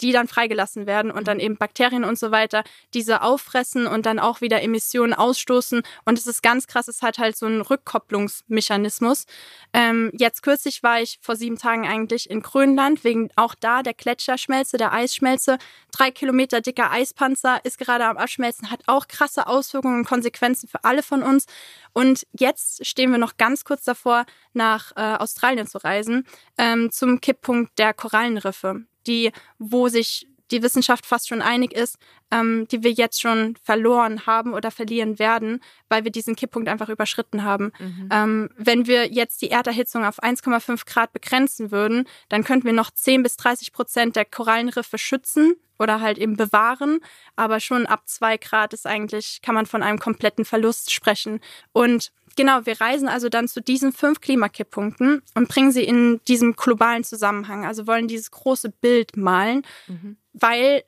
die 0.00 0.12
dann 0.12 0.28
freigelassen 0.28 0.86
werden 0.86 1.10
und 1.10 1.28
dann 1.28 1.40
eben 1.40 1.56
Bakterien 1.56 2.04
und 2.04 2.18
so 2.18 2.30
weiter 2.30 2.64
diese 2.94 3.22
auffressen 3.22 3.86
und 3.86 4.06
dann 4.06 4.18
auch 4.18 4.40
wieder 4.40 4.62
Emissionen 4.62 5.14
ausstoßen. 5.14 5.82
Und 6.04 6.18
es 6.18 6.26
ist 6.26 6.42
ganz 6.42 6.66
krass, 6.66 6.88
es 6.88 7.02
hat 7.02 7.18
halt 7.18 7.36
so 7.36 7.46
einen 7.46 7.60
Rückkopplungsmechanismus. 7.60 9.26
Ähm, 9.72 10.10
jetzt 10.14 10.42
kürzlich 10.42 10.82
war 10.82 11.00
ich 11.00 11.18
vor 11.20 11.36
sieben 11.36 11.58
Tagen 11.58 11.86
eigentlich 11.86 12.30
in 12.30 12.42
Grönland, 12.42 13.04
wegen 13.04 13.30
auch 13.36 13.54
da 13.54 13.82
der 13.82 13.94
Gletscherschmelze, 13.94 14.76
der 14.76 14.92
Eisschmelze. 14.92 15.58
Drei 15.92 16.10
Kilometer 16.10 16.60
dicker 16.60 16.90
Eispanzer 16.90 17.64
ist 17.64 17.78
gerade 17.78 18.06
am 18.06 18.16
Abschmelzen, 18.16 18.70
hat 18.70 18.80
auch 18.86 19.08
krasse 19.08 19.46
Auswirkungen 19.46 20.00
und 20.00 20.06
Konsequenzen 20.06 20.68
für 20.68 20.84
alle 20.84 21.02
von 21.02 21.22
uns. 21.22 21.46
Und 21.92 22.26
jetzt 22.32 22.86
stehen 22.86 23.10
wir 23.10 23.18
noch 23.18 23.36
ganz 23.36 23.64
kurz 23.64 23.84
davor, 23.84 24.24
nach 24.52 24.92
äh, 24.96 25.00
Australien 25.00 25.66
zu 25.66 25.78
reisen, 25.78 26.26
ähm, 26.56 26.90
zum 26.90 27.20
Kipppunkt 27.20 27.78
der 27.78 27.94
Korallenriffe 27.94 28.86
die, 29.08 29.32
wo 29.58 29.88
sich 29.88 30.28
die 30.50 30.62
Wissenschaft 30.62 31.06
fast 31.06 31.28
schon 31.28 31.42
einig 31.42 31.72
ist, 31.72 31.98
ähm, 32.30 32.66
die 32.68 32.82
wir 32.82 32.92
jetzt 32.92 33.20
schon 33.20 33.56
verloren 33.62 34.26
haben 34.26 34.54
oder 34.54 34.70
verlieren 34.70 35.18
werden, 35.18 35.60
weil 35.88 36.04
wir 36.04 36.10
diesen 36.10 36.36
Kipppunkt 36.36 36.68
einfach 36.68 36.88
überschritten 36.88 37.44
haben. 37.44 37.72
Mhm. 37.78 38.08
Ähm, 38.10 38.50
wenn 38.56 38.86
wir 38.86 39.12
jetzt 39.12 39.42
die 39.42 39.50
Erderhitzung 39.50 40.04
auf 40.04 40.22
1,5 40.22 40.86
Grad 40.86 41.12
begrenzen 41.12 41.70
würden, 41.70 42.06
dann 42.28 42.44
könnten 42.44 42.66
wir 42.66 42.72
noch 42.72 42.90
10 42.90 43.22
bis 43.22 43.36
30 43.36 43.72
Prozent 43.72 44.16
der 44.16 44.24
Korallenriffe 44.24 44.98
schützen 44.98 45.54
oder 45.78 46.00
halt 46.00 46.18
eben 46.18 46.36
bewahren. 46.36 47.00
Aber 47.36 47.60
schon 47.60 47.86
ab 47.86 48.02
2 48.06 48.38
Grad 48.38 48.72
ist 48.72 48.86
eigentlich, 48.86 49.40
kann 49.42 49.54
man 49.54 49.66
von 49.66 49.82
einem 49.82 49.98
kompletten 49.98 50.44
Verlust 50.44 50.92
sprechen. 50.92 51.40
Und 51.72 52.12
Genau, 52.38 52.64
wir 52.66 52.80
reisen 52.80 53.08
also 53.08 53.28
dann 53.28 53.48
zu 53.48 53.60
diesen 53.60 53.92
fünf 53.92 54.20
Klimakipppunkten 54.20 55.22
und 55.34 55.48
bringen 55.48 55.72
sie 55.72 55.82
in 55.82 56.20
diesem 56.28 56.54
globalen 56.54 57.02
Zusammenhang. 57.02 57.66
Also 57.66 57.88
wollen 57.88 58.06
dieses 58.06 58.30
große 58.30 58.70
Bild 58.70 59.16
malen, 59.16 59.62
mhm. 59.88 60.18
weil 60.34 60.84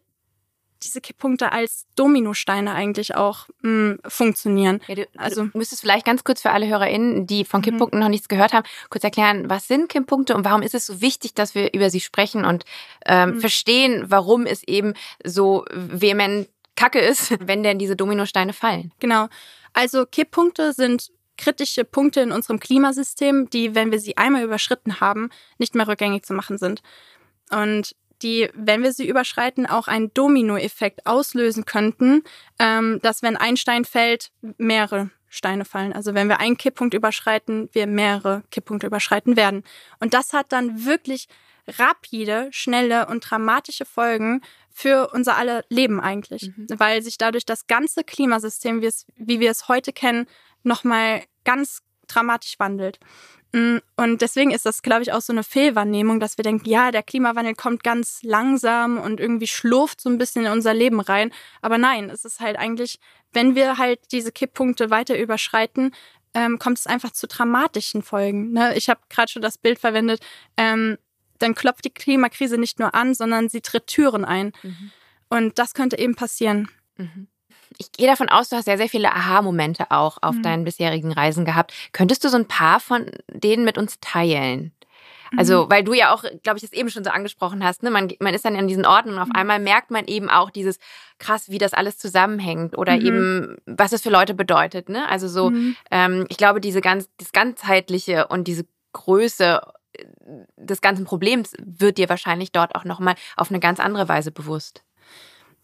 diese 0.84 1.00
Kipppunkte 1.00 1.50
als 1.50 1.86
Dominosteine 1.96 2.72
eigentlich 2.72 3.16
auch 3.16 3.48
mh, 3.62 3.68
mm, 3.68 3.98
funktionieren. 4.06 4.80
Ja, 4.86 4.94
du, 4.94 5.06
also 5.16 5.46
du 5.46 5.58
müsstest 5.58 5.80
vielleicht 5.80 6.06
ganz 6.06 6.22
kurz 6.22 6.40
für 6.40 6.50
alle 6.50 6.68
HörerInnen, 6.68 7.26
die 7.26 7.44
von 7.44 7.62
mhm. 7.62 7.64
Kipppunkten 7.64 7.98
mhm. 7.98 8.04
noch 8.04 8.10
nichts 8.10 8.28
gehört 8.28 8.52
haben, 8.52 8.66
kurz 8.88 9.02
erklären, 9.02 9.50
was 9.50 9.66
sind 9.66 9.88
Kipppunkte 9.88 10.36
und 10.36 10.44
warum 10.44 10.62
ist 10.62 10.76
es 10.76 10.86
so 10.86 11.00
wichtig, 11.00 11.34
dass 11.34 11.56
wir 11.56 11.74
über 11.74 11.90
sie 11.90 12.00
sprechen 12.00 12.44
und 12.44 12.64
ähm, 13.06 13.30
mhm. 13.30 13.40
verstehen, 13.40 14.04
warum 14.06 14.46
es 14.46 14.62
eben 14.62 14.94
so 15.24 15.64
vehement 15.72 16.48
Kacke 16.76 17.00
ist, 17.00 17.34
wenn 17.44 17.64
denn 17.64 17.80
diese 17.80 17.96
Dominosteine 17.96 18.52
fallen. 18.52 18.92
Genau. 19.00 19.26
Also 19.72 20.06
Kipppunkte 20.06 20.72
sind 20.72 21.10
kritische 21.40 21.84
Punkte 21.84 22.20
in 22.20 22.32
unserem 22.32 22.60
Klimasystem, 22.60 23.48
die, 23.50 23.74
wenn 23.74 23.90
wir 23.90 23.98
sie 23.98 24.16
einmal 24.16 24.44
überschritten 24.44 25.00
haben, 25.00 25.30
nicht 25.58 25.74
mehr 25.74 25.88
rückgängig 25.88 26.24
zu 26.24 26.34
machen 26.34 26.58
sind. 26.58 26.82
Und 27.50 27.96
die, 28.22 28.50
wenn 28.54 28.82
wir 28.82 28.92
sie 28.92 29.08
überschreiten, 29.08 29.66
auch 29.66 29.88
einen 29.88 30.12
Dominoeffekt 30.12 31.06
auslösen 31.06 31.64
könnten, 31.64 32.22
ähm, 32.58 33.00
dass 33.02 33.22
wenn 33.22 33.36
ein 33.38 33.56
Stein 33.56 33.86
fällt, 33.86 34.30
mehrere 34.58 35.10
Steine 35.28 35.64
fallen. 35.64 35.94
Also 35.94 36.12
wenn 36.12 36.28
wir 36.28 36.40
einen 36.40 36.58
Kipppunkt 36.58 36.92
überschreiten, 36.92 37.70
wir 37.72 37.86
mehrere 37.86 38.42
Kipppunkte 38.50 38.86
überschreiten 38.86 39.36
werden. 39.36 39.64
Und 39.98 40.12
das 40.12 40.34
hat 40.34 40.52
dann 40.52 40.84
wirklich 40.84 41.28
rapide, 41.66 42.48
schnelle 42.50 43.06
und 43.06 43.30
dramatische 43.30 43.84
Folgen 43.84 44.42
für 44.70 45.10
unser 45.12 45.36
aller 45.36 45.64
Leben 45.68 46.00
eigentlich, 46.00 46.50
mhm. 46.56 46.66
weil 46.76 47.02
sich 47.02 47.16
dadurch 47.16 47.46
das 47.46 47.66
ganze 47.66 48.04
Klimasystem, 48.04 48.82
wie, 48.82 48.86
es, 48.86 49.06
wie 49.16 49.40
wir 49.40 49.50
es 49.50 49.68
heute 49.68 49.92
kennen, 49.92 50.26
nochmal 50.62 51.22
ganz 51.44 51.82
dramatisch 52.06 52.58
wandelt. 52.58 52.98
Mm, 53.52 53.78
und 53.96 54.22
deswegen 54.22 54.52
ist 54.52 54.66
das, 54.66 54.82
glaube 54.82 55.02
ich, 55.02 55.12
auch 55.12 55.20
so 55.20 55.32
eine 55.32 55.42
Fehlwahrnehmung, 55.42 56.20
dass 56.20 56.38
wir 56.38 56.42
denken, 56.44 56.68
ja, 56.68 56.90
der 56.90 57.02
Klimawandel 57.02 57.54
kommt 57.54 57.82
ganz 57.82 58.20
langsam 58.22 58.98
und 58.98 59.18
irgendwie 59.20 59.48
schlurft 59.48 60.00
so 60.00 60.08
ein 60.08 60.18
bisschen 60.18 60.46
in 60.46 60.52
unser 60.52 60.74
Leben 60.74 61.00
rein. 61.00 61.32
Aber 61.62 61.78
nein, 61.78 62.10
es 62.10 62.24
ist 62.24 62.40
halt 62.40 62.56
eigentlich, 62.56 63.00
wenn 63.32 63.54
wir 63.54 63.78
halt 63.78 64.00
diese 64.12 64.32
Kipppunkte 64.32 64.90
weiter 64.90 65.18
überschreiten, 65.18 65.92
ähm, 66.32 66.58
kommt 66.60 66.78
es 66.78 66.86
einfach 66.86 67.10
zu 67.10 67.26
dramatischen 67.26 68.02
Folgen. 68.02 68.52
Ne? 68.52 68.76
Ich 68.76 68.88
habe 68.88 69.00
gerade 69.08 69.32
schon 69.32 69.42
das 69.42 69.58
Bild 69.58 69.80
verwendet, 69.80 70.20
ähm, 70.56 70.96
dann 71.38 71.54
klopft 71.54 71.84
die 71.84 71.90
Klimakrise 71.90 72.58
nicht 72.58 72.78
nur 72.78 72.94
an, 72.94 73.14
sondern 73.14 73.48
sie 73.48 73.62
tritt 73.62 73.88
Türen 73.88 74.24
ein. 74.24 74.52
Mhm. 74.62 74.92
Und 75.28 75.58
das 75.58 75.74
könnte 75.74 75.98
eben 75.98 76.14
passieren. 76.14 76.68
Mhm 76.96 77.26
ich 77.78 77.92
gehe 77.92 78.06
davon 78.06 78.28
aus, 78.28 78.48
du 78.48 78.56
hast 78.56 78.64
sehr, 78.66 78.76
sehr 78.76 78.88
viele 78.88 79.12
Aha-Momente 79.12 79.90
auch 79.90 80.18
auf 80.22 80.36
mhm. 80.36 80.42
deinen 80.42 80.64
bisherigen 80.64 81.12
Reisen 81.12 81.44
gehabt. 81.44 81.72
Könntest 81.92 82.24
du 82.24 82.28
so 82.28 82.36
ein 82.36 82.48
paar 82.48 82.80
von 82.80 83.10
denen 83.28 83.64
mit 83.64 83.78
uns 83.78 83.98
teilen? 84.00 84.72
Also, 85.36 85.70
weil 85.70 85.84
du 85.84 85.94
ja 85.94 86.12
auch, 86.12 86.24
glaube 86.42 86.58
ich, 86.58 86.62
das 86.62 86.72
eben 86.72 86.90
schon 86.90 87.04
so 87.04 87.10
angesprochen 87.10 87.62
hast, 87.62 87.84
ne? 87.84 87.90
Man, 87.90 88.12
man 88.18 88.34
ist 88.34 88.44
dann 88.44 88.56
an 88.56 88.66
diesen 88.66 88.84
Orten 88.84 89.10
und 89.10 89.18
auf 89.20 89.28
Mhm. 89.28 89.36
einmal 89.36 89.58
merkt 89.60 89.92
man 89.92 90.06
eben 90.06 90.28
auch 90.28 90.50
dieses 90.50 90.78
krass, 91.18 91.50
wie 91.50 91.58
das 91.58 91.72
alles 91.72 91.98
zusammenhängt 91.98 92.76
oder 92.76 92.96
Mhm. 92.96 93.06
eben, 93.06 93.56
was 93.64 93.92
es 93.92 94.02
für 94.02 94.10
Leute 94.10 94.34
bedeutet, 94.34 94.88
ne? 94.88 95.08
Also 95.08 95.28
so, 95.28 95.50
Mhm. 95.50 95.76
ähm, 95.92 96.26
ich 96.28 96.36
glaube, 96.36 96.60
diese 96.60 96.80
ganz, 96.80 97.08
das 97.18 97.30
ganzheitliche 97.30 98.26
und 98.26 98.48
diese 98.48 98.64
Größe 98.92 99.60
äh, 99.92 100.04
des 100.56 100.80
ganzen 100.80 101.04
Problems 101.04 101.52
wird 101.62 101.98
dir 101.98 102.08
wahrscheinlich 102.08 102.50
dort 102.50 102.74
auch 102.74 102.84
nochmal 102.84 103.14
auf 103.36 103.50
eine 103.50 103.60
ganz 103.60 103.78
andere 103.78 104.08
Weise 104.08 104.32
bewusst. 104.32 104.82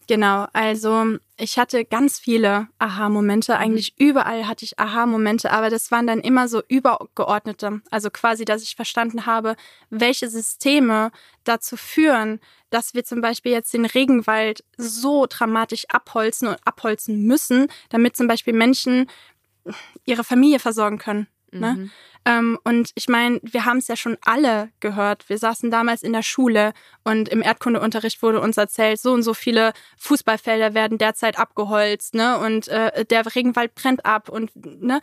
Genau, 0.09 0.47
also 0.53 1.19
ich 1.37 1.59
hatte 1.59 1.85
ganz 1.85 2.21
viele 2.21 2.69
Aha-Momente. 2.79 3.57
Eigentlich 3.59 3.95
überall 3.99 4.47
hatte 4.47 4.65
ich 4.65 4.79
Aha-Momente, 4.79 5.51
aber 5.51 5.69
das 5.69 5.91
waren 5.91 6.07
dann 6.07 6.21
immer 6.21 6.47
so 6.47 6.63
übergeordnete. 6.69 7.81
Also 7.91 8.11
quasi, 8.11 8.45
dass 8.45 8.63
ich 8.63 8.77
verstanden 8.77 9.27
habe, 9.27 9.57
welche 9.91 10.29
Systeme 10.29 11.11
dazu 11.43 11.77
führen, 11.77 12.39
dass 12.71 12.95
wir 12.95 13.05
zum 13.05 13.21
Beispiel 13.21 13.51
jetzt 13.51 13.75
den 13.75 13.85
Regenwald 13.85 14.63
so 14.77 15.27
dramatisch 15.29 15.87
abholzen 15.89 16.49
und 16.49 16.59
abholzen 16.65 17.23
müssen, 17.27 17.67
damit 17.89 18.17
zum 18.17 18.29
Beispiel 18.29 18.53
Menschen 18.53 19.11
ihre 20.05 20.23
Familie 20.23 20.61
versorgen 20.61 20.99
können. 20.99 21.27
Ne? 21.61 21.73
Mhm. 21.75 21.91
Ähm, 22.25 22.59
und 22.65 22.91
ich 22.95 23.09
meine, 23.09 23.39
wir 23.43 23.65
haben 23.65 23.79
es 23.79 23.89
ja 23.89 23.97
schon 23.97 24.17
alle 24.23 24.71
gehört. 24.81 25.29
Wir 25.29 25.39
saßen 25.39 25.71
damals 25.71 26.03
in 26.03 26.13
der 26.13 26.25
Schule 26.25 26.73
und 27.05 27.29
im 27.29 27.41
Erdkundeunterricht 27.41 28.21
wurde 28.23 28.41
uns 28.41 28.57
erzählt, 28.57 29.01
so 29.01 29.13
und 29.13 29.23
so 29.23 29.33
viele 29.33 29.73
Fußballfelder 29.99 30.75
werden 30.75 30.99
derzeit 30.99 31.39
abgeholzt, 31.39 32.15
ne? 32.15 32.39
Und 32.39 32.67
äh, 32.69 33.05
der 33.05 33.25
Regenwald 33.35 33.75
brennt 33.77 34.05
ab 34.05 34.29
und 34.29 34.51
ne. 34.57 35.01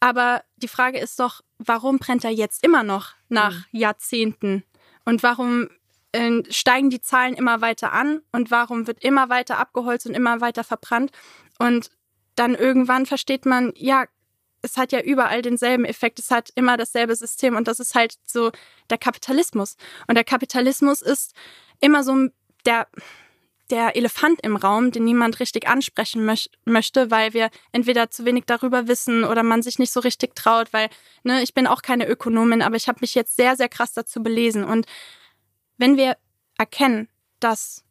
Aber 0.00 0.42
die 0.56 0.68
Frage 0.68 0.98
ist 0.98 1.20
doch, 1.20 1.42
warum 1.58 1.98
brennt 1.98 2.24
er 2.24 2.32
jetzt 2.32 2.64
immer 2.64 2.82
noch 2.82 3.12
nach 3.28 3.54
Mhm. 3.72 3.78
Jahrzehnten? 3.78 4.64
Und 5.04 5.22
warum 5.22 5.68
äh, 6.12 6.42
steigen 6.50 6.90
die 6.90 7.00
Zahlen 7.00 7.34
immer 7.34 7.60
weiter 7.60 7.92
an? 7.92 8.20
Und 8.32 8.50
warum 8.50 8.86
wird 8.86 9.02
immer 9.02 9.28
weiter 9.30 9.58
abgeholzt 9.58 10.06
und 10.06 10.14
immer 10.14 10.40
weiter 10.40 10.64
verbrannt? 10.64 11.12
Und 11.58 11.90
dann 12.34 12.54
irgendwann 12.54 13.06
versteht 13.06 13.46
man, 13.46 13.72
ja, 13.76 14.06
es 14.62 14.76
hat 14.76 14.92
ja 14.92 15.00
überall 15.00 15.42
denselben 15.42 15.84
Effekt, 15.84 16.18
es 16.20 16.30
hat 16.30 16.50
immer 16.54 16.76
dasselbe 16.76 17.14
System 17.14 17.56
und 17.56 17.68
das 17.68 17.80
ist 17.80 17.94
halt 17.94 18.16
so 18.24 18.52
der 18.90 18.98
Kapitalismus. 18.98 19.76
Und 20.06 20.14
der 20.14 20.24
Kapitalismus 20.24 21.02
ist 21.02 21.34
immer 21.80 22.04
so 22.04 22.28
der, 22.64 22.86
der 23.70 23.96
Elefant 23.96 24.40
im 24.42 24.54
Raum, 24.54 24.92
den 24.92 25.04
niemand 25.04 25.40
richtig 25.40 25.68
ansprechen 25.68 26.24
möch 26.24 26.48
möchte, 26.64 27.10
weil 27.10 27.34
wir 27.34 27.50
entweder 27.72 28.10
zu 28.10 28.24
wenig 28.24 28.44
darüber 28.46 28.86
wissen 28.86 29.24
oder 29.24 29.42
man 29.42 29.62
sich 29.62 29.80
nicht 29.80 29.92
so 29.92 30.00
richtig 30.00 30.36
traut, 30.36 30.72
weil 30.72 30.88
ne, 31.24 31.42
ich 31.42 31.54
bin 31.54 31.66
auch 31.66 31.82
keine 31.82 32.08
Ökonomin, 32.08 32.62
aber 32.62 32.76
ich 32.76 32.86
habe 32.86 32.98
mich 33.00 33.14
jetzt 33.16 33.36
sehr, 33.36 33.56
sehr 33.56 33.68
krass 33.68 33.92
dazu 33.92 34.22
belesen. 34.22 34.62
Und 34.64 34.86
wenn 35.76 35.96
wir 35.96 36.16
erkennen, 36.56 37.08
dass 37.40 37.84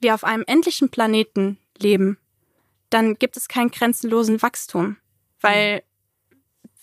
wir 0.00 0.14
auf 0.14 0.22
einem 0.22 0.44
endlichen 0.46 0.90
Planeten 0.90 1.58
leben, 1.78 2.18
dann 2.90 3.14
gibt 3.14 3.36
es 3.36 3.48
keinen 3.48 3.70
grenzenlosen 3.70 4.42
Wachstum 4.42 4.98
weil 5.40 5.82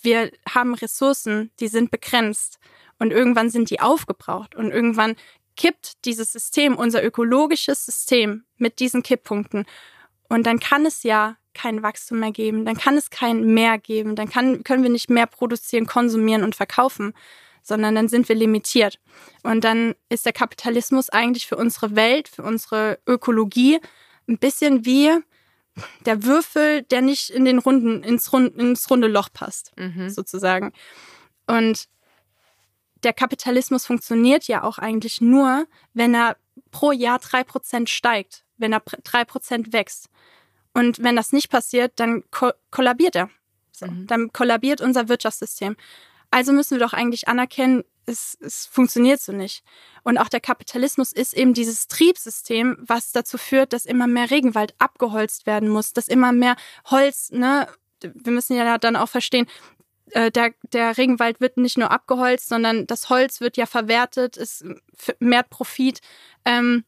wir 0.02 0.32
haben 0.48 0.76
Ressourcen, 0.76 1.52
die 1.60 1.68
sind 1.68 1.92
begrenzt. 1.92 2.60
Und 3.00 3.12
irgendwann 3.12 3.50
sind 3.50 3.70
die 3.70 3.82
aufgebraucht. 3.82 4.56
Und 4.56 4.72
irgendwann 4.72 5.16
kippt 5.56 6.06
dieses 6.06 6.32
System, 6.32 6.76
unser 6.76 7.04
ökologisches 7.04 7.86
System 7.86 8.46
mit 8.58 8.80
diesen 8.80 9.04
Kipppunkten. 9.04 9.66
Und 10.30 10.46
dann 10.46 10.60
kann 10.60 10.86
es 10.86 11.04
ja 11.04 11.38
kein 11.54 11.82
Wachstum 11.84 12.20
mehr 12.20 12.32
geben, 12.32 12.66
dann 12.66 12.76
kann 12.76 12.98
es 12.98 13.10
kein 13.10 13.54
mehr 13.54 13.78
geben, 13.78 14.16
dann 14.16 14.30
kann, 14.30 14.64
können 14.64 14.84
wir 14.84 14.90
nicht 14.90 15.10
mehr 15.10 15.26
produzieren, 15.26 15.86
konsumieren 15.86 16.44
und 16.44 16.56
verkaufen, 16.56 17.14
sondern 17.64 17.96
dann 17.96 18.10
sind 18.10 18.28
wir 18.28 18.36
limitiert. 18.36 19.00
Und 19.44 19.64
dann 19.64 19.96
ist 20.10 20.26
der 20.26 20.34
Kapitalismus 20.34 21.10
eigentlich 21.10 21.48
für 21.48 21.56
unsere 21.56 21.96
Welt, 21.96 22.28
für 22.28 22.44
unsere 22.44 23.00
Ökologie 23.08 23.80
ein 24.28 24.38
bisschen 24.38 24.86
wie 24.86 25.12
der 26.06 26.24
Würfel, 26.24 26.84
der 26.84 27.02
nicht 27.02 27.30
in 27.30 27.46
den 27.46 27.60
runden, 27.60 28.04
ins, 28.04 28.32
Rund, 28.32 28.56
ins 28.56 28.90
runde 28.90 29.08
Loch 29.08 29.30
passt, 29.34 29.74
Mhm. 29.78 30.10
sozusagen. 30.10 30.72
Und 31.48 31.88
der 33.04 33.14
Kapitalismus 33.14 33.86
funktioniert 33.86 34.46
ja 34.48 34.64
auch 34.64 34.78
eigentlich 34.78 35.22
nur, 35.22 35.68
wenn 35.94 36.14
er 36.16 36.38
pro 36.72 36.92
Jahr 36.92 37.20
drei 37.20 37.44
Prozent 37.44 37.90
steigt, 37.90 38.46
wenn 38.58 38.74
er 38.74 38.82
drei 39.04 39.26
Prozent 39.26 39.74
wächst. 39.74 40.10
Und 40.74 41.04
wenn 41.04 41.16
das 41.16 41.32
nicht 41.32 41.50
passiert, 41.50 41.94
dann 41.98 42.24
ko 42.32 42.52
kollabiert 42.72 43.16
er. 43.16 43.30
So, 43.72 43.86
Mhm. 43.88 44.08
Dann 44.08 44.34
kollabiert 44.34 44.82
unser 44.82 45.10
Wirtschaftssystem. 45.10 45.76
Also 46.32 46.52
müssen 46.54 46.80
wir 46.80 46.86
doch 46.86 46.94
eigentlich 46.94 47.28
anerkennen, 47.28 47.84
es, 48.06 48.38
es 48.42 48.66
funktioniert 48.66 49.22
so 49.22 49.32
nicht. 49.32 49.64
Und 50.04 50.18
auch 50.18 50.30
der 50.30 50.40
Kapitalismus 50.40 51.12
ist 51.12 51.34
eben 51.34 51.54
dieses 51.54 51.88
Triebsystem, 51.88 52.78
was 52.80 53.12
dazu 53.12 53.38
führt, 53.38 53.74
dass 53.74 53.86
immer 53.86 54.08
mehr 54.08 54.32
Regenwald 54.32 54.76
abgeholzt 54.80 55.46
werden 55.46 55.70
muss, 55.70 55.94
dass 55.94 56.08
immer 56.08 56.32
mehr 56.32 56.56
Holz, 56.86 57.32
ne, 57.32 57.68
wir 58.02 58.32
müssen 58.32 58.56
ja 58.56 58.78
dann 58.78 58.96
auch 58.96 59.10
verstehen, 59.10 59.48
äh, 60.12 60.32
der, 60.32 60.54
der 60.72 60.98
Regenwald 60.98 61.42
wird 61.42 61.58
nicht 61.58 61.78
nur 61.78 61.92
abgeholzt, 61.92 62.50
sondern 62.50 62.88
das 62.88 63.10
Holz 63.10 63.42
wird 63.42 63.58
ja 63.58 63.66
verwertet, 63.66 64.38
es 64.38 64.64
mehrt 65.20 65.50
Profit. 65.50 66.00
Ähm, 66.46 66.84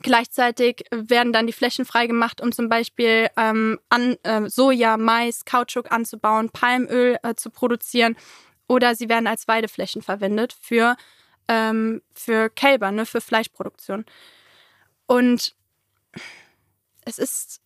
gleichzeitig 0.00 0.84
werden 0.90 1.32
dann 1.32 1.46
die 1.46 1.52
Flächen 1.52 1.84
freigemacht, 1.84 2.40
um 2.40 2.52
zum 2.52 2.68
Beispiel 2.68 3.28
ähm, 3.36 3.78
an, 3.90 4.16
äh, 4.22 4.48
Soja, 4.48 4.96
Mais, 4.96 5.44
Kautschuk 5.44 5.92
anzubauen, 5.92 6.50
Palmöl 6.50 7.18
äh, 7.22 7.34
zu 7.34 7.50
produzieren 7.50 8.16
oder 8.68 8.94
sie 8.94 9.08
werden 9.08 9.26
als 9.26 9.48
Weideflächen 9.48 10.02
verwendet 10.02 10.56
für, 10.60 10.96
ähm, 11.48 12.02
für 12.14 12.50
Kälber, 12.50 12.92
ne, 12.92 13.06
für 13.06 13.20
Fleischproduktion. 13.20 14.04
Und 15.06 15.56
es 17.04 17.18
ist 17.18 17.60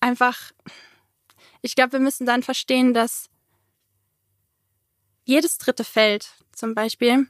einfach, 0.00 0.50
ich 1.60 1.74
glaube, 1.74 1.92
wir 1.92 2.00
müssen 2.00 2.26
dann 2.26 2.42
verstehen, 2.42 2.94
dass 2.94 3.28
jedes 5.24 5.58
dritte 5.58 5.84
Feld 5.84 6.32
zum 6.52 6.74
Beispiel 6.74 7.28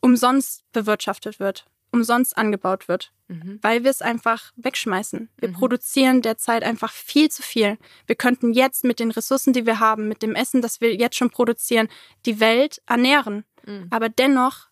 umsonst 0.00 0.70
bewirtschaftet 0.72 1.40
wird, 1.40 1.64
umsonst 1.90 2.36
angebaut 2.36 2.88
wird, 2.88 3.13
Mhm. 3.26 3.58
weil 3.62 3.84
wir 3.84 3.90
es 3.90 4.02
einfach 4.02 4.52
wegschmeißen. 4.56 5.30
Wir 5.38 5.48
Mhm. 5.48 5.54
produzieren 5.54 6.22
derzeit 6.22 6.62
einfach 6.62 6.92
viel 6.92 7.30
zu 7.30 7.42
viel. 7.42 7.78
Wir 8.06 8.16
könnten 8.16 8.52
jetzt 8.52 8.84
mit 8.84 9.00
den 9.00 9.10
Ressourcen, 9.10 9.54
die 9.54 9.64
wir 9.64 9.80
haben, 9.80 10.08
mit 10.08 10.22
dem 10.22 10.34
Essen, 10.34 10.60
das 10.60 10.82
wir 10.82 10.94
jetzt 10.94 11.16
schon 11.16 11.30
produzieren, 11.30 11.88
die 12.26 12.38
Welt 12.38 12.82
ernähren. 12.86 13.44
Mhm. 13.64 13.86
Aber 13.90 14.10
dennoch 14.10 14.68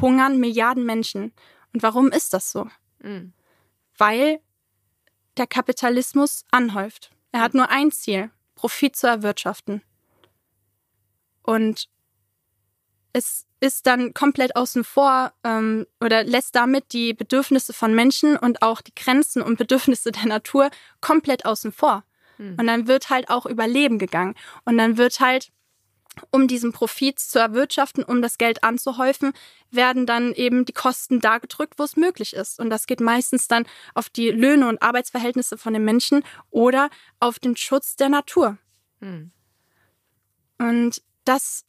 hungern 0.00 0.38
Milliarden 0.38 0.84
Menschen. 0.84 1.32
Und 1.72 1.82
warum 1.84 2.10
ist 2.10 2.32
das 2.32 2.50
so? 2.50 2.68
Mhm. 3.00 3.32
Weil 3.96 4.40
der 5.36 5.46
Kapitalismus 5.46 6.44
anhäuft. 6.50 7.10
Er 7.30 7.40
hat 7.40 7.54
nur 7.54 7.68
ein 7.70 7.92
Ziel, 7.92 8.30
Profit 8.56 8.96
zu 8.96 9.06
erwirtschaften. 9.06 9.82
Und 11.42 11.88
es 13.16 13.46
ist 13.60 13.86
dann 13.86 14.12
komplett 14.12 14.56
außen 14.56 14.84
vor 14.84 15.32
ähm, 15.42 15.86
oder 16.02 16.22
lässt 16.22 16.54
damit 16.54 16.92
die 16.92 17.14
Bedürfnisse 17.14 17.72
von 17.72 17.94
Menschen 17.94 18.36
und 18.36 18.60
auch 18.60 18.82
die 18.82 18.94
Grenzen 18.94 19.40
und 19.40 19.56
Bedürfnisse 19.56 20.12
der 20.12 20.26
Natur 20.26 20.70
komplett 21.00 21.46
außen 21.46 21.72
vor. 21.72 22.04
Mhm. 22.36 22.56
Und 22.60 22.66
dann 22.66 22.86
wird 22.86 23.08
halt 23.08 23.30
auch 23.30 23.46
über 23.46 23.66
Leben 23.66 23.98
gegangen. 23.98 24.34
Und 24.66 24.76
dann 24.76 24.98
wird 24.98 25.18
halt, 25.20 25.50
um 26.30 26.46
diesen 26.46 26.72
Profit 26.72 27.18
zu 27.18 27.38
erwirtschaften, 27.38 28.04
um 28.04 28.20
das 28.20 28.36
Geld 28.36 28.62
anzuhäufen, 28.62 29.32
werden 29.70 30.04
dann 30.04 30.34
eben 30.34 30.66
die 30.66 30.74
Kosten 30.74 31.20
da 31.20 31.38
gedrückt, 31.38 31.78
wo 31.78 31.84
es 31.84 31.96
möglich 31.96 32.34
ist. 32.34 32.60
Und 32.60 32.68
das 32.68 32.86
geht 32.86 33.00
meistens 33.00 33.48
dann 33.48 33.64
auf 33.94 34.10
die 34.10 34.30
Löhne 34.30 34.68
und 34.68 34.82
Arbeitsverhältnisse 34.82 35.56
von 35.56 35.72
den 35.72 35.84
Menschen 35.84 36.22
oder 36.50 36.90
auf 37.18 37.38
den 37.38 37.56
Schutz 37.56 37.96
der 37.96 38.10
Natur. 38.10 38.58
Mhm. 39.00 39.30
Und 40.58 41.02
das 41.24 41.64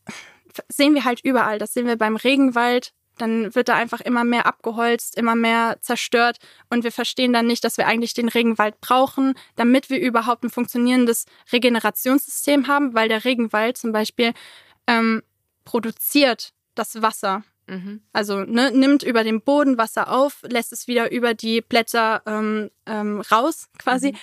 sehen 0.70 0.94
wir 0.96 1.06
halt 1.06 1.22
überall. 1.24 1.60
Das 1.60 1.74
sehen 1.74 1.88
wir 1.88 1.98
beim 1.98 2.16
Regenwald. 2.16 2.94
Dann 3.18 3.56
wird 3.56 3.68
da 3.68 3.76
einfach 3.76 4.02
immer 4.02 4.24
mehr 4.24 4.46
abgeholzt, 4.46 5.18
immer 5.18 5.36
mehr 5.36 5.78
zerstört. 5.82 6.38
Und 6.70 6.84
wir 6.84 6.92
verstehen 6.92 7.34
dann 7.34 7.48
nicht, 7.48 7.64
dass 7.64 7.78
wir 7.78 7.88
eigentlich 7.88 8.14
den 8.14 8.30
Regenwald 8.30 8.80
brauchen, 8.80 9.34
damit 9.56 9.90
wir 9.90 10.00
überhaupt 10.00 10.44
ein 10.44 10.50
funktionierendes 10.50 11.26
Regenerationssystem 11.52 12.68
haben, 12.68 12.94
weil 12.94 13.10
der 13.10 13.26
Regenwald 13.26 13.78
zum 13.78 13.92
Beispiel 13.92 14.34
ähm, 14.86 15.24
produziert 15.66 16.54
das 16.76 17.02
Wasser. 17.02 17.44
Mhm. 17.68 18.02
Also 18.14 18.40
ne, 18.40 18.72
nimmt 18.72 19.04
über 19.04 19.24
den 19.24 19.42
Boden 19.42 19.78
Wasser 19.78 20.12
auf, 20.12 20.44
lässt 20.44 20.72
es 20.72 20.88
wieder 20.88 21.12
über 21.12 21.34
die 21.34 21.62
Blätter 21.62 22.22
ähm, 22.26 22.70
ähm, 22.86 23.22
raus 23.22 23.68
quasi. 23.78 24.12
Mhm. 24.12 24.18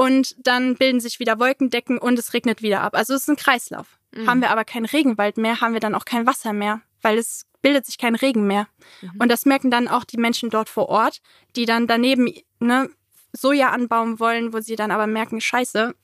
Und 0.00 0.34
dann 0.38 0.76
bilden 0.76 0.98
sich 0.98 1.20
wieder 1.20 1.38
Wolkendecken 1.38 1.98
und 1.98 2.18
es 2.18 2.32
regnet 2.32 2.62
wieder 2.62 2.80
ab. 2.80 2.94
Also 2.96 3.12
es 3.12 3.20
ist 3.20 3.28
ein 3.28 3.36
Kreislauf. 3.36 3.98
Mhm. 4.12 4.26
Haben 4.26 4.40
wir 4.40 4.48
aber 4.48 4.64
keinen 4.64 4.86
Regenwald 4.86 5.36
mehr, 5.36 5.60
haben 5.60 5.74
wir 5.74 5.80
dann 5.80 5.94
auch 5.94 6.06
kein 6.06 6.26
Wasser 6.26 6.54
mehr, 6.54 6.80
weil 7.02 7.18
es 7.18 7.44
bildet 7.60 7.84
sich 7.84 7.98
kein 7.98 8.14
Regen 8.14 8.46
mehr. 8.46 8.66
Mhm. 9.02 9.10
Und 9.18 9.28
das 9.28 9.44
merken 9.44 9.70
dann 9.70 9.88
auch 9.88 10.04
die 10.04 10.16
Menschen 10.16 10.48
dort 10.48 10.70
vor 10.70 10.88
Ort, 10.88 11.20
die 11.54 11.66
dann 11.66 11.86
daneben 11.86 12.32
ne, 12.60 12.88
Soja 13.34 13.72
anbauen 13.72 14.18
wollen, 14.18 14.54
wo 14.54 14.60
sie 14.60 14.74
dann 14.74 14.90
aber 14.90 15.06
merken, 15.06 15.38
scheiße, 15.38 15.94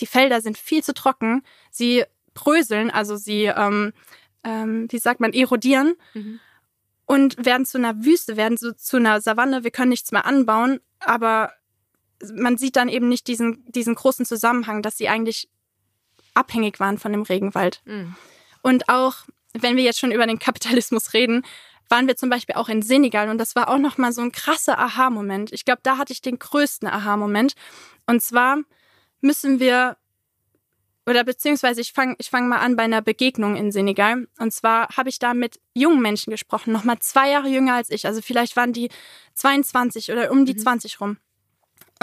die 0.00 0.06
Felder 0.06 0.40
sind 0.40 0.58
viel 0.58 0.82
zu 0.82 0.92
trocken, 0.92 1.44
sie 1.70 2.02
bröseln, 2.34 2.90
also 2.90 3.14
sie 3.14 3.44
ähm, 3.44 3.92
ähm, 4.42 4.88
wie 4.90 4.98
sagt 4.98 5.20
man, 5.20 5.32
erodieren 5.32 5.94
mhm. 6.14 6.40
und 7.04 7.46
werden 7.46 7.64
zu 7.64 7.78
einer 7.78 8.04
Wüste, 8.04 8.36
werden 8.36 8.58
so 8.58 8.72
zu 8.72 8.96
einer 8.96 9.20
Savanne. 9.20 9.62
Wir 9.62 9.70
können 9.70 9.90
nichts 9.90 10.10
mehr 10.10 10.26
anbauen, 10.26 10.80
aber 10.98 11.52
man 12.34 12.56
sieht 12.56 12.76
dann 12.76 12.88
eben 12.88 13.08
nicht 13.08 13.26
diesen, 13.26 13.64
diesen 13.70 13.94
großen 13.94 14.24
Zusammenhang, 14.26 14.82
dass 14.82 14.96
sie 14.96 15.08
eigentlich 15.08 15.48
abhängig 16.34 16.80
waren 16.80 16.98
von 16.98 17.12
dem 17.12 17.22
Regenwald. 17.22 17.82
Mhm. 17.84 18.14
Und 18.62 18.88
auch, 18.88 19.16
wenn 19.52 19.76
wir 19.76 19.84
jetzt 19.84 19.98
schon 19.98 20.12
über 20.12 20.26
den 20.26 20.38
Kapitalismus 20.38 21.12
reden, 21.14 21.44
waren 21.88 22.06
wir 22.06 22.16
zum 22.16 22.30
Beispiel 22.30 22.56
auch 22.56 22.68
in 22.68 22.82
Senegal 22.82 23.28
und 23.28 23.38
das 23.38 23.54
war 23.54 23.68
auch 23.68 23.78
nochmal 23.78 24.12
so 24.12 24.20
ein 24.20 24.32
krasser 24.32 24.78
Aha-Moment. 24.78 25.52
Ich 25.52 25.64
glaube, 25.64 25.80
da 25.82 25.98
hatte 25.98 26.12
ich 26.12 26.20
den 26.20 26.38
größten 26.38 26.88
Aha-Moment. 26.88 27.54
Und 28.06 28.22
zwar 28.22 28.58
müssen 29.20 29.60
wir, 29.60 29.96
oder 31.06 31.22
beziehungsweise 31.22 31.80
ich 31.80 31.92
fange 31.92 32.16
ich 32.18 32.30
fang 32.30 32.48
mal 32.48 32.58
an 32.58 32.76
bei 32.76 32.82
einer 32.82 33.02
Begegnung 33.02 33.56
in 33.56 33.70
Senegal. 33.70 34.26
Und 34.38 34.52
zwar 34.52 34.88
habe 34.96 35.08
ich 35.08 35.18
da 35.18 35.32
mit 35.32 35.60
jungen 35.74 36.02
Menschen 36.02 36.32
gesprochen, 36.32 36.72
nochmal 36.72 36.98
zwei 36.98 37.30
Jahre 37.30 37.48
jünger 37.48 37.74
als 37.74 37.90
ich. 37.90 38.06
Also 38.06 38.20
vielleicht 38.20 38.56
waren 38.56 38.72
die 38.72 38.90
22 39.34 40.10
oder 40.10 40.30
um 40.32 40.44
die 40.44 40.54
mhm. 40.54 40.58
20 40.58 41.00
rum. 41.00 41.18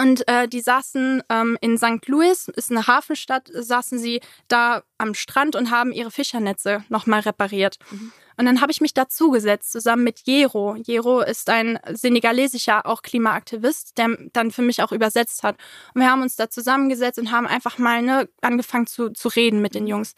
Und 0.00 0.26
äh, 0.26 0.48
die 0.48 0.60
saßen 0.60 1.22
ähm, 1.28 1.56
in 1.60 1.78
St. 1.78 2.06
Louis, 2.06 2.48
ist 2.48 2.70
eine 2.70 2.86
Hafenstadt, 2.86 3.48
saßen 3.52 3.98
sie 3.98 4.20
da 4.48 4.82
am 4.98 5.14
Strand 5.14 5.54
und 5.54 5.70
haben 5.70 5.92
ihre 5.92 6.10
Fischernetze 6.10 6.84
nochmal 6.88 7.20
repariert. 7.20 7.78
Mhm. 7.90 8.12
Und 8.36 8.46
dann 8.46 8.60
habe 8.60 8.72
ich 8.72 8.80
mich 8.80 8.94
dazugesetzt, 8.94 9.70
zusammen 9.70 10.02
mit 10.02 10.20
Jero. 10.24 10.74
Jero 10.76 11.20
ist 11.20 11.48
ein 11.48 11.78
senegalesischer 11.92 12.86
auch 12.86 13.02
Klimaaktivist, 13.02 13.96
der 13.96 14.16
dann 14.32 14.50
für 14.50 14.62
mich 14.62 14.82
auch 14.82 14.90
übersetzt 14.90 15.44
hat. 15.44 15.56
Und 15.94 16.00
wir 16.00 16.10
haben 16.10 16.22
uns 16.22 16.34
da 16.34 16.50
zusammengesetzt 16.50 17.18
und 17.18 17.30
haben 17.30 17.46
einfach 17.46 17.78
mal 17.78 18.02
ne, 18.02 18.28
angefangen 18.40 18.88
zu, 18.88 19.10
zu 19.10 19.28
reden 19.28 19.62
mit 19.62 19.76
den 19.76 19.86
Jungs. 19.86 20.14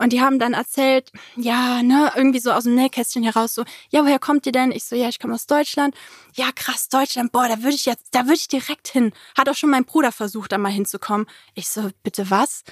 Und 0.00 0.14
die 0.14 0.22
haben 0.22 0.38
dann 0.38 0.54
erzählt, 0.54 1.12
ja, 1.36 1.82
ne, 1.82 2.10
irgendwie 2.16 2.38
so 2.38 2.52
aus 2.52 2.64
dem 2.64 2.74
Nähkästchen 2.74 3.22
heraus, 3.22 3.54
so, 3.54 3.64
ja, 3.90 4.02
woher 4.02 4.18
kommt 4.18 4.46
ihr 4.46 4.52
denn? 4.52 4.72
Ich 4.72 4.84
so, 4.84 4.96
ja, 4.96 5.10
ich 5.10 5.18
komme 5.18 5.34
aus 5.34 5.46
Deutschland. 5.46 5.94
Ja, 6.32 6.52
krass, 6.54 6.88
Deutschland, 6.88 7.32
boah, 7.32 7.48
da 7.48 7.58
würde 7.58 7.74
ich 7.74 7.84
jetzt, 7.84 8.06
da 8.12 8.20
würde 8.20 8.36
ich 8.36 8.48
direkt 8.48 8.88
hin. 8.88 9.12
Hat 9.36 9.50
auch 9.50 9.54
schon 9.54 9.68
mein 9.68 9.84
Bruder 9.84 10.10
versucht, 10.10 10.52
da 10.52 10.58
mal 10.58 10.72
hinzukommen. 10.72 11.26
Ich 11.54 11.68
so, 11.68 11.90
bitte 12.02 12.30
was? 12.30 12.64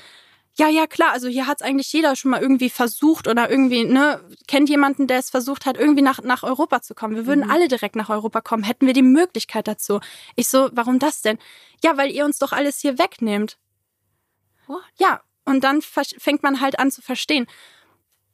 Ja, 0.56 0.70
ja, 0.70 0.86
klar, 0.86 1.12
also 1.12 1.28
hier 1.28 1.46
hat 1.46 1.60
es 1.60 1.66
eigentlich 1.66 1.92
jeder 1.92 2.16
schon 2.16 2.30
mal 2.30 2.40
irgendwie 2.40 2.70
versucht 2.70 3.28
oder 3.28 3.50
irgendwie, 3.50 3.84
ne, 3.84 4.22
kennt 4.46 4.70
jemanden, 4.70 5.06
der 5.06 5.18
es 5.18 5.28
versucht 5.28 5.66
hat, 5.66 5.76
irgendwie 5.76 6.02
nach, 6.02 6.22
nach 6.22 6.44
Europa 6.44 6.80
zu 6.80 6.94
kommen. 6.94 7.14
Wir 7.14 7.26
würden 7.26 7.44
mhm. 7.44 7.50
alle 7.50 7.68
direkt 7.68 7.94
nach 7.94 8.08
Europa 8.08 8.40
kommen, 8.40 8.62
hätten 8.62 8.86
wir 8.86 8.94
die 8.94 9.02
Möglichkeit 9.02 9.68
dazu. 9.68 10.00
Ich 10.34 10.48
so, 10.48 10.70
warum 10.72 10.98
das 10.98 11.20
denn? 11.20 11.36
Ja, 11.84 11.98
weil 11.98 12.10
ihr 12.10 12.24
uns 12.24 12.38
doch 12.38 12.52
alles 12.52 12.80
hier 12.80 12.98
wegnehmt. 12.98 13.58
What? 14.66 14.80
Ja, 14.98 15.20
und 15.49 15.64
dann 15.64 15.80
fängt 15.82 16.42
man 16.42 16.61
halt 16.61 16.78
an 16.78 16.90
zu 16.90 17.01
verstehen. 17.01 17.46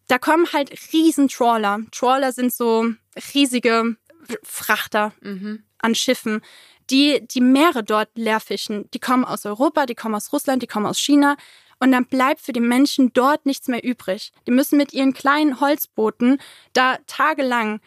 Da 0.09 0.19
kommen 0.19 0.53
halt 0.53 0.93
riesen 0.93 1.29
Trawler. 1.29 1.79
Trawler 1.93 2.33
sind 2.33 2.53
so 2.53 2.87
riesige 3.33 3.97
Frachter 4.43 5.12
mhm. 5.21 5.62
an 5.79 5.95
Schiffen, 5.95 6.43
die 6.91 7.27
die 7.27 7.41
Meere 7.41 7.85
dort 7.85 8.11
leerfischen. 8.17 8.91
Die 8.93 8.99
kommen 8.99 9.25
aus 9.25 9.47
Europa, 9.47 9.87
die 9.87 9.95
kommen 9.95 10.17
aus 10.17 10.33
Russland, 10.33 10.62
die 10.62 10.67
kommen 10.67 10.87
aus 10.87 10.99
China. 10.99 11.37
Und 11.79 11.93
dann 11.93 12.07
bleibt 12.07 12.41
für 12.41 12.53
die 12.53 12.61
Menschen 12.61 13.12
dort 13.12 13.47
nichts 13.47 13.69
mehr 13.69 13.85
übrig. 13.85 14.33
Die 14.47 14.51
müssen 14.51 14.77
mit 14.77 14.93
ihren 14.93 15.12
kleinen 15.12 15.61
Holzbooten 15.61 16.39
da 16.73 16.99
tagelang, 17.07 17.81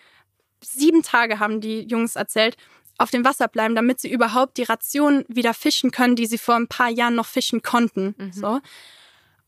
sieben 0.61 1.03
Tage 1.03 1.39
haben 1.39 1.61
die 1.61 1.82
Jungs 1.82 2.15
erzählt, 2.15 2.55
auf 2.97 3.11
dem 3.11 3.25
Wasser 3.25 3.47
bleiben, 3.47 3.75
damit 3.75 3.99
sie 3.99 4.11
überhaupt 4.11 4.57
die 4.57 4.63
Ration 4.63 5.23
wieder 5.28 5.53
fischen 5.53 5.91
können, 5.91 6.15
die 6.15 6.25
sie 6.25 6.38
vor 6.38 6.55
ein 6.55 6.67
paar 6.67 6.89
Jahren 6.89 7.15
noch 7.15 7.28
fischen 7.28 7.61
konnten. 7.61 8.15
Mhm. 8.17 8.34
So 8.34 8.59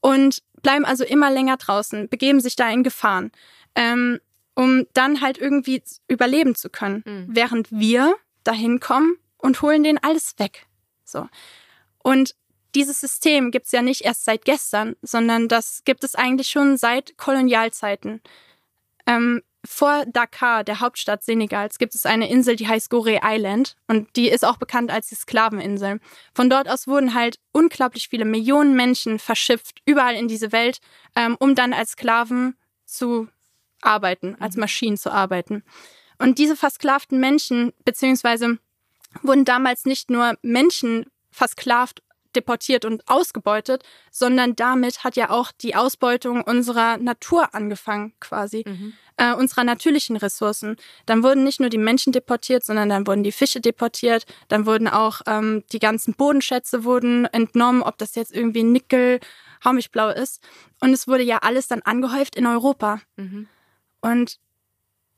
und 0.02 0.42
bleiben 0.62 0.86
also 0.86 1.04
immer 1.04 1.32
länger 1.32 1.58
draußen, 1.58 2.10
begeben 2.10 2.40
sich 2.40 2.56
da 2.56 2.70
in 2.70 2.84
Gefahren, 2.84 3.32
ähm, 3.76 4.20
um 4.56 4.86
dann 4.94 5.22
halt 5.22 5.38
irgendwie 5.38 5.82
überleben 6.08 6.56
zu 6.56 6.70
können, 6.70 7.04
mhm. 7.06 7.28
während 7.30 7.72
wir 7.72 8.16
dahin 8.44 8.80
kommen 8.80 9.18
und 9.38 9.62
holen 9.62 9.84
denen 9.84 10.00
alles 10.00 10.38
weg. 10.38 10.66
So. 11.06 11.28
Und 12.04 12.36
dieses 12.76 13.00
System 13.02 13.52
gibt 13.52 13.66
es 13.66 13.72
ja 13.72 13.82
nicht 13.82 14.02
erst 14.02 14.26
seit 14.26 14.46
gestern, 14.46 14.96
sondern 15.02 15.48
das 15.48 15.84
gibt 15.86 16.04
es 16.04 16.16
eigentlich 16.16 16.50
schon 16.50 16.78
seit 16.78 17.18
Kolonialzeiten. 17.18 18.22
Ähm, 19.08 19.42
vor 19.66 20.06
Dakar, 20.06 20.64
der 20.64 20.80
Hauptstadt 20.80 21.24
Senegals, 21.24 21.78
gibt 21.78 21.96
es 21.96 22.06
eine 22.06 22.30
Insel, 22.30 22.56
die 22.56 22.68
heißt 22.68 22.90
Gore 22.90 23.20
Island 23.24 23.76
und 23.88 24.16
die 24.16 24.30
ist 24.30 24.46
auch 24.46 24.58
bekannt 24.58 24.92
als 24.92 25.10
die 25.10 25.16
Sklaveninsel. 25.16 26.00
Von 26.34 26.50
dort 26.50 26.70
aus 26.70 26.88
wurden 26.88 27.14
halt 27.14 27.40
unglaublich 27.52 28.08
viele 28.08 28.26
Millionen 28.26 28.76
Menschen 28.76 29.20
verschifft, 29.20 29.82
überall 29.86 30.16
in 30.16 30.28
diese 30.28 30.52
Welt, 30.52 30.80
ähm, 31.16 31.36
um 31.40 31.56
dann 31.56 31.74
als 31.74 31.92
Sklaven 31.92 32.56
zu 32.86 33.28
arbeiten, 33.82 34.36
als 34.40 34.56
mhm. 34.56 34.62
Maschinen 34.62 34.98
zu 34.98 35.12
arbeiten. 35.12 35.64
Und 36.18 36.38
diese 36.38 36.56
versklavten 36.56 37.20
Menschen, 37.20 37.74
beziehungsweise 37.86 38.58
wurden 39.22 39.46
damals 39.46 39.86
nicht 39.86 40.10
nur 40.10 40.38
Menschen 40.42 41.06
versklavt 41.32 42.02
deportiert 42.36 42.86
und 42.86 43.08
ausgebeutet, 43.08 43.84
sondern 44.12 44.56
damit 44.56 45.04
hat 45.04 45.16
ja 45.16 45.30
auch 45.30 45.52
die 45.52 45.76
Ausbeutung 45.76 46.44
unserer 46.44 46.98
Natur 46.98 47.56
angefangen, 47.56 48.14
quasi, 48.20 48.64
mhm. 48.68 48.94
Äh, 49.20 49.34
unserer 49.34 49.64
natürlichen 49.64 50.16
Ressourcen. 50.16 50.78
Dann 51.06 51.24
wurden 51.24 51.44
nicht 51.44 51.60
nur 51.60 51.70
die 51.70 51.78
Menschen 51.78 52.14
deportiert, 52.14 52.64
sondern 52.64 52.90
dann 52.90 53.06
wurden 53.06 53.24
die 53.24 53.34
Fische 53.34 53.60
deportiert, 53.60 54.26
dann 54.48 54.66
wurden 54.66 54.88
auch 54.88 55.22
ähm, 55.28 55.64
die 55.72 55.80
ganzen 55.80 56.14
Bodenschätze 56.14 56.84
wurden 56.86 57.26
entnommen, 57.26 57.84
ob 57.84 57.98
das 57.98 58.16
jetzt 58.16 58.34
irgendwie 58.34 58.64
Nickel, 58.64 59.20
Haumichblau 59.64 60.10
ist. 60.10 60.42
Und 60.80 60.94
es 60.94 61.08
wurde 61.08 61.24
ja 61.24 61.40
alles 61.40 61.68
dann 61.68 61.82
angehäuft 61.82 62.38
in 62.38 62.48
Europa. 62.48 63.02
Mhm. 63.18 63.48
Und 64.00 64.40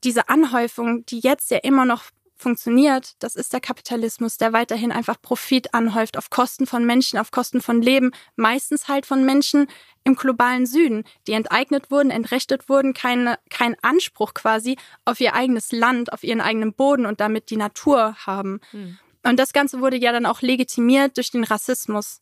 diese 0.04 0.30
Anhäufung, 0.30 1.06
die 1.06 1.20
jetzt 1.20 1.52
ja 1.52 1.60
immer 1.60 1.86
noch 1.86 2.06
funktioniert, 2.42 3.14
das 3.20 3.36
ist 3.36 3.54
der 3.54 3.62
Kapitalismus, 3.62 4.38
der 4.38 4.54
weiterhin 4.54 4.92
einfach 4.92 5.22
Profit 5.22 5.74
anhäuft 5.74 6.18
auf 6.18 6.30
Kosten 6.30 6.66
von 6.66 6.86
Menschen, 6.86 7.20
auf 7.20 7.32
Kosten 7.32 7.62
von 7.62 7.82
Leben, 7.82 8.12
meistens 8.36 8.88
halt 8.88 9.06
von 9.06 9.26
Menschen 9.26 9.68
im 10.04 10.16
globalen 10.16 10.66
Süden, 10.66 11.04
die 11.28 11.34
enteignet 11.34 11.92
wurden, 11.92 12.10
entrechtet 12.10 12.68
wurden, 12.70 12.94
keine, 12.94 13.38
kein 13.50 13.76
Anspruch 13.82 14.34
quasi 14.34 14.78
auf 15.06 15.20
ihr 15.20 15.34
eigenes 15.36 15.72
Land, 15.72 16.12
auf 16.12 16.24
ihren 16.24 16.42
eigenen 16.42 16.74
Boden 16.74 17.06
und 17.06 17.20
damit 17.20 17.50
die 17.50 17.58
Natur 17.58 18.16
haben. 18.26 18.60
Mhm. 18.72 18.98
Und 19.24 19.38
das 19.38 19.54
Ganze 19.54 19.80
wurde 19.80 19.98
ja 19.98 20.12
dann 20.12 20.26
auch 20.26 20.42
legitimiert 20.42 21.18
durch 21.18 21.32
den 21.32 21.44
Rassismus. 21.44 22.22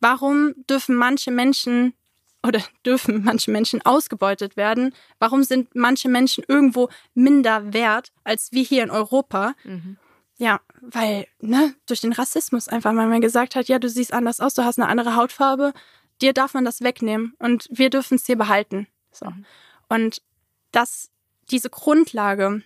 Warum 0.00 0.54
dürfen 0.68 0.96
manche 0.96 1.30
Menschen 1.30 1.94
oder 2.42 2.62
dürfen 2.84 3.22
manche 3.24 3.50
Menschen 3.50 3.82
ausgebeutet 3.84 4.56
werden? 4.56 4.94
Warum 5.18 5.42
sind 5.42 5.74
manche 5.74 6.08
Menschen 6.08 6.44
irgendwo 6.46 6.88
minder 7.14 7.72
wert 7.72 8.12
als 8.24 8.52
wir 8.52 8.62
hier 8.62 8.82
in 8.82 8.90
Europa? 8.90 9.54
Mhm. 9.64 9.96
Ja, 10.38 10.60
weil, 10.80 11.26
ne, 11.40 11.74
durch 11.86 12.00
den 12.00 12.12
Rassismus 12.12 12.66
einfach, 12.66 12.94
weil 12.96 13.08
man 13.08 13.20
gesagt 13.20 13.56
hat, 13.56 13.68
ja, 13.68 13.78
du 13.78 13.90
siehst 13.90 14.14
anders 14.14 14.40
aus, 14.40 14.54
du 14.54 14.64
hast 14.64 14.78
eine 14.78 14.88
andere 14.88 15.14
Hautfarbe, 15.14 15.74
dir 16.22 16.32
darf 16.32 16.54
man 16.54 16.64
das 16.64 16.80
wegnehmen 16.80 17.34
und 17.38 17.68
wir 17.70 17.90
dürfen 17.90 18.14
es 18.14 18.24
hier 18.24 18.36
behalten. 18.36 18.86
So. 19.12 19.26
Mhm. 19.26 19.44
Und 19.88 20.22
das, 20.72 21.10
diese 21.50 21.68
Grundlage, 21.68 22.62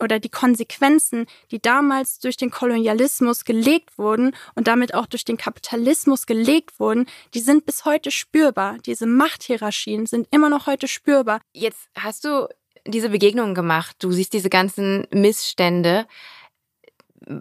oder 0.00 0.18
die 0.18 0.28
Konsequenzen, 0.28 1.26
die 1.50 1.60
damals 1.60 2.18
durch 2.18 2.36
den 2.36 2.50
Kolonialismus 2.50 3.44
gelegt 3.44 3.98
wurden 3.98 4.34
und 4.54 4.66
damit 4.66 4.94
auch 4.94 5.06
durch 5.06 5.24
den 5.24 5.36
Kapitalismus 5.36 6.26
gelegt 6.26 6.80
wurden, 6.80 7.06
die 7.34 7.40
sind 7.40 7.66
bis 7.66 7.84
heute 7.84 8.10
spürbar. 8.10 8.78
Diese 8.86 9.06
Machthierarchien 9.06 10.06
sind 10.06 10.28
immer 10.30 10.48
noch 10.48 10.66
heute 10.66 10.88
spürbar. 10.88 11.40
Jetzt 11.52 11.88
hast 11.96 12.24
du 12.24 12.48
diese 12.86 13.10
Begegnungen 13.10 13.54
gemacht, 13.54 13.96
du 14.00 14.10
siehst 14.10 14.32
diese 14.32 14.50
ganzen 14.50 15.06
Missstände. 15.10 16.06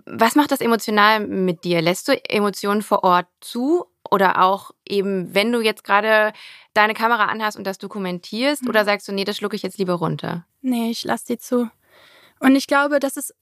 Was 0.06 0.36
macht 0.36 0.52
das 0.52 0.62
emotional 0.62 1.26
mit 1.26 1.64
dir? 1.64 1.82
Lässt 1.82 2.10
du 2.10 2.30
Emotionen 2.30 2.82
vor 2.82 3.04
Ort 3.04 3.28
zu 3.40 3.86
oder 4.12 4.44
auch 4.44 4.72
eben, 4.88 5.34
wenn 5.34 5.52
du 5.52 5.62
jetzt 5.62 5.84
gerade 5.84 6.34
deine 6.74 6.94
Kamera 6.94 7.26
anhast 7.26 7.58
und 7.58 7.66
das 7.66 7.78
dokumentierst, 7.78 8.64
mhm. 8.64 8.70
oder 8.70 8.86
sagst 8.86 9.08
du, 9.08 9.12
nee, 9.12 9.24
das 9.24 9.38
schlucke 9.38 9.56
ich 9.56 9.64
jetzt 9.64 9.78
lieber 9.78 9.94
runter? 9.94 10.46
Nee, 10.62 10.92
ich 10.92 11.04
lass 11.04 11.24
die 11.24 11.38
zu. 11.38 11.70
Und 12.40 12.56
ich 12.56 12.68
glaube, 12.68 13.00
dass 13.00 13.18
es 13.18 13.34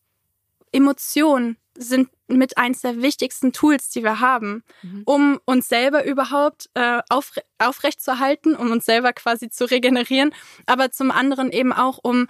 Emotionen 0.71 1.57
sind 1.77 2.09
mit 2.27 2.57
eins 2.57 2.81
der 2.81 3.01
wichtigsten 3.01 3.53
Tools, 3.53 3.89
die 3.89 4.03
wir 4.03 4.19
haben, 4.19 4.63
mhm. 4.81 5.03
um 5.05 5.39
uns 5.45 5.69
selber 5.69 6.05
überhaupt 6.05 6.69
äh, 6.73 7.01
aufre 7.09 7.41
aufrechtzuerhalten, 7.59 8.55
um 8.55 8.71
uns 8.71 8.85
selber 8.85 9.13
quasi 9.13 9.49
zu 9.49 9.65
regenerieren, 9.65 10.33
aber 10.65 10.91
zum 10.91 11.11
anderen 11.11 11.51
eben 11.51 11.71
auch, 11.71 11.99
um 12.01 12.27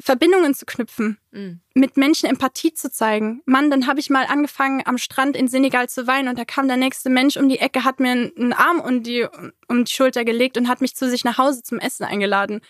Verbindungen 0.00 0.54
zu 0.54 0.64
knüpfen, 0.64 1.18
mhm. 1.30 1.60
mit 1.74 1.96
Menschen 1.96 2.28
Empathie 2.28 2.72
zu 2.72 2.90
zeigen. 2.90 3.42
Mann, 3.44 3.70
dann 3.70 3.86
habe 3.86 4.00
ich 4.00 4.08
mal 4.08 4.24
angefangen, 4.24 4.82
am 4.86 4.96
Strand 4.96 5.36
in 5.36 5.46
Senegal 5.46 5.88
zu 5.88 6.06
weinen 6.06 6.28
und 6.28 6.38
da 6.38 6.44
kam 6.46 6.68
der 6.68 6.78
nächste 6.78 7.10
Mensch 7.10 7.36
um 7.36 7.48
die 7.48 7.58
Ecke, 7.58 7.84
hat 7.84 8.00
mir 8.00 8.12
einen 8.12 8.54
Arm 8.54 8.80
um 8.80 9.02
die, 9.02 9.26
um 9.68 9.84
die 9.84 9.92
Schulter 9.92 10.24
gelegt 10.24 10.56
und 10.56 10.68
hat 10.68 10.80
mich 10.80 10.96
zu 10.96 11.10
sich 11.10 11.24
nach 11.24 11.36
Hause 11.36 11.62
zum 11.62 11.78
Essen 11.78 12.04
eingeladen. 12.04 12.60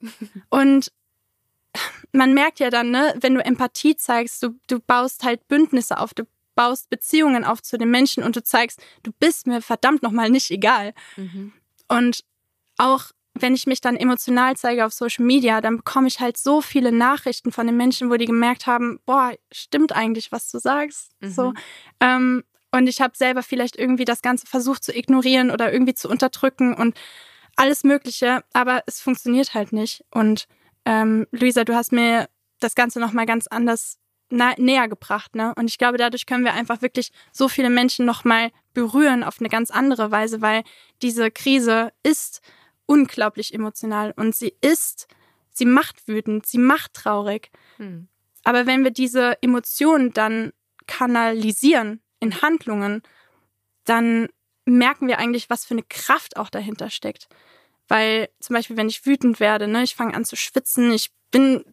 und 0.50 0.92
man 2.12 2.34
merkt 2.34 2.60
ja 2.60 2.70
dann, 2.70 2.90
ne, 2.90 3.14
wenn 3.20 3.34
du 3.34 3.44
Empathie 3.44 3.96
zeigst, 3.96 4.42
du, 4.42 4.58
du 4.66 4.80
baust 4.80 5.24
halt 5.24 5.46
Bündnisse 5.48 5.98
auf, 5.98 6.14
du 6.14 6.24
baust 6.54 6.90
Beziehungen 6.90 7.44
auf 7.44 7.62
zu 7.62 7.78
den 7.78 7.90
Menschen 7.90 8.22
und 8.22 8.34
du 8.34 8.42
zeigst, 8.42 8.80
du 9.02 9.12
bist 9.18 9.46
mir 9.46 9.60
verdammt 9.62 10.02
nochmal 10.02 10.30
nicht 10.30 10.50
egal. 10.50 10.94
Mhm. 11.16 11.52
Und 11.88 12.24
auch 12.78 13.10
wenn 13.34 13.54
ich 13.54 13.66
mich 13.66 13.80
dann 13.80 13.96
emotional 13.96 14.56
zeige 14.56 14.86
auf 14.86 14.92
Social 14.92 15.24
Media, 15.24 15.60
dann 15.60 15.76
bekomme 15.76 16.08
ich 16.08 16.20
halt 16.20 16.38
so 16.38 16.62
viele 16.62 16.90
Nachrichten 16.90 17.52
von 17.52 17.66
den 17.66 17.76
Menschen, 17.76 18.10
wo 18.10 18.16
die 18.16 18.24
gemerkt 18.24 18.66
haben, 18.66 18.98
boah, 19.04 19.34
stimmt 19.52 19.92
eigentlich, 19.94 20.32
was 20.32 20.50
du 20.50 20.58
sagst. 20.58 21.12
Mhm. 21.20 21.30
So, 21.30 21.52
ähm, 22.00 22.44
und 22.72 22.88
ich 22.88 23.00
habe 23.00 23.16
selber 23.16 23.42
vielleicht 23.42 23.76
irgendwie 23.76 24.04
das 24.04 24.22
Ganze 24.22 24.46
versucht 24.46 24.84
zu 24.84 24.96
ignorieren 24.96 25.50
oder 25.50 25.72
irgendwie 25.72 25.94
zu 25.94 26.08
unterdrücken 26.08 26.74
und 26.74 26.96
alles 27.56 27.84
Mögliche, 27.84 28.44
aber 28.52 28.82
es 28.86 29.00
funktioniert 29.00 29.54
halt 29.54 29.72
nicht. 29.72 30.04
Und 30.10 30.46
ähm, 30.86 31.26
Luisa, 31.32 31.64
du 31.64 31.74
hast 31.74 31.92
mir 31.92 32.28
das 32.60 32.74
Ganze 32.74 33.00
nochmal 33.00 33.26
ganz 33.26 33.46
anders 33.46 33.98
näher 34.30 34.88
gebracht. 34.88 35.34
Ne? 35.34 35.52
Und 35.56 35.68
ich 35.68 35.78
glaube, 35.78 35.98
dadurch 35.98 36.26
können 36.26 36.44
wir 36.44 36.54
einfach 36.54 36.82
wirklich 36.82 37.10
so 37.32 37.48
viele 37.48 37.70
Menschen 37.70 38.06
nochmal 38.06 38.50
berühren 38.72 39.22
auf 39.22 39.40
eine 39.40 39.48
ganz 39.48 39.70
andere 39.70 40.10
Weise, 40.10 40.40
weil 40.40 40.62
diese 41.02 41.30
Krise 41.30 41.92
ist 42.02 42.40
unglaublich 42.86 43.54
emotional 43.54 44.12
und 44.16 44.34
sie 44.34 44.54
ist, 44.60 45.06
sie 45.50 45.64
macht 45.64 46.08
wütend, 46.08 46.46
sie 46.46 46.58
macht 46.58 46.94
traurig. 46.94 47.50
Hm. 47.76 48.08
Aber 48.44 48.66
wenn 48.66 48.84
wir 48.84 48.90
diese 48.90 49.40
Emotionen 49.42 50.12
dann 50.12 50.52
kanalisieren 50.86 52.00
in 52.20 52.42
Handlungen, 52.42 53.02
dann 53.84 54.28
merken 54.64 55.08
wir 55.08 55.18
eigentlich, 55.18 55.50
was 55.50 55.64
für 55.64 55.74
eine 55.74 55.82
Kraft 55.82 56.36
auch 56.36 56.50
dahinter 56.50 56.90
steckt. 56.90 57.28
Weil 57.88 58.28
zum 58.40 58.54
Beispiel, 58.54 58.76
wenn 58.76 58.88
ich 58.88 59.06
wütend 59.06 59.40
werde, 59.40 59.68
ne, 59.68 59.82
ich 59.82 59.94
fange 59.94 60.14
an 60.14 60.24
zu 60.24 60.36
schwitzen, 60.36 60.92
ich 60.92 61.10
bin 61.30 61.64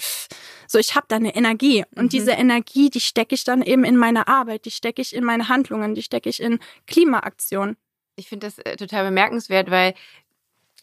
so, 0.67 0.79
ich 0.79 0.95
habe 0.95 1.05
da 1.07 1.15
eine 1.15 1.35
Energie. 1.35 1.83
Und 1.95 2.05
mhm. 2.05 2.09
diese 2.09 2.31
Energie, 2.31 2.89
die 2.89 2.99
stecke 2.99 3.35
ich 3.35 3.43
dann 3.43 3.61
eben 3.61 3.83
in 3.83 3.97
meine 3.97 4.27
Arbeit, 4.27 4.65
die 4.65 4.71
stecke 4.71 5.01
ich 5.01 5.15
in 5.15 5.23
meine 5.23 5.49
Handlungen, 5.49 5.95
die 5.95 6.03
stecke 6.03 6.29
ich 6.29 6.41
in 6.41 6.59
Klimaaktion. 6.87 7.77
Ich 8.15 8.29
finde 8.29 8.47
das 8.47 8.59
äh, 8.59 8.77
total 8.77 9.05
bemerkenswert, 9.05 9.71
weil 9.71 9.93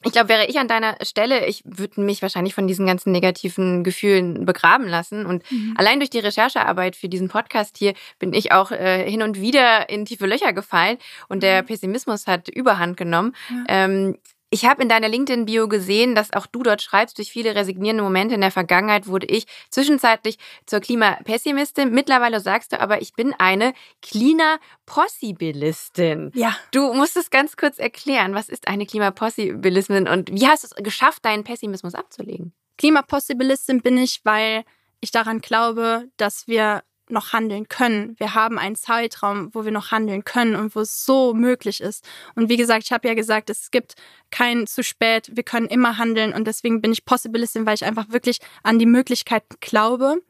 ich 0.03 0.13
glaube, 0.13 0.31
wäre 0.31 0.47
ich 0.47 0.59
an 0.59 0.67
deiner 0.67 0.97
Stelle, 1.03 1.47
ich 1.47 1.63
würde 1.67 2.01
mich 2.01 2.23
wahrscheinlich 2.23 2.55
von 2.55 2.67
diesen 2.67 2.87
ganzen 2.87 3.13
negativen 3.13 3.85
Gefühlen 3.85 4.47
begraben 4.47 4.89
lassen. 4.89 5.27
Und 5.27 5.51
mhm. 5.53 5.75
allein 5.77 6.01
durch 6.01 6.09
die 6.09 6.21
Recherchearbeit 6.21 6.97
für 6.97 7.11
diesen 7.11 7.29
Podcast 7.29 7.77
hier 7.77 7.93
bin 8.19 8.33
ich 8.33 8.51
auch 8.51 8.71
äh, 8.71 9.09
hin 9.09 9.21
und 9.21 9.41
wieder 9.41 9.91
in 9.91 10.07
tiefe 10.07 10.27
Löcher 10.27 10.55
gefallen 10.55 10.97
und 11.29 11.43
der 11.43 11.63
mhm. 11.63 11.67
Pessimismus 11.67 12.27
hat 12.27 12.49
Überhand 12.49 12.97
genommen. 12.97 13.37
Ja. 13.51 13.65
Ähm, 13.69 14.17
ich 14.51 14.65
habe 14.65 14.83
in 14.83 14.89
deiner 14.89 15.09
LinkedIn-Bio 15.09 15.69
gesehen, 15.69 16.17
dass 16.17 16.33
auch 16.33 16.47
du 16.47 16.65
dort 16.65 16.83
schreibst, 16.83 17.19
durch 17.19 17.31
viele 17.31 17.55
resignierende 17.55 18.03
Momente 18.03 18.35
in 18.35 18.41
der 18.41 18.51
Vergangenheit 18.51 19.07
wurde 19.07 19.27
ich 19.27 19.47
zwischenzeitlich 19.71 20.39
zur 20.67 20.81
Klimapessimistin. 20.81 21.93
Mittlerweile 21.93 22.41
sagst 22.41 22.73
du 22.73 22.81
aber, 22.81 23.01
ich 23.01 23.13
bin 23.15 23.33
eine 23.39 23.75
Klimapossibilistin. 24.03 26.33
Ja. 26.35 26.57
Du 26.73 26.93
musst 26.93 27.17
es 27.17 27.31
ganz 27.31 27.57
kurz 27.57 27.79
erklären. 27.79 28.35
Was 28.35 28.49
ist 28.49 28.67
eine 28.67 28.87
Klimapossibilistin 28.87 30.09
und 30.09 30.33
wie 30.33 30.49
hast 30.49 30.65
du 30.65 30.69
es 30.69 30.75
geschafft, 30.83 31.25
deinen 31.25 31.45
Pessimismus 31.45 31.95
abzulegen? 31.95 32.53
Klimapossibilistin 32.77 33.83
bin 33.83 33.99
ich, 33.99 34.23
weil 34.25 34.65
ich 35.01 35.13
daran 35.13 35.41
glaube, 35.41 36.09
dass 36.17 36.49
wir 36.49 36.83
noch 37.13 37.33
handeln 37.33 37.69
können. 37.69 38.15
Wir 38.19 38.35
haben 38.35 38.59
einen 38.59 38.77
Zeitraum, 38.77 39.55
wo 39.55 39.65
wir 39.65 39.73
noch 39.73 39.91
handeln 39.91 40.25
können 40.25 40.57
und 40.57 40.75
wo 40.75 40.81
es 40.81 41.05
so 41.05 41.35
möglich 41.35 41.81
ist. 41.81 42.05
Und 42.35 42.49
wie 42.49 42.57
gesagt, 42.57 42.85
ich 42.85 42.93
habe 42.93 43.09
ja 43.09 43.15
gesagt, 43.15 43.51
es 43.51 43.71
gibt 43.71 43.95
kein 44.31 44.67
zu 44.67 44.83
spät. 44.83 45.31
Wir 45.33 45.43
können 45.43 45.67
immer 45.67 45.99
handeln 45.99 46.33
und 46.33 46.47
deswegen 46.47 46.81
bin 46.81 46.93
ich 46.93 47.05
Possibilistin, 47.05 47.67
weil 47.67 47.75
ich 47.75 47.85
einfach 47.85 48.11
wirklich 48.11 48.39
an 48.63 48.79
die 48.79 48.87
Möglichkeiten 48.87 49.57
glaube 49.61 50.23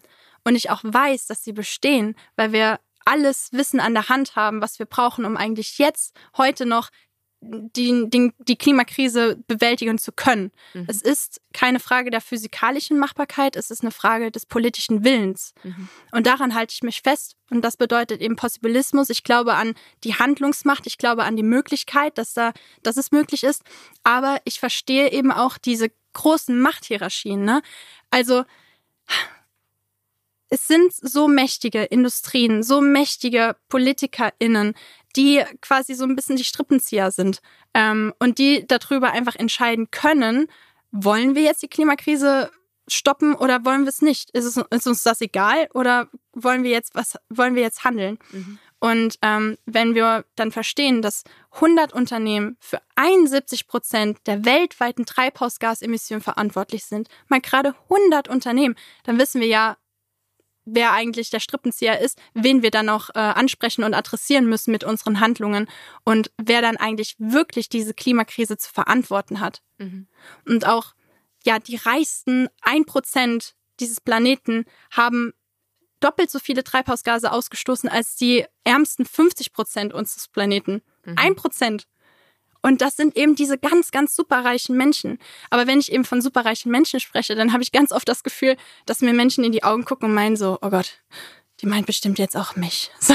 und 0.45 0.55
ich 0.55 0.71
auch 0.71 0.81
weiß, 0.83 1.27
dass 1.27 1.45
sie 1.45 1.53
bestehen, 1.53 2.17
weil 2.37 2.53
wir 2.53 2.81
alles 3.05 3.49
Wissen 3.53 3.81
an 3.81 3.95
der 3.95 4.09
Hand 4.09 4.37
haben, 4.37 4.63
was 4.63 4.79
wir 4.79 4.87
brauchen, 4.87 5.25
um 5.25 5.37
eigentlich 5.37 5.79
jetzt, 5.79 6.15
heute 6.37 6.67
noch 6.67 6.91
die, 7.43 8.09
die, 8.11 8.33
die 8.39 8.57
Klimakrise 8.57 9.39
bewältigen 9.47 9.99
zu 9.99 10.13
können. 10.13 10.53
Mhm. 10.75 10.87
Es 10.89 11.01
ist 11.01 11.41
keine 11.53 11.81
Frage 11.81 12.11
der 12.11 12.21
physikalischen 12.21 12.99
Machbarkeit, 12.99 13.57
es 13.57 13.71
ist 13.71 13.83
eine 13.83 13.91
Frage 13.91 14.31
des 14.31 14.45
politischen 14.47 15.05
Willens. 15.05 15.55
Mhm. 15.63 15.89
Und 16.13 16.27
daran 16.27 16.55
halte 16.55 16.75
ich 16.75 16.83
mich 16.83 17.01
fest. 17.03 17.37
Und 17.51 17.63
das 17.63 17.77
bedeutet 17.77 18.21
eben 18.21 18.37
Possibilismus. 18.37 19.11
Ich 19.11 19.25
glaube 19.25 19.55
an 19.55 19.75
die 20.05 20.15
Handlungsmacht, 20.15 20.87
ich 20.87 20.99
glaube 20.99 21.25
an 21.25 21.37
die 21.37 21.43
Möglichkeit, 21.43 22.19
dass, 22.19 22.35
da, 22.35 22.53
dass 22.83 22.97
es 22.97 23.11
möglich 23.11 23.43
ist. 23.43 23.63
Aber 24.05 24.39
ich 24.45 24.61
verstehe 24.61 25.11
eben 25.11 25.33
auch 25.33 25.59
diese 25.59 25.91
großen 26.13 26.61
Machthierarchien. 26.61 27.45
Ne? 27.45 27.63
Also 28.11 28.45
es 30.51 30.67
sind 30.67 30.93
so 30.93 31.29
mächtige 31.29 31.85
Industrien, 31.85 32.63
so 32.63 32.81
mächtige 32.81 33.57
PolitikerInnen, 33.69 34.75
die 35.17 35.43
quasi 35.61 35.95
so 35.95 36.05
ein 36.05 36.17
bisschen 36.17 36.37
die 36.37 36.45
Strippenzieher 36.45 37.11
sind 37.11 37.41
ähm, 37.75 38.13
und 38.19 38.39
die 38.39 38.67
darüber 38.67 39.13
einfach 39.13 39.37
entscheiden 39.37 39.91
können, 39.91 40.47
wollen 40.93 41.35
wir 41.35 41.43
jetzt 41.43 41.63
die 41.63 41.69
Klimakrise 41.69 42.51
stoppen 42.89 43.35
oder 43.35 43.65
wollen 43.65 43.83
wir 43.83 43.91
es 43.91 44.03
nicht? 44.03 44.31
Ist, 44.31 44.45
es, 44.45 44.57
ist 44.57 44.87
uns 44.87 45.03
das 45.03 45.21
egal 45.21 45.69
oder 45.75 46.09
wollen 46.33 46.63
wir 46.63 46.71
jetzt 46.71 46.95
was 46.95 47.17
wollen 47.29 47.55
wir 47.55 47.63
jetzt 47.63 47.85
handeln? 47.85 48.19
Mhm. 48.33 48.59
Und 48.81 49.19
ähm, 49.21 49.59
wenn 49.67 49.95
wir 49.95 50.25
dann 50.37 50.53
verstehen, 50.53 51.03
dass 51.03 51.23
100 51.53 51.93
Unternehmen 51.93 52.57
für 52.61 52.81
71 52.97 53.67
Prozent 53.67 54.19
der 54.27 54.47
weltweiten 54.47 55.05
Treibhausgasemissionen 55.05 56.23
verantwortlich 56.23 56.85
sind, 56.87 57.09
mal 57.29 57.43
gerade 57.43 57.75
100 57.91 58.29
Unternehmen, 58.29 58.75
dann 59.05 59.19
wissen 59.19 59.41
wir 59.41 59.49
ja, 59.49 59.77
wer 60.73 60.93
eigentlich 60.93 61.31
der 61.31 61.41
Strippenzieher 61.41 62.01
ist, 62.01 62.19
wen 62.35 62.63
wir 62.63 62.71
dann 62.71 62.87
noch 62.87 63.11
äh, 63.11 63.19
ansprechen 63.19 63.85
und 63.85 63.95
adressieren 63.95 64.47
müssen 64.47 64.71
mit 64.71 64.85
unseren 64.85 65.21
Handlungen 65.21 65.69
und 66.05 66.31
wer 66.39 66.63
dann 66.63 66.77
eigentlich 66.77 67.17
wirklich 67.19 67.69
diese 67.69 67.95
Klimakrise 67.95 68.57
zu 68.57 68.73
verantworten 68.73 69.41
hat. 69.41 69.63
Mhm. 69.79 70.07
Und 70.47 70.67
auch, 70.67 70.95
ja, 71.45 71.59
die 71.59 71.77
reichsten 71.77 72.49
ein 72.63 72.85
Prozent 72.85 73.55
dieses 73.81 74.01
Planeten 74.01 74.65
haben 74.91 75.33
doppelt 76.01 76.31
so 76.31 76.39
viele 76.39 76.65
Treibhausgase 76.65 77.31
ausgestoßen 77.31 77.89
als 77.89 78.17
die 78.17 78.45
ärmsten 78.65 79.05
50 79.05 79.53
Prozent 79.53 79.93
unseres 79.93 80.29
Planeten. 80.29 80.83
Mhm. 81.05 81.15
Ein 81.17 81.37
Prozent. 81.37 81.87
Und 82.63 82.83
das 82.83 82.97
sind 82.97 83.17
eben 83.17 83.35
diese 83.35 83.59
ganz, 83.59 83.91
ganz 83.91 84.15
superreichen 84.15 84.77
Menschen. 84.77 85.19
Aber 85.51 85.67
wenn 85.67 85.81
ich 85.81 85.93
eben 85.93 86.05
von 86.05 86.21
superreichen 86.21 86.71
Menschen 86.71 87.01
spreche, 87.01 87.35
dann 87.35 87.53
habe 87.53 87.63
ich 87.63 87.73
ganz 87.73 87.93
oft 87.93 88.09
das 88.09 88.23
Gefühl, 88.23 88.57
dass 88.87 89.01
mir 89.01 89.13
Menschen 89.13 89.45
in 89.45 89.53
die 89.53 89.65
Augen 89.65 89.85
gucken 89.85 90.09
und 90.09 90.15
meinen 90.15 90.37
so, 90.37 90.59
oh 90.61 90.71
Gott, 90.71 91.01
die 91.61 91.67
meint 91.67 91.87
bestimmt 91.87 92.19
jetzt 92.19 92.37
auch 92.37 92.57
mich. 92.57 92.91
So, 93.01 93.15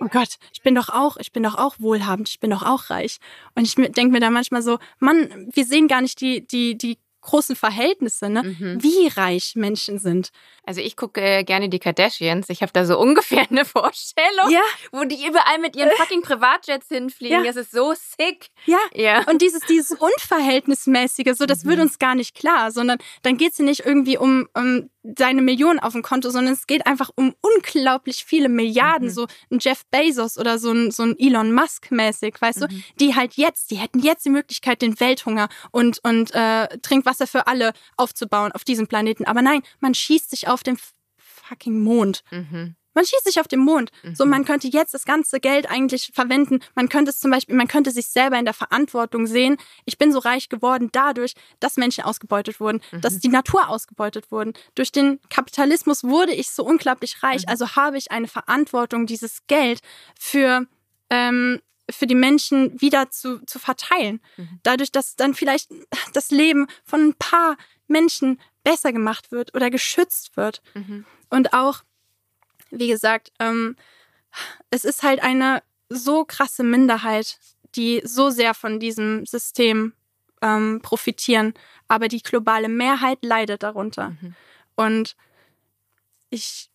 oh 0.00 0.08
Gott, 0.10 0.36
ich 0.52 0.62
bin 0.62 0.74
doch 0.74 0.88
auch, 0.88 1.16
ich 1.16 1.32
bin 1.32 1.42
doch 1.42 1.56
auch 1.56 1.76
wohlhabend, 1.78 2.28
ich 2.28 2.40
bin 2.40 2.50
doch 2.50 2.62
auch 2.62 2.90
reich. 2.90 3.18
Und 3.54 3.64
ich 3.64 3.74
denke 3.74 4.08
mir 4.08 4.20
da 4.20 4.30
manchmal 4.30 4.62
so, 4.62 4.78
Mann, 4.98 5.48
wir 5.52 5.64
sehen 5.64 5.88
gar 5.88 6.00
nicht 6.00 6.20
die, 6.20 6.46
die, 6.46 6.76
die 6.76 6.98
großen 7.22 7.56
Verhältnisse, 7.56 8.28
ne? 8.28 8.42
Mhm. 8.42 8.82
wie 8.82 9.08
reich 9.08 9.54
Menschen 9.56 9.98
sind. 9.98 10.30
Also 10.64 10.80
ich 10.80 10.96
gucke 10.96 11.20
äh, 11.20 11.44
gerne 11.44 11.68
die 11.68 11.78
Kardashians. 11.78 12.48
Ich 12.50 12.62
habe 12.62 12.72
da 12.72 12.84
so 12.84 12.98
ungefähr 13.00 13.46
eine 13.48 13.64
Vorstellung, 13.64 14.50
ja. 14.50 14.62
wo 14.92 15.04
die 15.04 15.26
überall 15.26 15.58
mit 15.58 15.74
ihren 15.76 15.90
fucking 15.92 16.22
Privatjets 16.22 16.88
hinfliegen. 16.88 17.38
Ja. 17.38 17.44
Das 17.44 17.56
ist 17.56 17.72
so 17.72 17.94
sick. 17.94 18.48
Ja. 18.66 18.78
ja. 18.94 19.24
Und 19.28 19.40
dieses, 19.42 19.60
dieses 19.66 19.98
Unverhältnismäßige, 19.98 21.34
so 21.34 21.46
das 21.46 21.64
mhm. 21.64 21.70
wird 21.70 21.80
uns 21.80 21.98
gar 21.98 22.14
nicht 22.14 22.34
klar, 22.34 22.70
sondern 22.70 22.98
dann 23.22 23.36
geht 23.36 23.52
es 23.52 23.56
hier 23.56 23.66
nicht 23.66 23.86
irgendwie 23.86 24.18
um, 24.18 24.48
um 24.54 24.90
seine 25.16 25.42
Millionen 25.42 25.80
auf 25.80 25.92
dem 25.92 26.02
Konto, 26.02 26.30
sondern 26.30 26.54
es 26.54 26.66
geht 26.66 26.86
einfach 26.86 27.10
um 27.14 27.34
unglaublich 27.40 28.24
viele 28.24 28.48
Milliarden, 28.48 29.08
mhm. 29.08 29.12
so 29.12 29.26
ein 29.50 29.58
Jeff 29.60 29.84
Bezos 29.86 30.38
oder 30.38 30.58
so 30.58 30.72
ein, 30.72 30.90
so 30.90 31.02
ein 31.02 31.18
Elon 31.18 31.52
Musk 31.52 31.90
mäßig, 31.90 32.40
weißt 32.40 32.60
mhm. 32.60 32.68
du, 32.68 32.82
die 33.00 33.14
halt 33.14 33.34
jetzt, 33.34 33.70
die 33.70 33.76
hätten 33.76 33.98
jetzt 33.98 34.24
die 34.24 34.30
Möglichkeit, 34.30 34.82
den 34.82 34.98
Welthunger 35.00 35.48
und, 35.70 35.98
und 36.04 36.34
äh, 36.34 36.68
Trinkwasser 36.78 37.26
für 37.26 37.46
alle 37.46 37.72
aufzubauen 37.96 38.52
auf 38.52 38.64
diesem 38.64 38.86
Planeten. 38.86 39.24
Aber 39.24 39.42
nein, 39.42 39.62
man 39.80 39.94
schießt 39.94 40.30
sich 40.30 40.48
auf 40.48 40.62
den 40.62 40.78
fucking 41.16 41.80
Mond. 41.80 42.22
Mhm. 42.30 42.76
Man 42.94 43.04
schießt 43.04 43.24
sich 43.24 43.40
auf 43.40 43.48
den 43.48 43.60
Mond. 43.60 43.90
Mhm. 44.02 44.14
So, 44.14 44.26
man 44.26 44.44
könnte 44.44 44.68
jetzt 44.68 44.94
das 44.94 45.04
ganze 45.04 45.40
Geld 45.40 45.70
eigentlich 45.70 46.10
verwenden. 46.14 46.60
Man 46.74 46.88
könnte 46.88 47.10
es 47.10 47.20
zum 47.20 47.30
Beispiel, 47.30 47.54
man 47.54 47.68
könnte 47.68 47.90
sich 47.90 48.08
selber 48.08 48.38
in 48.38 48.44
der 48.44 48.54
Verantwortung 48.54 49.26
sehen. 49.26 49.56
Ich 49.84 49.98
bin 49.98 50.12
so 50.12 50.18
reich 50.18 50.48
geworden 50.48 50.90
dadurch, 50.92 51.34
dass 51.60 51.76
Menschen 51.76 52.04
ausgebeutet 52.04 52.60
wurden, 52.60 52.80
mhm. 52.90 53.00
dass 53.00 53.18
die 53.18 53.28
Natur 53.28 53.68
ausgebeutet 53.68 54.30
wurden. 54.30 54.52
Durch 54.74 54.92
den 54.92 55.20
Kapitalismus 55.30 56.04
wurde 56.04 56.32
ich 56.32 56.50
so 56.50 56.64
unglaublich 56.64 57.22
reich. 57.22 57.42
Mhm. 57.42 57.48
Also 57.48 57.76
habe 57.76 57.98
ich 57.98 58.10
eine 58.10 58.28
Verantwortung, 58.28 59.06
dieses 59.06 59.46
Geld 59.46 59.80
für 60.18 60.66
ähm, 61.10 61.60
für 61.90 62.06
die 62.06 62.14
Menschen 62.14 62.80
wieder 62.80 63.10
zu, 63.10 63.44
zu 63.44 63.58
verteilen. 63.58 64.20
Mhm. 64.36 64.60
Dadurch, 64.62 64.92
dass 64.92 65.16
dann 65.16 65.34
vielleicht 65.34 65.70
das 66.12 66.30
Leben 66.30 66.66
von 66.84 67.08
ein 67.08 67.14
paar 67.14 67.56
Menschen 67.86 68.40
besser 68.64 68.92
gemacht 68.92 69.32
wird 69.32 69.54
oder 69.54 69.70
geschützt 69.70 70.36
wird. 70.36 70.62
Mhm. 70.74 71.04
Und 71.28 71.52
auch 71.52 71.82
wie 72.72 72.88
gesagt, 72.88 73.32
ähm, 73.38 73.76
es 74.70 74.84
ist 74.84 75.02
halt 75.02 75.22
eine 75.22 75.62
so 75.88 76.24
krasse 76.24 76.64
Minderheit, 76.64 77.38
die 77.74 78.00
so 78.04 78.30
sehr 78.30 78.54
von 78.54 78.80
diesem 78.80 79.24
System 79.26 79.92
ähm, 80.40 80.80
profitieren, 80.82 81.54
aber 81.88 82.08
die 82.08 82.22
globale 82.22 82.68
Mehrheit 82.68 83.18
leidet 83.22 83.62
darunter. 83.62 84.10
Mhm. 84.10 84.34
Und 84.74 85.16
ich 86.30 86.70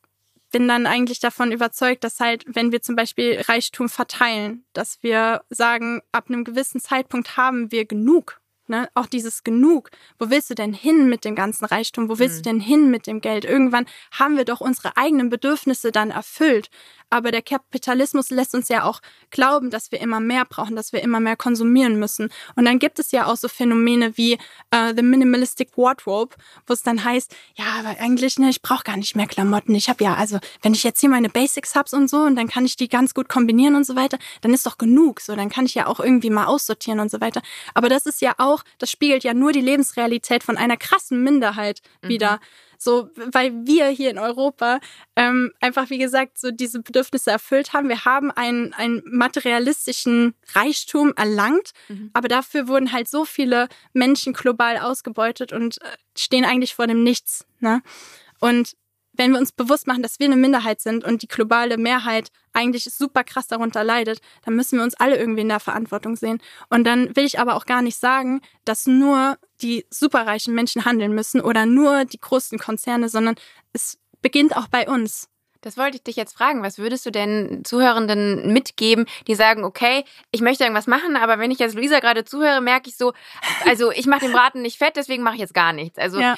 bin 0.52 0.68
dann 0.68 0.86
eigentlich 0.86 1.20
davon 1.20 1.52
überzeugt, 1.52 2.04
dass 2.04 2.20
halt, 2.20 2.46
wenn 2.48 2.72
wir 2.72 2.82
zum 2.82 2.96
Beispiel 2.96 3.42
Reichtum 3.48 3.90
verteilen, 3.90 4.64
dass 4.74 5.04
wir 5.04 5.44
sagen, 5.50 6.02
ab 6.12 6.30
einem 6.30 6.44
gewissen 6.44 6.80
Zeitpunkt 6.80 7.36
haben 7.38 7.72
wir 7.72 7.86
genug. 7.86 8.40
Ne? 8.68 8.90
Auch 8.94 9.08
dieses 9.08 9.44
Genug. 9.44 9.90
Wo 10.20 10.30
willst 10.30 10.50
du 10.50 10.56
denn 10.56 10.74
hin 10.74 11.10
mit 11.10 11.26
dem 11.26 11.36
ganzen 11.36 11.66
Reichtum? 11.66 12.10
Wo 12.10 12.20
willst 12.20 12.38
mhm. 12.38 12.44
du 12.44 12.50
denn 12.50 12.60
hin 12.60 12.92
mit 12.92 13.08
dem 13.08 13.22
Geld? 13.22 13.46
Irgendwann 13.46 13.86
haben 14.12 14.38
wir 14.38 14.46
doch 14.46 14.62
unsere 14.62 14.98
eigenen 14.98 15.30
Bedürfnisse 15.30 15.92
dann 15.92 16.12
erfüllt. 16.12 16.70
Aber 17.10 17.32
der 17.32 17.42
Kapitalismus 17.42 18.30
lässt 18.32 18.54
uns 18.54 18.68
ja 18.68 18.84
auch 18.84 19.00
glauben, 19.30 19.70
dass 19.70 19.92
wir 19.92 20.02
immer 20.02 20.20
mehr 20.20 20.44
brauchen, 20.44 20.76
dass 20.76 20.92
wir 20.92 21.02
immer 21.02 21.22
mehr 21.22 21.38
konsumieren 21.38 21.98
müssen. 21.98 22.30
Und 22.56 22.66
dann 22.66 22.80
gibt 22.80 23.00
es 23.00 23.12
ja 23.12 23.28
auch 23.28 23.38
so 23.38 23.48
Phänomene 23.48 24.18
wie 24.18 24.34
uh, 24.76 24.94
The 24.96 25.04
Minimalistic 25.04 25.78
Wardrobe, 25.78 26.36
wo 26.66 26.74
es 26.74 26.84
dann 26.84 27.04
heißt, 27.04 27.34
ja, 27.56 27.66
aber 27.80 28.00
eigentlich, 28.02 28.38
ne, 28.40 28.50
ich 28.50 28.62
brauche 28.62 28.84
gar 28.84 28.98
nicht 28.98 29.16
mehr 29.16 29.28
Klamotten. 29.28 29.74
Ich 29.76 29.88
habe 29.88 30.04
ja, 30.04 30.16
also 30.16 30.40
wenn 30.62 30.74
ich 30.74 30.84
jetzt 30.84 31.00
hier 31.00 31.10
meine 31.10 31.30
Basics 31.30 31.76
habe 31.76 31.88
und 31.96 32.10
so 32.10 32.18
und 32.18 32.36
dann 32.36 32.50
kann 32.50 32.66
ich 32.66 32.76
die 32.76 32.90
ganz 32.90 33.14
gut 33.14 33.30
kombinieren 33.30 33.76
und 33.76 33.86
so 33.86 33.96
weiter, 33.96 34.18
dann 34.42 34.54
ist 34.54 34.66
doch 34.66 34.78
genug. 34.78 35.22
So, 35.22 35.36
dann 35.36 35.50
kann 35.50 35.66
ich 35.66 35.76
ja 35.76 35.88
auch 35.88 36.02
irgendwie 36.02 36.30
mal 36.30 36.46
aussortieren 36.46 37.00
und 37.00 37.10
so 37.10 37.22
weiter. 37.22 37.42
Aber 37.74 37.88
das 37.88 38.06
ist 38.06 38.22
ja 38.22 38.36
auch, 38.38 38.57
das 38.78 38.92
spiegelt 38.92 39.24
ja 39.24 39.34
nur 39.34 39.52
die 39.52 39.62
Lebensrealität 39.62 40.44
von 40.44 40.58
einer 40.58 40.78
krassen 40.78 41.24
Minderheit 41.24 41.82
mhm. 42.02 42.10
wieder. 42.10 42.40
So, 42.80 43.10
weil 43.16 43.66
wir 43.66 43.88
hier 43.88 44.12
in 44.12 44.20
Europa 44.20 44.80
ähm, 45.16 45.52
einfach, 45.60 45.90
wie 45.90 45.98
gesagt, 45.98 46.38
so 46.38 46.52
diese 46.52 46.82
Bedürfnisse 46.82 47.32
erfüllt 47.32 47.74
haben. 47.74 47.90
Wir 47.90 48.06
haben 48.06 48.30
einen, 48.30 48.74
einen 48.74 49.02
materialistischen 49.06 50.36
Reichtum 50.54 51.14
erlangt, 51.16 51.72
mhm. 51.88 52.12
aber 52.14 52.28
dafür 52.28 52.68
wurden 52.68 52.92
halt 52.92 53.08
so 53.08 53.26
viele 53.26 53.68
Menschen 53.94 54.34
global 54.34 54.78
ausgebeutet 54.78 55.54
und 55.54 55.82
äh, 55.82 55.86
stehen 56.16 56.46
eigentlich 56.46 56.76
vor 56.76 56.86
dem 56.86 57.04
Nichts. 57.04 57.48
Ne? 57.60 57.82
Und 58.40 58.76
wenn 59.18 59.32
wir 59.32 59.40
uns 59.40 59.52
bewusst 59.52 59.88
machen, 59.88 60.04
dass 60.04 60.20
wir 60.20 60.28
eine 60.28 60.36
Minderheit 60.36 60.80
sind 60.80 61.04
und 61.04 61.22
die 61.22 61.28
globale 61.28 61.78
Mehrheit 61.78 62.30
eigentlich 62.54 62.86
super 62.86 63.24
krass 63.24 63.48
darunter 63.48 63.84
leidet, 63.84 64.20
dann 64.46 64.56
müssen 64.56 64.78
wir 64.78 64.84
uns 64.84 64.96
alle 64.96 65.18
irgendwie 65.18 65.42
in 65.42 65.50
der 65.50 65.60
Verantwortung 65.60 66.16
sehen. 66.16 66.40
Und 66.70 66.86
dann 66.86 67.16
will 67.16 67.26
ich 67.26 67.40
aber 67.40 67.56
auch 67.56 67.66
gar 67.66 67.82
nicht 67.82 67.98
sagen, 67.98 68.42
dass 68.66 68.88
nur 68.88 69.38
die 69.62 69.86
superreichen 69.90 70.54
Menschen 70.54 70.86
handeln 70.86 71.14
müssen 71.14 71.42
oder 71.42 71.66
nur 71.66 72.06
die 72.06 72.20
großen 72.20 72.58
Konzerne, 72.58 73.10
sondern 73.10 73.36
es 73.74 73.98
beginnt 74.22 74.56
auch 74.56 74.68
bei 74.68 74.88
uns. 74.88 75.28
Das 75.62 75.78
wollte 75.78 75.98
ich 75.98 76.04
dich 76.04 76.16
jetzt 76.16 76.38
fragen. 76.38 76.64
Was 76.64 76.78
würdest 76.78 77.06
du 77.06 77.12
denn 77.12 77.62
Zuhörenden 77.64 78.52
mitgeben, 78.54 79.06
die 79.28 79.36
sagen, 79.36 79.64
okay, 79.64 80.04
ich 80.32 80.42
möchte 80.42 80.64
irgendwas 80.64 80.88
machen, 80.88 81.16
aber 81.16 81.40
wenn 81.40 81.52
ich 81.52 81.60
jetzt 81.60 81.76
Luisa 81.76 82.00
gerade 82.00 82.26
zuhöre, 82.26 82.62
merke 82.62 82.90
ich 82.90 82.98
so, 82.98 83.14
also 83.66 83.92
ich 83.92 84.06
mache 84.06 84.22
den 84.22 84.32
Braten 84.32 84.62
nicht 84.62 84.78
fett, 84.78 84.96
deswegen 84.96 85.24
mache 85.24 85.36
ich 85.36 85.42
jetzt 85.42 85.54
gar 85.54 85.74
nichts. 85.74 85.98
Also 85.98 86.20
ja. 86.20 86.36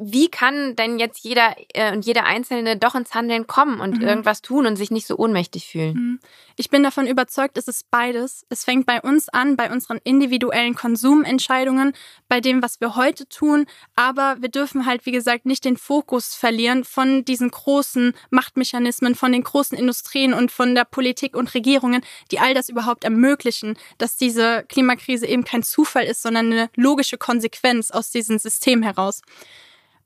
wie 0.00 0.28
kann 0.28 0.76
denn 0.76 0.98
jetzt 0.98 1.24
jeder 1.24 1.54
äh, 1.74 1.92
und 1.92 2.04
jeder 2.04 2.24
Einzelne 2.24 2.76
doch 2.76 2.94
ins 2.94 3.14
Handeln 3.14 3.46
kommen 3.46 3.80
und 3.80 3.98
mhm. 3.98 4.06
irgendwas 4.06 4.42
tun 4.42 4.66
und 4.66 4.76
sich 4.76 4.90
nicht 4.90 5.06
so 5.06 5.16
ohnmächtig 5.16 5.66
fühlen? 5.66 5.94
Mhm. 5.94 6.20
Ich 6.56 6.70
bin 6.70 6.82
davon 6.82 7.06
überzeugt, 7.06 7.56
es 7.56 7.68
ist 7.68 7.90
beides. 7.90 8.44
Es 8.48 8.64
fängt 8.64 8.86
bei 8.86 9.00
uns 9.00 9.28
an, 9.28 9.56
bei 9.56 9.70
unseren 9.70 9.98
individuellen 10.04 10.74
Konsumentscheidungen, 10.74 11.92
bei 12.28 12.40
dem, 12.40 12.62
was 12.62 12.80
wir 12.80 12.96
heute 12.96 13.26
tun, 13.28 13.66
aber 13.96 14.36
wir 14.40 14.48
dürfen 14.48 14.86
halt, 14.86 15.06
wie 15.06 15.12
gesagt, 15.12 15.46
nicht 15.46 15.64
den 15.64 15.76
Fokus 15.76 16.34
verlieren 16.34 16.84
von 16.84 17.24
diesen 17.24 17.50
großen 17.50 18.12
Machtmechanismen 18.30 18.71
Mechanismen 18.72 19.14
von 19.14 19.32
den 19.32 19.42
großen 19.44 19.76
Industrien 19.76 20.32
und 20.32 20.50
von 20.50 20.74
der 20.74 20.84
Politik 20.84 21.36
und 21.36 21.52
Regierungen, 21.54 22.02
die 22.30 22.38
all 22.38 22.54
das 22.54 22.68
überhaupt 22.68 23.04
ermöglichen, 23.04 23.76
dass 23.98 24.16
diese 24.16 24.64
Klimakrise 24.68 25.26
eben 25.26 25.44
kein 25.44 25.62
Zufall 25.62 26.04
ist, 26.04 26.22
sondern 26.22 26.52
eine 26.52 26.70
logische 26.76 27.18
Konsequenz 27.18 27.90
aus 27.90 28.10
diesem 28.10 28.38
System 28.38 28.82
heraus. 28.82 29.22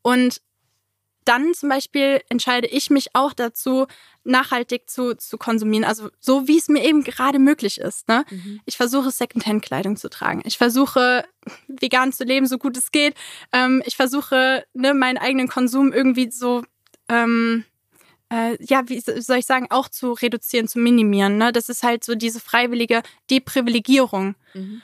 Und 0.02 0.40
dann 1.24 1.54
zum 1.54 1.68
Beispiel 1.68 2.20
entscheide 2.28 2.68
ich 2.68 2.88
mich 2.88 3.14
auch 3.14 3.32
dazu, 3.32 3.86
nachhaltig 4.22 4.88
zu, 4.88 5.16
zu 5.16 5.38
konsumieren. 5.38 5.84
Also 5.84 6.10
so, 6.20 6.46
wie 6.46 6.56
es 6.56 6.68
mir 6.68 6.84
eben 6.84 7.02
gerade 7.02 7.40
möglich 7.40 7.78
ist. 7.78 8.06
Ne? 8.06 8.24
Mhm. 8.30 8.60
Ich 8.64 8.76
versuche, 8.76 9.10
Secondhand-Kleidung 9.10 9.96
zu 9.96 10.08
tragen. 10.08 10.42
Ich 10.44 10.56
versuche, 10.56 11.24
vegan 11.66 12.12
zu 12.12 12.22
leben, 12.22 12.46
so 12.46 12.58
gut 12.58 12.76
es 12.76 12.92
geht. 12.92 13.14
Ähm, 13.52 13.82
ich 13.86 13.96
versuche, 13.96 14.64
ne, 14.72 14.94
meinen 14.94 15.18
eigenen 15.18 15.48
Konsum 15.48 15.92
irgendwie 15.92 16.30
so 16.30 16.62
ähm, 17.08 17.64
äh, 18.32 18.56
ja, 18.64 18.88
wie 18.88 19.00
soll 19.00 19.38
ich 19.38 19.46
sagen, 19.46 19.66
auch 19.70 19.88
zu 19.88 20.12
reduzieren, 20.12 20.68
zu 20.68 20.78
minimieren. 20.78 21.38
Ne? 21.38 21.52
Das 21.52 21.68
ist 21.68 21.82
halt 21.82 22.04
so 22.04 22.14
diese 22.14 22.40
freiwillige 22.40 23.02
Deprivilegierung. 23.30 24.34
Mhm. 24.54 24.82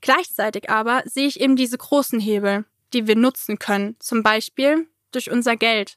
Gleichzeitig 0.00 0.70
aber 0.70 1.02
sehe 1.04 1.26
ich 1.26 1.40
eben 1.40 1.56
diese 1.56 1.78
großen 1.78 2.20
Hebel, 2.20 2.64
die 2.92 3.06
wir 3.06 3.16
nutzen 3.16 3.58
können. 3.58 3.96
Zum 3.98 4.22
Beispiel 4.22 4.86
durch 5.12 5.30
unser 5.30 5.56
Geld. 5.56 5.96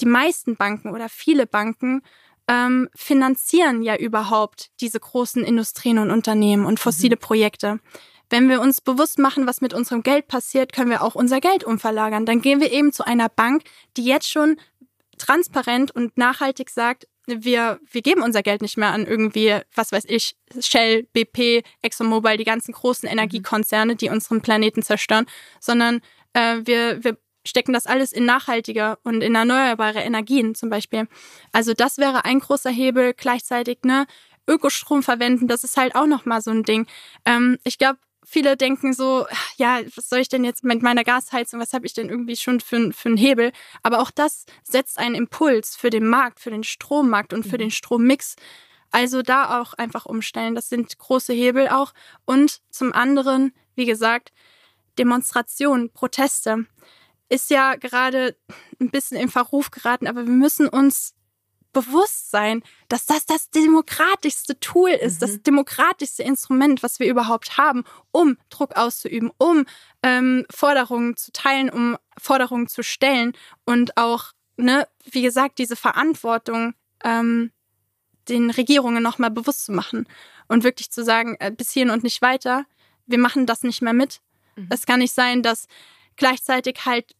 Die 0.00 0.06
meisten 0.06 0.56
Banken 0.56 0.90
oder 0.90 1.08
viele 1.08 1.46
Banken 1.46 2.02
ähm, 2.48 2.88
finanzieren 2.94 3.82
ja 3.82 3.96
überhaupt 3.96 4.70
diese 4.80 5.00
großen 5.00 5.42
Industrien 5.42 5.98
und 5.98 6.10
Unternehmen 6.10 6.64
und 6.64 6.78
fossile 6.78 7.16
mhm. 7.16 7.20
Projekte. 7.20 7.80
Wenn 8.28 8.48
wir 8.48 8.60
uns 8.60 8.80
bewusst 8.80 9.18
machen, 9.18 9.46
was 9.46 9.60
mit 9.60 9.72
unserem 9.72 10.02
Geld 10.02 10.26
passiert, 10.26 10.72
können 10.72 10.90
wir 10.90 11.02
auch 11.02 11.14
unser 11.14 11.40
Geld 11.40 11.62
umverlagern. 11.62 12.26
Dann 12.26 12.40
gehen 12.40 12.60
wir 12.60 12.72
eben 12.72 12.92
zu 12.92 13.04
einer 13.04 13.28
Bank, 13.28 13.62
die 13.96 14.04
jetzt 14.04 14.28
schon 14.28 14.56
transparent 15.18 15.90
und 15.94 16.16
nachhaltig 16.16 16.70
sagt, 16.70 17.06
wir, 17.26 17.80
wir 17.90 18.02
geben 18.02 18.22
unser 18.22 18.42
Geld 18.42 18.62
nicht 18.62 18.76
mehr 18.76 18.92
an 18.92 19.04
irgendwie, 19.04 19.58
was 19.74 19.90
weiß 19.92 20.04
ich, 20.06 20.36
Shell, 20.60 21.04
BP, 21.12 21.64
ExxonMobil, 21.82 22.36
die 22.36 22.44
ganzen 22.44 22.72
großen 22.72 23.08
Energiekonzerne, 23.08 23.96
die 23.96 24.10
unseren 24.10 24.42
Planeten 24.42 24.82
zerstören, 24.82 25.26
sondern 25.60 26.00
äh, 26.34 26.58
wir, 26.64 27.02
wir 27.02 27.18
stecken 27.44 27.72
das 27.72 27.86
alles 27.86 28.12
in 28.12 28.24
nachhaltige 28.24 28.98
und 29.02 29.22
in 29.22 29.34
erneuerbare 29.34 30.00
Energien 30.00 30.54
zum 30.54 30.70
Beispiel. 30.70 31.08
Also 31.52 31.74
das 31.74 31.98
wäre 31.98 32.24
ein 32.24 32.40
großer 32.40 32.70
Hebel. 32.70 33.14
Gleichzeitig 33.14 33.78
ne 33.82 34.06
Ökostrom 34.48 35.02
verwenden, 35.02 35.48
das 35.48 35.64
ist 35.64 35.76
halt 35.76 35.94
auch 35.94 36.06
noch 36.06 36.24
mal 36.24 36.40
so 36.40 36.50
ein 36.50 36.62
Ding. 36.62 36.86
Ähm, 37.24 37.58
ich 37.64 37.78
glaube, 37.78 37.98
viele 38.26 38.56
denken 38.56 38.92
so, 38.92 39.26
ja, 39.56 39.80
was 39.94 40.08
soll 40.08 40.18
ich 40.18 40.28
denn 40.28 40.44
jetzt 40.44 40.64
mit 40.64 40.82
meiner 40.82 41.04
Gasheizung, 41.04 41.60
was 41.60 41.72
habe 41.72 41.86
ich 41.86 41.94
denn 41.94 42.10
irgendwie 42.10 42.36
schon 42.36 42.60
für, 42.60 42.92
für 42.92 43.08
einen 43.08 43.16
Hebel? 43.16 43.52
Aber 43.82 44.00
auch 44.00 44.10
das 44.10 44.44
setzt 44.64 44.98
einen 44.98 45.14
Impuls 45.14 45.76
für 45.76 45.90
den 45.90 46.06
Markt, 46.06 46.40
für 46.40 46.50
den 46.50 46.64
Strommarkt 46.64 47.32
und 47.32 47.44
für 47.44 47.54
mhm. 47.54 47.60
den 47.60 47.70
Strommix. 47.70 48.34
Also 48.90 49.22
da 49.22 49.60
auch 49.60 49.74
einfach 49.74 50.06
umstellen. 50.06 50.54
Das 50.54 50.68
sind 50.68 50.98
große 50.98 51.32
Hebel 51.32 51.68
auch. 51.68 51.92
Und 52.24 52.60
zum 52.68 52.92
anderen, 52.92 53.54
wie 53.76 53.86
gesagt, 53.86 54.32
Demonstrationen, 54.98 55.92
Proteste 55.92 56.66
ist 57.28 57.50
ja 57.50 57.76
gerade 57.76 58.36
ein 58.80 58.90
bisschen 58.90 59.18
in 59.18 59.28
Verruf 59.28 59.70
geraten, 59.70 60.06
aber 60.06 60.26
wir 60.26 60.32
müssen 60.32 60.68
uns 60.68 61.15
bewusst 61.76 62.30
sein, 62.30 62.62
dass 62.88 63.04
das 63.04 63.26
das 63.26 63.50
demokratischste 63.50 64.58
Tool 64.60 64.88
ist, 64.88 65.16
mhm. 65.16 65.26
das 65.26 65.42
demokratischste 65.42 66.22
Instrument, 66.22 66.82
was 66.82 67.00
wir 67.00 67.06
überhaupt 67.06 67.58
haben, 67.58 67.84
um 68.12 68.38
Druck 68.48 68.76
auszuüben, 68.76 69.30
um 69.36 69.66
ähm, 70.02 70.46
Forderungen 70.48 71.18
zu 71.18 71.32
teilen, 71.32 71.68
um 71.68 71.98
Forderungen 72.18 72.66
zu 72.66 72.82
stellen 72.82 73.34
und 73.66 73.98
auch, 73.98 74.32
ne, 74.56 74.88
wie 75.04 75.20
gesagt, 75.20 75.58
diese 75.58 75.76
Verantwortung 75.76 76.72
ähm, 77.04 77.52
den 78.30 78.48
Regierungen 78.48 79.02
nochmal 79.02 79.30
bewusst 79.30 79.66
zu 79.66 79.72
machen 79.72 80.08
und 80.48 80.64
wirklich 80.64 80.90
zu 80.90 81.04
sagen, 81.04 81.36
äh, 81.40 81.50
bis 81.50 81.72
hierhin 81.72 81.90
und 81.90 82.04
nicht 82.04 82.22
weiter, 82.22 82.64
wir 83.04 83.18
machen 83.18 83.44
das 83.44 83.62
nicht 83.62 83.82
mehr 83.82 83.92
mit. 83.92 84.22
Mhm. 84.56 84.68
Es 84.70 84.86
kann 84.86 85.00
nicht 85.00 85.14
sein, 85.14 85.42
dass 85.42 85.66
gleichzeitig 86.16 86.86
halt 86.86 87.14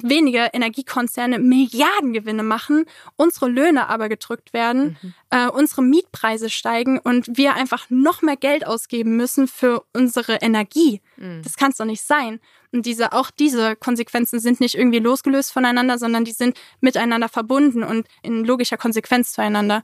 wenige 0.00 0.50
Energiekonzerne 0.52 1.38
Milliardengewinne 1.38 2.42
machen, 2.42 2.86
unsere 3.16 3.48
Löhne 3.48 3.88
aber 3.88 4.08
gedrückt 4.08 4.52
werden, 4.52 4.96
mhm. 5.02 5.14
äh, 5.30 5.48
unsere 5.48 5.82
Mietpreise 5.82 6.50
steigen 6.50 6.98
und 6.98 7.36
wir 7.36 7.54
einfach 7.54 7.90
noch 7.90 8.22
mehr 8.22 8.36
Geld 8.36 8.66
ausgeben 8.66 9.16
müssen 9.16 9.48
für 9.48 9.84
unsere 9.92 10.36
Energie. 10.36 11.00
Mhm. 11.16 11.42
Das 11.42 11.56
kann 11.56 11.72
es 11.72 11.76
doch 11.76 11.84
nicht 11.84 12.02
sein. 12.02 12.40
Und 12.72 12.86
diese, 12.86 13.12
auch 13.12 13.30
diese 13.30 13.76
Konsequenzen 13.76 14.40
sind 14.40 14.60
nicht 14.60 14.76
irgendwie 14.76 14.98
losgelöst 14.98 15.52
voneinander, 15.52 15.98
sondern 15.98 16.24
die 16.24 16.32
sind 16.32 16.58
miteinander 16.80 17.28
verbunden 17.28 17.82
und 17.82 18.06
in 18.22 18.44
logischer 18.44 18.78
Konsequenz 18.78 19.34
zueinander. 19.34 19.82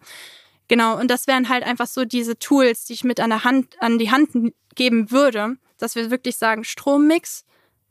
Genau, 0.69 0.99
und 0.99 1.11
das 1.11 1.27
wären 1.27 1.49
halt 1.51 1.65
einfach 1.65 1.87
so 1.87 2.07
diese 2.07 2.39
Tools, 2.39 2.87
die 2.87 2.95
ich 2.95 3.05
mit 3.05 3.21
an, 3.21 3.31
der 3.31 3.45
Hand, 3.45 3.77
an 3.81 3.99
die 3.99 4.11
Hand 4.11 4.31
geben 4.75 5.11
würde, 5.11 5.57
dass 5.79 5.97
wir 5.97 6.11
wirklich 6.11 6.37
sagen, 6.37 6.65
Strommix, 6.65 7.45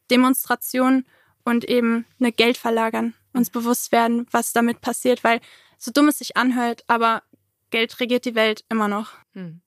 Demonstration 0.10 1.06
und 1.48 1.64
eben 1.64 2.06
eine 2.20 2.34
Geld 2.34 2.58
verlagern, 2.58 3.14
uns 3.32 3.50
bewusst 3.50 3.94
werden, 3.94 4.28
was 4.32 4.52
damit 4.52 4.82
passiert, 4.82 5.24
weil 5.24 5.40
so 5.78 5.92
dumm 5.92 6.10
es 6.10 6.18
sich 6.18 6.36
anhört, 6.36 6.84
aber 6.88 7.24
Geld 7.70 7.98
regiert 8.02 8.26
die 8.26 8.36
Welt 8.36 8.66
immer 8.68 8.90
noch. 8.90 9.14
Hm. 9.32 9.62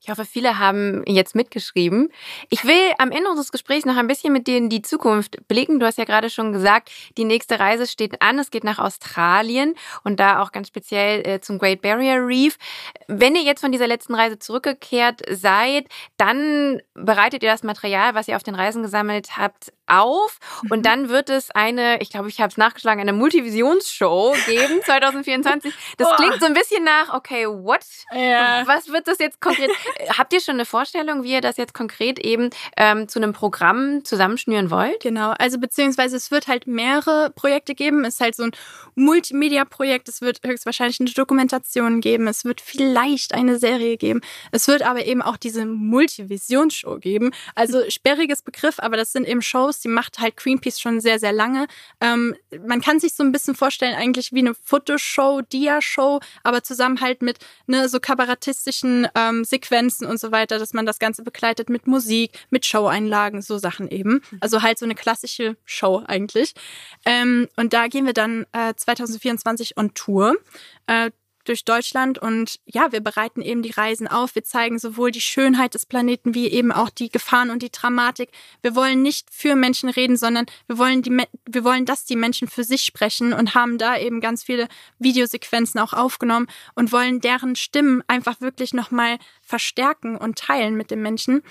Ich 0.00 0.10
hoffe, 0.10 0.24
viele 0.24 0.58
haben 0.58 1.02
jetzt 1.06 1.34
mitgeschrieben. 1.34 2.10
Ich 2.50 2.64
will 2.64 2.92
am 2.98 3.10
Ende 3.10 3.28
unseres 3.28 3.52
Gesprächs 3.52 3.84
noch 3.84 3.96
ein 3.96 4.06
bisschen 4.06 4.32
mit 4.32 4.46
dir 4.46 4.56
in 4.56 4.68
die 4.68 4.82
Zukunft 4.82 5.46
blicken. 5.48 5.80
Du 5.80 5.86
hast 5.86 5.98
ja 5.98 6.04
gerade 6.04 6.30
schon 6.30 6.52
gesagt, 6.52 6.90
die 7.16 7.24
nächste 7.24 7.58
Reise 7.58 7.86
steht 7.86 8.22
an. 8.22 8.38
Es 8.38 8.50
geht 8.50 8.64
nach 8.64 8.78
Australien 8.78 9.74
und 10.04 10.20
da 10.20 10.42
auch 10.42 10.52
ganz 10.52 10.68
speziell 10.68 11.26
äh, 11.26 11.40
zum 11.40 11.58
Great 11.58 11.82
Barrier 11.82 12.26
Reef. 12.26 12.56
Wenn 13.08 13.34
ihr 13.34 13.42
jetzt 13.42 13.60
von 13.60 13.72
dieser 13.72 13.86
letzten 13.86 14.14
Reise 14.14 14.38
zurückgekehrt 14.38 15.22
seid, 15.30 15.86
dann 16.16 16.80
bereitet 16.94 17.42
ihr 17.42 17.50
das 17.50 17.62
Material, 17.62 18.14
was 18.14 18.28
ihr 18.28 18.36
auf 18.36 18.42
den 18.42 18.54
Reisen 18.54 18.82
gesammelt 18.82 19.36
habt, 19.36 19.72
auf 19.86 20.38
und 20.70 20.78
mhm. 20.78 20.82
dann 20.82 21.08
wird 21.08 21.30
es 21.30 21.50
eine, 21.50 22.00
ich 22.00 22.10
glaube, 22.10 22.28
ich 22.28 22.40
habe 22.40 22.48
es 22.48 22.56
nachgeschlagen, 22.56 23.00
eine 23.00 23.12
Multivisionsshow 23.12 24.34
geben 24.46 24.80
2024. 24.84 25.72
Das 25.96 26.16
klingt 26.16 26.40
so 26.40 26.46
ein 26.46 26.54
bisschen 26.54 26.84
nach, 26.84 27.14
okay, 27.14 27.46
what? 27.46 27.84
Ja. 28.12 28.66
Was 28.66 28.88
wird 28.88 29.06
das 29.08 29.18
jetzt 29.18 29.40
konkret? 29.40 29.70
Habt 30.16 30.32
ihr 30.32 30.40
schon 30.40 30.54
eine 30.54 30.64
Vorstellung, 30.64 31.22
wie 31.22 31.32
ihr 31.32 31.40
das 31.40 31.56
jetzt 31.56 31.74
konkret 31.74 32.18
eben 32.18 32.50
ähm, 32.76 33.08
zu 33.08 33.18
einem 33.18 33.32
Programm 33.32 34.04
zusammenschnüren 34.04 34.70
wollt? 34.70 35.00
Genau, 35.00 35.30
also 35.38 35.58
beziehungsweise 35.58 36.16
es 36.16 36.30
wird 36.30 36.48
halt 36.48 36.66
mehrere 36.66 37.30
Projekte 37.30 37.74
geben. 37.74 38.04
Es 38.04 38.14
ist 38.14 38.20
halt 38.20 38.34
so 38.34 38.44
ein 38.44 38.50
Multimedia-Projekt. 38.94 40.08
Es 40.08 40.20
wird 40.20 40.40
höchstwahrscheinlich 40.44 41.00
eine 41.00 41.10
Dokumentation 41.10 42.00
geben. 42.00 42.26
Es 42.26 42.44
wird 42.44 42.60
vielleicht 42.60 43.34
eine 43.34 43.58
Serie 43.58 43.96
geben. 43.96 44.20
Es 44.50 44.68
wird 44.68 44.82
aber 44.82 45.06
eben 45.06 45.22
auch 45.22 45.36
diese 45.36 45.66
Multivision-Show 45.66 46.98
geben. 46.98 47.30
Also 47.54 47.88
sperriges 47.88 48.42
Begriff, 48.42 48.78
aber 48.78 48.96
das 48.96 49.12
sind 49.12 49.26
eben 49.26 49.42
Shows, 49.42 49.80
die 49.80 49.88
macht 49.88 50.18
halt 50.18 50.36
Greenpeace 50.36 50.80
schon 50.80 51.00
sehr, 51.00 51.18
sehr 51.18 51.32
lange. 51.32 51.66
Ähm, 52.00 52.34
man 52.66 52.80
kann 52.80 53.00
sich 53.00 53.14
so 53.14 53.22
ein 53.22 53.32
bisschen 53.32 53.54
vorstellen, 53.54 53.94
eigentlich 53.94 54.32
wie 54.32 54.40
eine 54.40 54.54
Fotoshow, 54.54 55.42
Dia-Show, 55.42 56.20
aber 56.42 56.62
zusammen 56.62 57.00
halt 57.00 57.22
mit 57.22 57.38
ne, 57.66 57.88
so 57.88 58.00
kabarettistischen 58.00 59.08
ähm, 59.14 59.44
Sequenzen 59.44 59.75
und 60.06 60.18
so 60.18 60.32
weiter, 60.32 60.58
dass 60.58 60.72
man 60.72 60.86
das 60.86 60.98
Ganze 60.98 61.22
begleitet 61.22 61.68
mit 61.68 61.86
Musik, 61.86 62.32
mit 62.50 62.64
Show-Einlagen, 62.66 63.42
so 63.42 63.58
Sachen 63.58 63.88
eben. 63.88 64.22
Also 64.40 64.62
halt 64.62 64.78
so 64.78 64.84
eine 64.84 64.94
klassische 64.94 65.56
Show 65.64 66.02
eigentlich. 66.06 66.54
Ähm, 67.04 67.48
und 67.56 67.72
da 67.72 67.88
gehen 67.88 68.06
wir 68.06 68.12
dann 68.12 68.46
äh, 68.52 68.74
2024 68.74 69.76
on 69.76 69.94
Tour. 69.94 70.36
Äh, 70.86 71.10
durch 71.48 71.64
Deutschland 71.64 72.18
und 72.18 72.60
ja, 72.66 72.92
wir 72.92 73.00
bereiten 73.00 73.42
eben 73.42 73.62
die 73.62 73.70
Reisen 73.70 74.06
auf. 74.08 74.34
Wir 74.34 74.44
zeigen 74.44 74.78
sowohl 74.78 75.10
die 75.10 75.20
Schönheit 75.20 75.74
des 75.74 75.86
Planeten 75.86 76.34
wie 76.34 76.48
eben 76.48 76.72
auch 76.72 76.90
die 76.90 77.08
Gefahren 77.08 77.50
und 77.50 77.62
die 77.62 77.70
Dramatik. 77.70 78.30
Wir 78.62 78.74
wollen 78.74 79.02
nicht 79.02 79.28
für 79.32 79.56
Menschen 79.56 79.88
reden, 79.88 80.16
sondern 80.16 80.46
wir 80.66 80.78
wollen 80.78 81.02
die, 81.02 81.16
wir 81.46 81.64
wollen, 81.64 81.84
dass 81.84 82.04
die 82.04 82.16
Menschen 82.16 82.48
für 82.48 82.64
sich 82.64 82.82
sprechen 82.82 83.32
und 83.32 83.54
haben 83.54 83.78
da 83.78 83.96
eben 83.98 84.20
ganz 84.20 84.44
viele 84.44 84.68
Videosequenzen 84.98 85.80
auch 85.80 85.92
aufgenommen 85.92 86.46
und 86.74 86.92
wollen 86.92 87.20
deren 87.20 87.56
Stimmen 87.56 88.02
einfach 88.06 88.40
wirklich 88.40 88.74
nochmal 88.74 89.18
verstärken 89.42 90.16
und 90.16 90.38
teilen 90.38 90.76
mit 90.76 90.90
den 90.90 91.02
Menschen. 91.02 91.42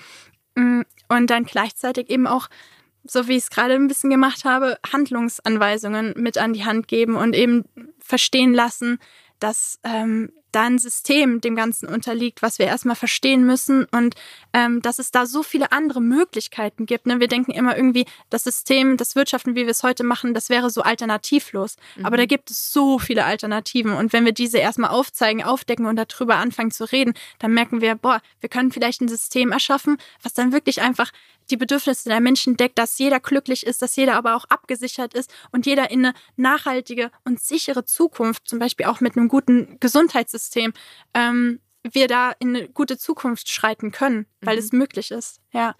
Mm, 0.54 0.82
und 1.08 1.30
dann 1.30 1.44
gleichzeitig 1.44 2.10
eben 2.10 2.26
auch 2.26 2.48
so 3.08 3.28
wie 3.28 3.36
ich 3.36 3.44
es 3.44 3.50
gerade 3.50 3.74
ein 3.74 3.88
bisschen 3.88 4.10
gemacht 4.10 4.44
habe, 4.44 4.78
Handlungsanweisungen 4.92 6.14
mit 6.16 6.38
an 6.38 6.52
die 6.52 6.64
Hand 6.64 6.88
geben 6.88 7.16
und 7.16 7.34
eben 7.34 7.64
verstehen 8.00 8.54
lassen, 8.54 8.98
dass 9.40 9.78
ähm, 9.84 10.30
da 10.56 10.62
ein 10.62 10.78
System 10.78 11.42
dem 11.42 11.54
Ganzen 11.54 11.86
unterliegt, 11.86 12.40
was 12.40 12.58
wir 12.58 12.66
erstmal 12.66 12.96
verstehen 12.96 13.44
müssen 13.44 13.84
und 13.92 14.14
ähm, 14.54 14.80
dass 14.80 14.98
es 14.98 15.10
da 15.10 15.26
so 15.26 15.42
viele 15.42 15.70
andere 15.70 16.00
Möglichkeiten 16.00 16.86
gibt. 16.86 17.06
Ne? 17.06 17.20
Wir 17.20 17.28
denken 17.28 17.50
immer 17.50 17.76
irgendwie, 17.76 18.06
das 18.30 18.44
System, 18.44 18.96
das 18.96 19.16
Wirtschaften, 19.16 19.54
wie 19.54 19.66
wir 19.66 19.70
es 19.70 19.82
heute 19.82 20.02
machen, 20.02 20.32
das 20.32 20.48
wäre 20.48 20.70
so 20.70 20.80
alternativlos. 20.80 21.76
Mhm. 21.96 22.06
Aber 22.06 22.16
da 22.16 22.24
gibt 22.24 22.50
es 22.50 22.72
so 22.72 22.98
viele 22.98 23.26
Alternativen. 23.26 23.92
Und 23.92 24.14
wenn 24.14 24.24
wir 24.24 24.32
diese 24.32 24.56
erstmal 24.56 24.90
aufzeigen, 24.90 25.44
aufdecken 25.44 25.84
und 25.84 25.96
darüber 25.96 26.36
anfangen 26.36 26.70
zu 26.70 26.90
reden, 26.90 27.12
dann 27.38 27.52
merken 27.52 27.82
wir, 27.82 27.94
boah, 27.94 28.22
wir 28.40 28.48
können 28.48 28.72
vielleicht 28.72 29.02
ein 29.02 29.08
System 29.08 29.52
erschaffen, 29.52 29.98
was 30.22 30.32
dann 30.32 30.52
wirklich 30.52 30.80
einfach 30.80 31.12
die 31.50 31.56
Bedürfnisse 31.56 32.08
der 32.08 32.20
Menschen 32.20 32.56
deckt, 32.56 32.78
dass 32.78 32.98
jeder 32.98 33.20
glücklich 33.20 33.66
ist, 33.66 33.82
dass 33.82 33.96
jeder 33.96 34.14
aber 34.14 34.36
auch 34.36 34.44
abgesichert 34.46 35.14
ist 35.14 35.32
und 35.52 35.66
jeder 35.66 35.90
in 35.90 36.06
eine 36.06 36.14
nachhaltige 36.36 37.10
und 37.24 37.40
sichere 37.40 37.84
Zukunft, 37.84 38.48
zum 38.48 38.58
Beispiel 38.58 38.86
auch 38.86 39.00
mit 39.00 39.16
einem 39.16 39.28
guten 39.28 39.78
Gesundheitssystem, 39.80 40.72
ähm, 41.14 41.60
wir 41.92 42.08
da 42.08 42.32
in 42.38 42.56
eine 42.56 42.68
gute 42.68 42.98
Zukunft 42.98 43.48
schreiten 43.48 43.92
können, 43.92 44.26
weil 44.40 44.56
mhm. 44.56 44.62
es 44.62 44.72
möglich 44.72 45.10
ist. 45.10 45.40
Ja. 45.52 45.74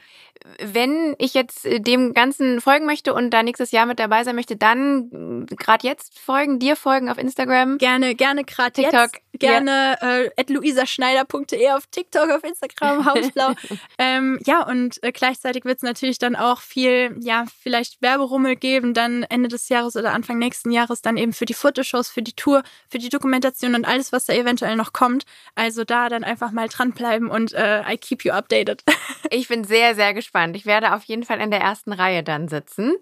Wenn 0.59 1.15
ich 1.19 1.35
jetzt 1.35 1.67
äh, 1.67 1.81
dem 1.81 2.15
Ganzen 2.15 2.61
folgen 2.61 2.87
möchte 2.87 3.13
und 3.13 3.31
da 3.31 3.43
nächstes 3.43 3.73
Jahr 3.73 3.85
mit 3.85 3.99
dabei 3.99 4.25
sein 4.25 4.35
möchte, 4.35 4.57
dann 4.57 5.47
äh, 5.51 5.55
gerade 5.55 5.87
jetzt 5.87 6.19
folgen, 6.19 6.59
dir 6.59 6.77
folgen 6.77 7.11
auf 7.11 7.19
Instagram. 7.19 7.79
Gerne, 7.79 8.15
gerne 8.15 8.45
gerade 8.45 8.73
TikTok. 8.73 9.11
Gerne 9.39 9.99
ja. 10.01 10.19
äh, 10.21 10.45
luisaschneider.de 10.49 11.71
auf 11.71 11.87
TikTok, 11.89 12.31
auf 12.31 12.43
Instagram, 12.43 13.05
Hausblau. 13.15 13.53
ähm, 13.99 14.39
ja, 14.47 14.67
und 14.67 15.03
äh, 15.03 15.13
gleichzeitig 15.13 15.65
wird 15.67 15.77
es 15.77 15.83
natürlich 15.83 16.19
dann 16.19 16.37
auch 16.37 16.61
viel, 16.61 17.17
ja, 17.21 17.45
vielleicht 17.63 18.01
Werberummel 18.01 18.57
geben, 18.57 18.95
dann 18.95 19.25
Ende 19.25 19.49
des 19.49 19.69
Jahres 19.69 19.97
oder 19.97 20.13
Anfang 20.13 20.39
nächsten 20.39 20.71
Jahres 20.71 21.03
dann 21.03 21.19
eben 21.19 21.35
für 21.35 21.45
die 21.45 21.55
Fotoshows, 21.55 22.09
für 22.09 22.23
die 22.23 22.33
Tour, 22.33 22.63
für 22.89 22.99
die 22.99 23.11
Dokumentation 23.11 23.75
und 23.75 23.85
alles, 23.85 24.13
was 24.13 24.25
da 24.25 24.33
eventuell 24.33 24.77
noch 24.77 24.93
kommt. 24.95 25.25
Also 25.55 25.85
da 25.85 25.96
dann 26.09 26.25
einfach 26.25 26.53
mal 26.53 26.69
dranbleiben 26.69 27.29
und 27.29 27.53
äh, 27.55 27.83
I 27.83 27.97
keep 27.97 28.25
you 28.25 28.33
updated. 28.33 28.83
ich 29.31 29.49
bin 29.49 29.65
sehr, 29.65 29.95
sehr 29.95 30.15
gespannt. 30.15 30.57
Ich 30.57 30.67
werde 30.67 30.95
auf 30.95 31.05
jeden 31.05 31.25
Fall 31.25 31.41
in 31.41 31.51
der 31.51 31.61
ersten 31.61 31.93
Reihe 31.93 32.23
dann 32.23 32.49
sitzen. 32.49 32.95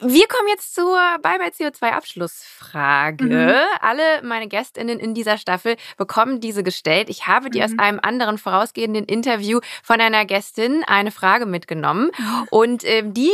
Wir 0.00 0.28
kommen 0.28 0.48
jetzt 0.48 0.74
zur 0.74 0.96
Bye 1.22 1.38
Bye 1.38 1.50
CO2 1.50 1.90
Abschlussfrage. 1.90 3.24
Mhm. 3.24 3.54
Alle 3.80 4.22
meine 4.22 4.48
Gästinnen 4.48 4.98
in 4.98 5.14
dieser 5.14 5.38
Staffel 5.38 5.76
bekommen 5.96 6.40
diese 6.40 6.62
gestellt. 6.62 7.08
Ich 7.08 7.26
habe 7.26 7.50
die 7.50 7.58
mhm. 7.58 7.64
aus 7.64 7.72
einem 7.78 8.00
anderen 8.02 8.38
vorausgehenden 8.38 9.04
Interview 9.04 9.60
von 9.82 10.00
einer 10.00 10.24
Gästin 10.24 10.84
eine 10.86 11.10
Frage 11.10 11.46
mitgenommen 11.46 12.10
und 12.50 12.84
äh, 12.84 13.02
die 13.04 13.30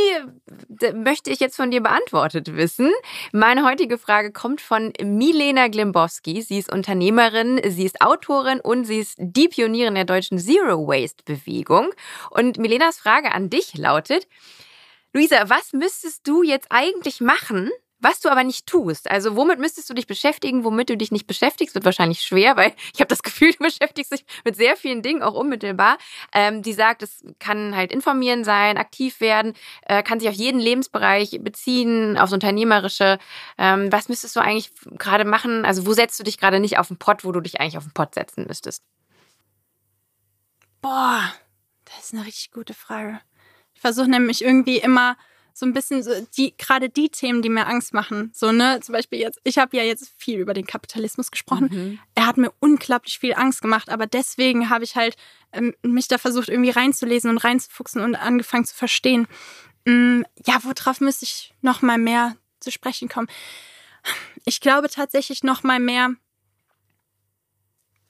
möchte 0.93 1.29
ich 1.29 1.39
jetzt 1.39 1.55
von 1.55 1.71
dir 1.71 1.81
beantwortet 1.81 2.55
wissen. 2.55 2.91
Meine 3.31 3.65
heutige 3.65 3.97
Frage 3.97 4.31
kommt 4.31 4.61
von 4.61 4.93
Milena 5.01 5.67
Glimbowski. 5.67 6.41
Sie 6.41 6.57
ist 6.57 6.71
Unternehmerin, 6.71 7.61
sie 7.67 7.85
ist 7.85 8.01
Autorin 8.01 8.59
und 8.59 8.85
sie 8.85 8.99
ist 8.99 9.15
die 9.19 9.47
Pionierin 9.47 9.95
der 9.95 10.05
deutschen 10.05 10.39
Zero 10.39 10.87
Waste 10.87 11.23
Bewegung. 11.25 11.89
Und 12.29 12.57
Milenas 12.57 12.97
Frage 12.97 13.31
an 13.33 13.49
dich 13.49 13.77
lautet, 13.77 14.27
Luisa, 15.15 15.49
was 15.49 15.71
müsstest 15.71 16.27
du 16.27 16.43
jetzt 16.43 16.67
eigentlich 16.71 17.21
machen, 17.21 17.71
was 17.99 18.19
du 18.19 18.27
aber 18.27 18.43
nicht 18.43 18.67
tust? 18.67 19.09
Also 19.09 19.37
womit 19.37 19.59
müsstest 19.59 19.89
du 19.89 19.93
dich 19.93 20.07
beschäftigen, 20.07 20.65
womit 20.65 20.89
du 20.89 20.97
dich 20.97 21.09
nicht 21.09 21.25
beschäftigst, 21.25 21.73
wird 21.73 21.85
wahrscheinlich 21.85 22.19
schwer, 22.19 22.57
weil 22.57 22.73
ich 22.93 22.99
habe 22.99 23.07
das 23.07 23.23
Gefühl, 23.23 23.53
du 23.53 23.59
beschäftigst 23.59 24.11
dich 24.11 24.25
mit 24.43 24.57
sehr 24.57 24.75
vielen 24.75 25.01
Dingen 25.01 25.23
auch 25.23 25.33
unmittelbar. 25.33 25.99
Ähm, 26.33 26.61
die 26.63 26.73
sagt, 26.73 27.01
es 27.01 27.23
kann 27.39 27.77
halt 27.77 27.93
informieren 27.93 28.43
sein, 28.43 28.77
aktiv 28.77 29.21
werden, 29.21 29.53
äh, 29.83 30.03
kann 30.03 30.19
sich 30.19 30.27
auf 30.27 30.35
jeden 30.35 30.59
Lebensbereich 30.59 31.39
beziehen, 31.41 32.17
aufs 32.17 32.33
Unternehmerische. 32.33 33.17
Ähm, 33.57 33.89
was 33.93 34.09
müsstest 34.09 34.35
du 34.35 34.41
eigentlich 34.41 34.71
gerade 34.97 35.23
machen? 35.23 35.63
Also 35.63 35.85
wo 35.85 35.93
setzt 35.93 36.19
du 36.19 36.25
dich 36.25 36.37
gerade 36.37 36.59
nicht 36.59 36.77
auf 36.77 36.89
den 36.89 36.97
Pott, 36.97 37.23
wo 37.23 37.31
du 37.31 37.39
dich 37.39 37.61
eigentlich 37.61 37.77
auf 37.77 37.85
den 37.85 37.93
Pott 37.93 38.15
setzen 38.15 38.47
müsstest? 38.49 38.83
Boah, 40.81 41.33
das 41.85 42.03
ist 42.03 42.13
eine 42.13 42.25
richtig 42.25 42.51
gute 42.51 42.73
Frage. 42.73 43.21
Ich 43.75 43.81
versuche 43.81 44.09
nämlich 44.09 44.43
irgendwie 44.43 44.77
immer 44.77 45.15
so 45.57 45.65
ein 45.65 45.71
bisschen 45.71 46.03
so 46.03 46.11
die 46.35 46.53
gerade 46.57 46.89
die 46.89 47.07
Themen, 47.07 47.41
die 47.41 47.47
mir 47.49 47.65
Angst 47.67 47.93
machen. 47.93 48.29
So 48.33 48.51
ne, 48.51 48.81
zum 48.81 48.91
Beispiel 48.91 49.19
jetzt. 49.19 49.39
Ich 49.45 49.57
habe 49.57 49.77
ja 49.77 49.83
jetzt 49.83 50.13
viel 50.17 50.37
über 50.37 50.53
den 50.53 50.65
Kapitalismus 50.65 51.31
gesprochen. 51.31 51.69
Mhm. 51.71 51.99
Er 52.13 52.27
hat 52.27 52.35
mir 52.35 52.51
unglaublich 52.59 53.19
viel 53.19 53.33
Angst 53.33 53.61
gemacht, 53.61 53.89
aber 53.89 54.05
deswegen 54.05 54.69
habe 54.69 54.83
ich 54.83 54.97
halt 54.97 55.15
ähm, 55.53 55.73
mich 55.81 56.09
da 56.09 56.17
versucht 56.17 56.49
irgendwie 56.49 56.71
reinzulesen 56.71 57.29
und 57.29 57.37
reinzufuchsen 57.37 58.01
und 58.01 58.15
angefangen 58.15 58.65
zu 58.65 58.75
verstehen. 58.75 59.27
Ähm, 59.85 60.25
ja, 60.45 60.59
worauf 60.63 60.99
müsste 60.99 61.23
ich 61.23 61.53
noch 61.61 61.81
mal 61.81 61.97
mehr 61.97 62.35
zu 62.59 62.69
sprechen 62.69 63.07
kommen? 63.07 63.27
Ich 64.43 64.59
glaube 64.59 64.89
tatsächlich 64.89 65.41
noch 65.43 65.63
mal 65.63 65.79
mehr, 65.79 66.15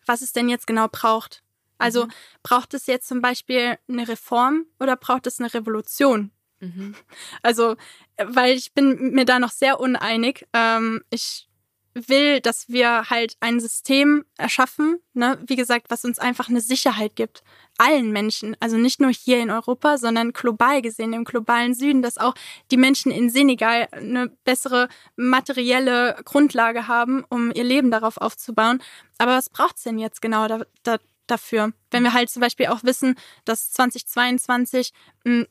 was 0.07 0.21
es 0.21 0.33
denn 0.33 0.49
jetzt 0.49 0.65
genau 0.65 0.87
braucht. 0.91 1.43
Also 1.77 2.05
mhm. 2.05 2.11
braucht 2.43 2.73
es 2.73 2.87
jetzt 2.87 3.07
zum 3.07 3.21
Beispiel 3.21 3.77
eine 3.87 4.07
Reform 4.07 4.65
oder 4.79 4.95
braucht 4.95 5.27
es 5.27 5.39
eine 5.39 5.53
Revolution? 5.53 6.31
Mhm. 6.59 6.95
Also, 7.41 7.75
weil 8.17 8.55
ich 8.55 8.73
bin 8.73 9.11
mir 9.11 9.25
da 9.25 9.39
noch 9.39 9.51
sehr 9.51 9.79
uneinig. 9.79 10.47
Ähm, 10.53 11.03
ich 11.09 11.47
will, 11.95 12.41
dass 12.41 12.67
wir 12.69 13.09
halt 13.09 13.37
ein 13.39 13.59
System 13.59 14.25
erschaffen, 14.37 14.99
ne, 15.13 15.39
wie 15.47 15.55
gesagt, 15.55 15.89
was 15.89 16.03
uns 16.03 16.19
einfach 16.19 16.49
eine 16.49 16.59
Sicherheit 16.59 17.15
gibt. 17.15 17.41
Allen 17.77 18.11
Menschen, 18.11 18.55
also 18.59 18.77
nicht 18.77 18.99
nur 18.99 19.11
hier 19.11 19.39
in 19.39 19.49
Europa, 19.49 19.97
sondern 19.97 20.33
global 20.33 20.81
gesehen, 20.81 21.13
im 21.13 21.23
globalen 21.23 21.73
Süden, 21.73 22.01
dass 22.01 22.17
auch 22.17 22.35
die 22.71 22.77
Menschen 22.77 23.11
in 23.11 23.29
Senegal 23.29 23.87
eine 23.91 24.27
bessere 24.43 24.89
materielle 25.15 26.17
Grundlage 26.25 26.87
haben, 26.87 27.23
um 27.29 27.51
ihr 27.53 27.63
Leben 27.63 27.91
darauf 27.91 28.17
aufzubauen. 28.17 28.81
Aber 29.17 29.31
was 29.31 29.49
braucht's 29.49 29.83
denn 29.83 29.97
jetzt 29.97 30.21
genau 30.21 30.47
da, 30.47 30.61
da, 30.83 30.97
dafür. 31.27 31.73
Wenn 31.91 32.03
wir 32.03 32.13
halt 32.13 32.29
zum 32.29 32.41
Beispiel 32.41 32.67
auch 32.67 32.83
wissen, 32.83 33.15
dass 33.45 33.71
2022 33.71 34.91
hm, 35.23 35.47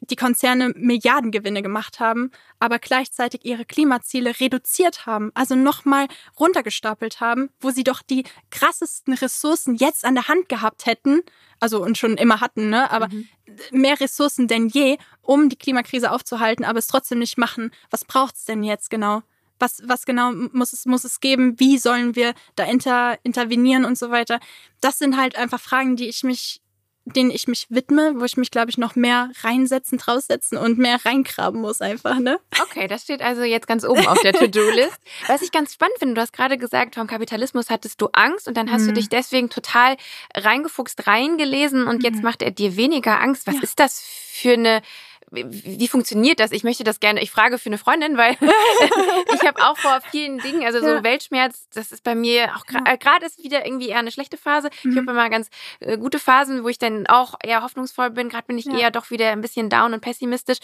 die 0.00 0.16
Konzerne 0.16 0.72
Milliardengewinne 0.76 1.62
gemacht 1.62 2.00
haben, 2.00 2.30
aber 2.58 2.78
gleichzeitig 2.78 3.44
ihre 3.44 3.64
Klimaziele 3.64 4.38
reduziert 4.40 5.06
haben, 5.06 5.30
also 5.34 5.54
nochmal 5.54 6.06
runtergestapelt 6.38 7.20
haben, 7.20 7.50
wo 7.60 7.70
sie 7.70 7.84
doch 7.84 8.02
die 8.02 8.24
krassesten 8.50 9.14
Ressourcen 9.14 9.74
jetzt 9.74 10.04
an 10.04 10.14
der 10.14 10.28
Hand 10.28 10.48
gehabt 10.48 10.86
hätten, 10.86 11.22
also 11.60 11.82
und 11.82 11.98
schon 11.98 12.16
immer 12.16 12.40
hatten, 12.40 12.68
ne? 12.68 12.90
Aber 12.90 13.08
mhm. 13.08 13.28
mehr 13.70 13.98
Ressourcen 13.98 14.48
denn 14.48 14.68
je, 14.68 14.98
um 15.22 15.48
die 15.48 15.56
Klimakrise 15.56 16.12
aufzuhalten, 16.12 16.64
aber 16.64 16.78
es 16.78 16.86
trotzdem 16.86 17.18
nicht 17.18 17.38
machen. 17.38 17.70
Was 17.90 18.04
braucht's 18.04 18.44
denn 18.44 18.62
jetzt 18.62 18.90
genau? 18.90 19.22
Was, 19.58 19.82
was 19.84 20.04
genau 20.04 20.32
muss 20.32 20.72
es, 20.72 20.86
muss 20.86 21.04
es 21.04 21.20
geben, 21.20 21.58
wie 21.58 21.78
sollen 21.78 22.16
wir 22.16 22.34
da 22.54 22.64
inter, 22.64 23.18
intervenieren 23.22 23.84
und 23.84 23.98
so 23.98 24.10
weiter. 24.10 24.40
Das 24.80 24.98
sind 24.98 25.16
halt 25.16 25.36
einfach 25.36 25.60
Fragen, 25.60 25.96
die 25.96 26.08
ich 26.08 26.22
mich 26.22 26.60
denen 27.06 27.30
ich 27.30 27.46
mich 27.46 27.66
widme, 27.70 28.14
wo 28.16 28.24
ich 28.24 28.36
mich, 28.36 28.50
glaube 28.50 28.68
ich, 28.68 28.78
noch 28.78 28.96
mehr 28.96 29.30
reinsetzen, 29.42 29.96
draussetzen 29.96 30.58
und 30.58 30.76
mehr 30.76 31.04
reingraben 31.04 31.60
muss 31.60 31.80
einfach, 31.80 32.18
ne? 32.18 32.40
Okay, 32.60 32.88
das 32.88 33.02
steht 33.02 33.22
also 33.22 33.44
jetzt 33.44 33.68
ganz 33.68 33.84
oben 33.84 34.06
auf 34.08 34.20
der 34.22 34.32
To-Do-List. 34.32 34.98
Was 35.28 35.40
ich 35.40 35.52
ganz 35.52 35.72
spannend 35.72 35.96
finde, 36.00 36.14
du 36.14 36.20
hast 36.20 36.32
gerade 36.32 36.58
gesagt, 36.58 36.96
vom 36.96 37.06
Kapitalismus 37.06 37.70
hattest 37.70 38.00
du 38.00 38.08
Angst 38.12 38.48
und 38.48 38.56
dann 38.56 38.72
hast 38.72 38.82
mhm. 38.82 38.86
du 38.88 38.92
dich 38.94 39.08
deswegen 39.08 39.50
total 39.50 39.96
reingefuchst, 40.34 41.06
reingelesen 41.06 41.86
und 41.86 41.98
mhm. 41.98 42.04
jetzt 42.04 42.22
macht 42.24 42.42
er 42.42 42.50
dir 42.50 42.76
weniger 42.76 43.20
Angst. 43.20 43.46
Was 43.46 43.54
ja. 43.54 43.62
ist 43.62 43.78
das 43.78 44.02
für 44.02 44.54
eine 44.54 44.82
wie 45.30 45.88
funktioniert 45.88 46.38
das? 46.38 46.52
Ich 46.52 46.62
möchte 46.62 46.84
das 46.84 47.00
gerne, 47.00 47.20
ich 47.20 47.30
frage 47.30 47.58
für 47.58 47.68
eine 47.68 47.78
Freundin, 47.78 48.16
weil 48.16 48.36
ich 49.34 49.42
habe 49.46 49.60
auch 49.62 49.76
vor 49.76 50.00
vielen 50.10 50.38
Dingen, 50.38 50.64
also 50.64 50.80
so 50.80 50.86
ja. 50.86 51.02
Weltschmerz, 51.02 51.68
das 51.74 51.90
ist 51.90 52.04
bei 52.04 52.14
mir 52.14 52.54
auch 52.56 52.64
gerade 52.64 53.24
äh, 53.24 53.26
ist 53.26 53.42
wieder 53.42 53.66
irgendwie 53.66 53.88
eher 53.88 53.98
eine 53.98 54.12
schlechte 54.12 54.36
Phase. 54.36 54.70
Mhm. 54.82 54.90
Ich 54.90 54.96
habe 54.98 55.10
immer 55.10 55.28
ganz 55.28 55.50
äh, 55.80 55.98
gute 55.98 56.18
Phasen, 56.18 56.62
wo 56.62 56.68
ich 56.68 56.78
dann 56.78 57.06
auch 57.06 57.34
eher 57.42 57.62
hoffnungsvoll 57.62 58.10
bin. 58.10 58.28
Gerade 58.28 58.46
bin 58.46 58.58
ich 58.58 58.66
ja. 58.66 58.78
eher 58.78 58.90
doch 58.90 59.10
wieder 59.10 59.30
ein 59.30 59.40
bisschen 59.40 59.68
down 59.68 59.94
und 59.94 60.00
pessimistisch. 60.00 60.58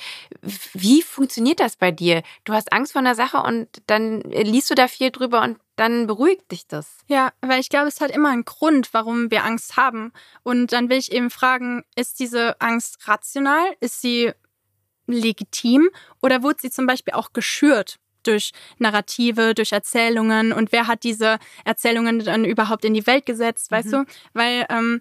Wie 0.74 1.02
funktioniert 1.02 1.60
das 1.60 1.76
bei 1.76 1.90
dir? 1.90 2.22
Du 2.44 2.52
hast 2.52 2.72
Angst 2.72 2.92
vor 2.92 3.00
einer 3.00 3.14
Sache 3.14 3.38
und 3.38 3.68
dann 3.86 4.20
liest 4.20 4.70
du 4.70 4.74
da 4.74 4.86
viel 4.86 5.10
drüber 5.10 5.42
und 5.42 5.58
dann 5.76 6.06
beruhigt 6.06 6.50
dich 6.50 6.66
das. 6.66 6.98
Ja, 7.06 7.32
weil 7.40 7.60
ich 7.60 7.68
glaube, 7.68 7.88
es 7.88 8.00
hat 8.00 8.10
immer 8.10 8.28
einen 8.28 8.44
Grund, 8.44 8.92
warum 8.92 9.30
wir 9.30 9.44
Angst 9.44 9.76
haben. 9.76 10.12
Und 10.42 10.72
dann 10.72 10.90
will 10.90 10.98
ich 10.98 11.12
eben 11.12 11.30
fragen, 11.30 11.84
ist 11.96 12.20
diese 12.20 12.60
Angst 12.60 13.08
rational? 13.08 13.64
Ist 13.80 14.00
sie 14.00 14.32
legitim 15.06 15.90
oder 16.20 16.42
wurde 16.42 16.60
sie 16.60 16.70
zum 16.70 16.86
Beispiel 16.86 17.14
auch 17.14 17.32
geschürt 17.32 17.98
durch 18.22 18.52
Narrative, 18.78 19.54
durch 19.54 19.72
Erzählungen 19.72 20.52
und 20.52 20.70
wer 20.70 20.86
hat 20.86 21.02
diese 21.02 21.38
Erzählungen 21.64 22.20
dann 22.20 22.44
überhaupt 22.44 22.84
in 22.84 22.94
die 22.94 23.06
Welt 23.06 23.26
gesetzt, 23.26 23.70
weißt 23.70 23.88
mhm. 23.88 23.90
du? 23.90 24.04
Weil 24.32 24.66
ähm, 24.70 25.00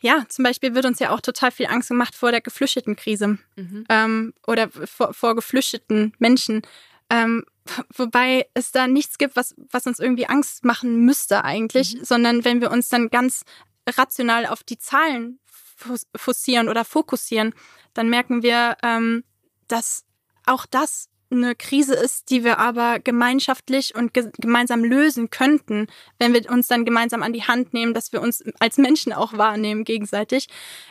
ja, 0.00 0.24
zum 0.28 0.44
Beispiel 0.44 0.74
wird 0.74 0.84
uns 0.84 1.00
ja 1.00 1.10
auch 1.10 1.20
total 1.20 1.50
viel 1.50 1.66
Angst 1.66 1.88
gemacht 1.88 2.14
vor 2.14 2.30
der 2.30 2.40
Geflüchtetenkrise 2.40 3.38
mhm. 3.56 3.84
ähm, 3.88 4.34
oder 4.46 4.68
vor, 4.70 5.12
vor 5.12 5.34
geflüchteten 5.34 6.12
Menschen. 6.18 6.62
Ähm, 7.10 7.44
wobei 7.94 8.46
es 8.54 8.72
da 8.72 8.86
nichts 8.86 9.18
gibt, 9.18 9.36
was, 9.36 9.54
was 9.70 9.86
uns 9.86 9.98
irgendwie 9.98 10.26
Angst 10.26 10.64
machen 10.64 11.04
müsste 11.04 11.44
eigentlich, 11.44 11.96
mhm. 11.96 12.04
sondern 12.04 12.44
wenn 12.44 12.60
wir 12.60 12.70
uns 12.70 12.88
dann 12.88 13.10
ganz 13.10 13.42
rational 13.86 14.46
auf 14.46 14.62
die 14.62 14.78
Zahlen 14.78 15.40
fokussieren 15.76 16.68
oder 16.68 16.84
fokussieren, 16.84 17.54
dann 17.94 18.08
merken 18.08 18.42
wir, 18.42 18.76
ähm, 18.82 19.24
dass 19.68 20.04
auch 20.44 20.66
das 20.66 21.08
eine 21.30 21.54
Krise 21.54 21.94
ist, 21.94 22.30
die 22.30 22.42
wir 22.42 22.58
aber 22.58 23.00
gemeinschaftlich 23.00 23.94
und 23.94 24.14
ge 24.14 24.30
gemeinsam 24.38 24.82
lösen 24.82 25.30
könnten, 25.30 25.86
wenn 26.18 26.32
wir 26.32 26.50
uns 26.50 26.68
dann 26.68 26.84
gemeinsam 26.84 27.22
an 27.22 27.34
die 27.34 27.44
Hand 27.44 27.74
nehmen, 27.74 27.92
dass 27.92 28.12
wir 28.12 28.22
uns 28.22 28.42
als 28.58 28.78
Menschen 28.78 29.12
auch 29.12 29.34
wahrnehmen 29.34 29.84
gegenseitig. 29.84 30.48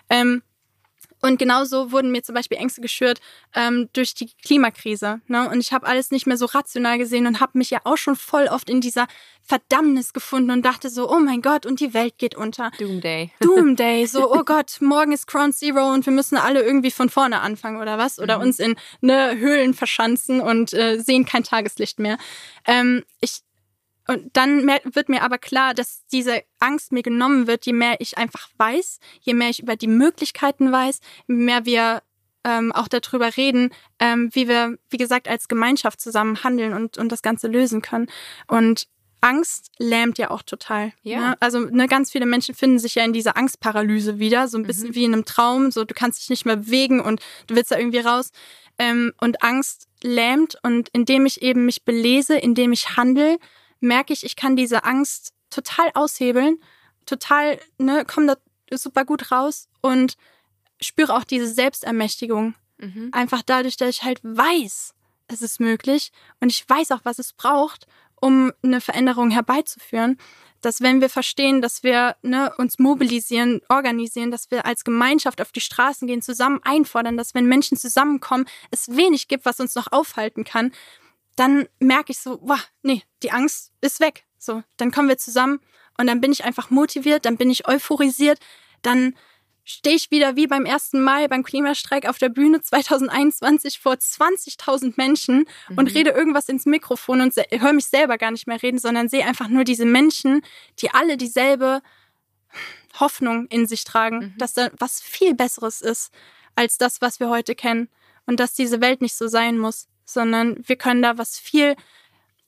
Ähm, 0.10 0.44
und 1.22 1.40
genauso 1.40 1.92
wurden 1.92 2.12
mir 2.12 2.22
zum 2.24 2.36
Beispiel 2.36 2.58
Ängste 2.58 2.82
geschürt 2.82 3.20
ähm, 3.56 3.90
durch 3.94 4.14
die 4.14 4.30
Klimakrise. 4.46 5.22
Ne? 5.28 5.50
Und 5.50 5.60
ich 5.60 5.74
habe 5.74 5.88
alles 5.88 6.12
nicht 6.12 6.28
mehr 6.28 6.38
so 6.38 6.46
rational 6.46 6.98
gesehen 6.98 7.26
und 7.26 7.40
habe 7.40 7.58
mich 7.58 7.70
ja 7.70 7.80
auch 7.84 7.98
schon 7.98 8.16
voll 8.16 8.48
oft 8.48 8.70
in 8.70 8.82
dieser 8.82 9.08
Verdammnis 9.42 10.14
gefunden 10.14 10.52
und 10.52 10.64
dachte 10.64 10.90
so, 10.90 11.10
oh 11.10 11.20
mein 11.20 11.42
Gott, 11.42 11.66
und 11.66 11.80
die 11.80 11.94
Welt 11.94 12.18
geht 12.18 12.36
unter. 12.36 12.72
Doomday. 12.78 13.32
Doomday. 13.40 14.06
So, 14.06 14.32
oh 14.32 14.44
Gott, 14.44 14.78
morgen 14.82 15.12
ist 15.12 15.26
Ground 15.26 15.56
Zero 15.56 15.92
und 15.92 16.06
wir 16.06 16.14
müssen 16.14 16.38
alle 16.38 16.62
irgendwie 16.62 16.92
von 16.92 17.10
vorne 17.10 17.40
anfangen 17.42 17.82
oder 17.82 17.98
was? 17.98 18.20
Oder 18.20 18.38
mhm. 18.38 18.44
uns 18.44 18.60
in 18.60 18.76
ne, 19.02 19.38
Höhlen 19.38 19.74
verschanzen 19.74 20.42
und 20.42 20.74
äh, 20.74 21.00
sehen 21.00 21.26
kein 21.26 21.44
Tageslicht 21.44 22.00
mehr. 22.00 22.18
Ähm, 22.66 23.04
ich 23.22 23.42
und 24.08 24.30
dann 24.34 24.66
wird 24.68 25.10
mir 25.10 25.22
aber 25.22 25.38
klar, 25.38 25.74
dass 25.74 26.06
diese 26.12 26.44
Angst 26.60 26.92
mir 26.92 27.04
genommen 27.04 27.48
wird, 27.48 27.66
je 27.66 27.74
mehr 27.74 27.98
ich 28.00 28.18
einfach 28.18 28.50
weiß, 28.58 29.00
je 29.22 29.34
mehr 29.34 29.50
ich 29.50 29.62
über 29.62 29.76
die 29.76 29.88
Möglichkeiten 29.88 30.72
weiß, 30.72 31.00
je 31.28 31.36
mehr 31.36 31.66
wir 31.66 32.02
ähm, 32.44 32.72
auch 32.72 32.88
darüber 32.88 33.36
reden, 33.36 33.72
ähm, 34.00 34.30
wie 34.32 34.48
wir, 34.48 34.78
wie 34.90 34.98
gesagt, 34.98 35.28
als 35.28 35.50
Gemeinschaft 35.50 36.00
zusammen 36.00 36.44
handeln 36.44 36.74
und, 36.74 36.98
und 36.98 37.12
das 37.12 37.22
Ganze 37.22 37.48
lösen 37.48 37.82
können. 37.82 38.08
Und 38.48 38.88
Angst 39.20 39.72
lähmt 39.78 40.18
ja 40.18 40.32
auch 40.32 40.44
total. 40.44 40.94
Ja. 41.02 41.20
Ne? 41.20 41.38
Also 41.42 41.60
ne, 41.60 41.88
ganz 41.88 42.12
viele 42.12 42.26
Menschen 42.26 42.56
finden 42.56 42.80
sich 42.80 42.96
ja 42.96 43.04
in 43.04 43.14
dieser 43.14 43.36
Angstparalyse 43.36 44.20
wieder, 44.20 44.48
so 44.48 44.58
ein 44.58 44.64
bisschen 44.64 44.90
mhm. 44.90 44.96
wie 44.96 45.04
in 45.04 45.14
einem 45.14 45.26
Traum, 45.26 45.72
so 45.72 45.84
du 45.84 45.94
kannst 45.94 46.22
dich 46.22 46.30
nicht 46.30 46.46
mehr 46.46 46.58
bewegen 46.58 47.02
und 47.02 47.20
du 47.48 47.56
willst 47.56 47.72
da 47.72 47.78
irgendwie 47.78 48.00
raus. 48.00 48.32
Ähm, 48.80 49.12
und 49.20 49.44
Angst 49.44 49.88
lähmt 50.02 50.58
und 50.62 50.90
indem 50.90 51.26
ich 51.26 51.42
eben 51.42 51.66
mich 51.66 51.84
belese, 51.84 52.38
indem 52.38 52.72
ich 52.72 52.96
handle, 52.96 53.40
merke 53.80 54.14
ich, 54.14 54.24
ich 54.24 54.36
kann 54.36 54.56
diese 54.56 54.84
Angst 54.84 55.34
total 55.50 55.90
aushebeln, 55.94 56.60
total, 57.06 57.60
ne, 57.78 58.06
komme 58.06 58.28
da 58.28 58.78
super 58.78 59.06
gut 59.06 59.32
raus 59.32 59.68
und 59.82 60.18
spüre 60.82 61.16
auch 61.16 61.24
diese 61.24 61.48
Selbstermächtigung. 61.48 62.56
Mhm. 62.78 63.10
Einfach 63.12 63.42
dadurch, 63.46 63.78
dass 63.78 63.90
ich 63.90 64.04
halt 64.04 64.20
weiß, 64.24 64.94
es 65.28 65.42
ist 65.42 65.60
möglich 65.60 66.12
und 66.40 66.52
ich 66.52 66.68
weiß 66.68 66.92
auch, 66.92 67.02
was 67.04 67.20
es 67.20 67.34
braucht, 67.34 67.88
um 68.20 68.52
eine 68.64 68.82
Veränderung 68.82 69.30
herbeizuführen. 69.30 70.18
Dass 70.62 70.82
wenn 70.82 71.02
wir 71.02 71.10
verstehen, 71.10 71.62
dass 71.62 71.84
wir 71.84 72.16
ne, 72.24 72.52
uns 72.58 72.80
mobilisieren, 72.80 73.62
organisieren, 73.70 74.32
dass 74.32 74.50
wir 74.50 74.66
als 74.66 74.84
Gemeinschaft 74.84 75.40
auf 75.40 75.52
die 75.52 75.62
Straßen 75.62 76.08
gehen, 76.08 76.24
zusammen 76.24 76.60
einfordern, 76.64 77.16
dass 77.16 77.36
wenn 77.36 77.46
Menschen 77.46 77.78
zusammenkommen, 77.78 78.46
es 78.72 78.96
wenig 78.96 79.28
gibt, 79.28 79.46
was 79.46 79.60
uns 79.60 79.76
noch 79.76 79.92
aufhalten 79.92 80.44
kann, 80.44 80.72
dann 81.38 81.70
merke 81.80 82.12
ich 82.12 82.20
so, 82.20 82.40
wow, 82.42 82.60
nee, 82.82 83.04
die 83.24 83.32
Angst 83.32 83.72
ist 83.80 84.02
weg. 84.02 84.26
So, 84.38 84.64
dann 84.76 84.92
kommen 84.92 85.08
wir 85.08 85.18
zusammen 85.18 85.60
und 85.98 86.08
dann 86.08 86.20
bin 86.20 86.32
ich 86.32 86.44
einfach 86.44 86.70
motiviert, 86.70 87.26
dann 87.26 87.38
bin 87.38 87.50
ich 87.50 87.68
euphorisiert, 87.68 88.40
dann 88.82 89.16
stehe 89.64 89.96
ich 89.96 90.12
wieder 90.12 90.36
wie 90.36 90.48
beim 90.48 90.66
ersten 90.66 91.02
Mal 91.02 91.28
beim 91.28 91.44
Klimastreik 91.44 92.08
auf 92.08 92.18
der 92.18 92.30
Bühne 92.30 92.62
2021 92.62 93.80
vor 93.80 93.94
20.000 93.94 94.94
Menschen 94.96 95.46
mhm. 95.70 95.78
und 95.78 95.94
rede 95.94 96.12
irgendwas 96.12 96.50
ins 96.50 96.66
Mikrofon 96.66 97.22
und 97.22 97.36
höre 97.36 97.74
mich 97.74 97.88
selber 97.88 98.18
gar 98.18 98.32
nicht 98.32 98.48
mehr 98.48 98.62
reden, 98.62 98.80
sondern 98.80 99.10
sehe 99.10 99.26
einfach 99.26 99.50
nur 99.50 99.64
diese 99.64 99.86
Menschen, 99.86 100.42
die 100.80 100.92
alle 100.92 101.18
dieselbe 101.18 101.82
Hoffnung 103.00 103.48
in 103.48 103.68
sich 103.68 103.84
tragen, 103.84 104.18
mhm. 104.18 104.34
dass 104.38 104.54
da 104.54 104.70
was 104.80 105.02
viel 105.02 105.36
Besseres 105.36 105.82
ist 105.82 106.12
als 106.56 106.78
das, 106.78 107.02
was 107.02 107.20
wir 107.20 107.30
heute 107.30 107.54
kennen 107.54 107.90
und 108.26 108.40
dass 108.40 108.54
diese 108.54 108.82
Welt 108.82 109.02
nicht 109.02 109.16
so 109.16 109.28
sein 109.28 109.58
muss 109.58 109.88
sondern 110.08 110.58
wir 110.68 110.78
können 110.78 111.02
da 111.02 111.18
was 111.18 111.38
viel 111.38 111.76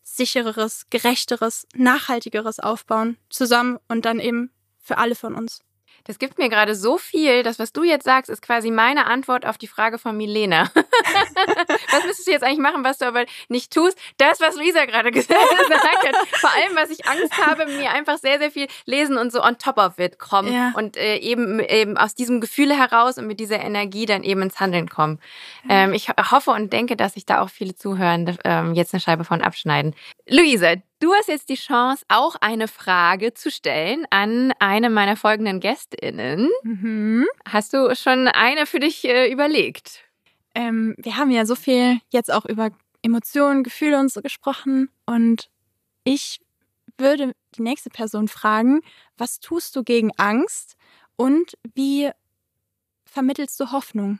sichereres, 0.01 0.87
gerechteres, 0.89 1.67
nachhaltigeres 1.75 2.59
aufbauen, 2.59 3.17
zusammen 3.29 3.77
und 3.87 4.05
dann 4.05 4.19
eben 4.19 4.51
für 4.79 4.97
alle 4.97 5.13
von 5.13 5.35
uns. 5.35 5.61
Das 6.05 6.19
gibt 6.19 6.37
mir 6.37 6.49
gerade 6.49 6.75
so 6.75 6.97
viel. 6.97 7.43
Das, 7.43 7.59
was 7.59 7.73
du 7.73 7.83
jetzt 7.83 8.05
sagst, 8.05 8.29
ist 8.29 8.41
quasi 8.41 8.71
meine 8.71 9.05
Antwort 9.05 9.45
auf 9.45 9.57
die 9.57 9.67
Frage 9.67 9.97
von 9.97 10.15
Milena. 10.17 10.69
was 11.91 12.05
müsstest 12.05 12.27
du 12.27 12.31
jetzt 12.31 12.43
eigentlich 12.43 12.59
machen, 12.59 12.83
was 12.83 12.97
du 12.97 13.05
aber 13.05 13.25
nicht 13.47 13.73
tust? 13.73 13.97
Das, 14.17 14.39
was 14.39 14.55
Luisa 14.55 14.85
gerade 14.85 15.11
gesagt 15.11 15.39
hat. 15.39 16.15
Vor 16.39 16.49
allem, 16.49 16.75
was 16.75 16.89
ich 16.89 17.07
Angst 17.07 17.37
habe, 17.45 17.65
mir 17.65 17.91
einfach 17.91 18.17
sehr, 18.17 18.39
sehr 18.39 18.51
viel 18.51 18.67
lesen 18.85 19.17
und 19.17 19.31
so 19.31 19.43
on 19.43 19.57
top 19.57 19.77
of 19.77 19.99
it 19.99 20.19
kommen. 20.19 20.53
Ja. 20.53 20.73
Und 20.75 20.97
äh, 20.97 21.17
eben, 21.17 21.59
eben 21.59 21.97
aus 21.97 22.15
diesem 22.15 22.41
Gefühl 22.41 22.75
heraus 22.75 23.17
und 23.17 23.27
mit 23.27 23.39
dieser 23.39 23.59
Energie 23.59 24.05
dann 24.05 24.23
eben 24.23 24.41
ins 24.41 24.59
Handeln 24.59 24.89
kommen. 24.89 25.19
Ähm, 25.69 25.93
ich 25.93 26.09
hoffe 26.09 26.51
und 26.51 26.73
denke, 26.73 26.95
dass 26.95 27.13
sich 27.13 27.25
da 27.25 27.41
auch 27.41 27.49
viele 27.49 27.75
Zuhören 27.75 28.37
ähm, 28.43 28.73
jetzt 28.73 28.93
eine 28.93 29.01
Scheibe 29.01 29.23
von 29.23 29.41
abschneiden. 29.41 29.95
Luisa, 30.27 30.75
Du 30.99 31.13
hast 31.13 31.29
jetzt 31.29 31.47
die 31.47 31.55
Chance, 31.55 32.03
auch 32.09 32.35
eine 32.41 32.67
Frage 32.67 33.33
zu 33.33 33.49
stellen 33.49 34.05
an 34.09 34.51
eine 34.59 34.89
meiner 34.89 35.15
folgenden 35.15 35.61
GästInnen. 35.61 36.49
Mhm. 36.63 37.25
Hast 37.47 37.73
du 37.73 37.95
schon 37.95 38.27
eine 38.27 38.65
für 38.65 38.81
dich 38.81 39.05
äh, 39.05 39.31
überlegt? 39.31 40.01
Ähm, 40.55 40.95
wir 40.97 41.15
haben 41.15 41.31
ja 41.31 41.45
so 41.45 41.55
viel 41.55 41.99
jetzt 42.09 42.31
auch 42.31 42.43
über 42.43 42.71
Emotionen, 43.01 43.63
Gefühle 43.63 43.97
und 43.97 44.11
so 44.11 44.21
gesprochen. 44.21 44.89
Und 45.05 45.49
ich 46.03 46.41
würde 46.97 47.33
die 47.55 47.61
nächste 47.61 47.89
Person 47.89 48.27
fragen, 48.27 48.81
was 49.17 49.39
tust 49.39 49.77
du 49.77 49.83
gegen 49.83 50.11
Angst 50.17 50.75
und 51.15 51.57
wie 51.75 52.09
vermittelst 53.05 53.57
du 53.59 53.71
Hoffnung 53.71 54.19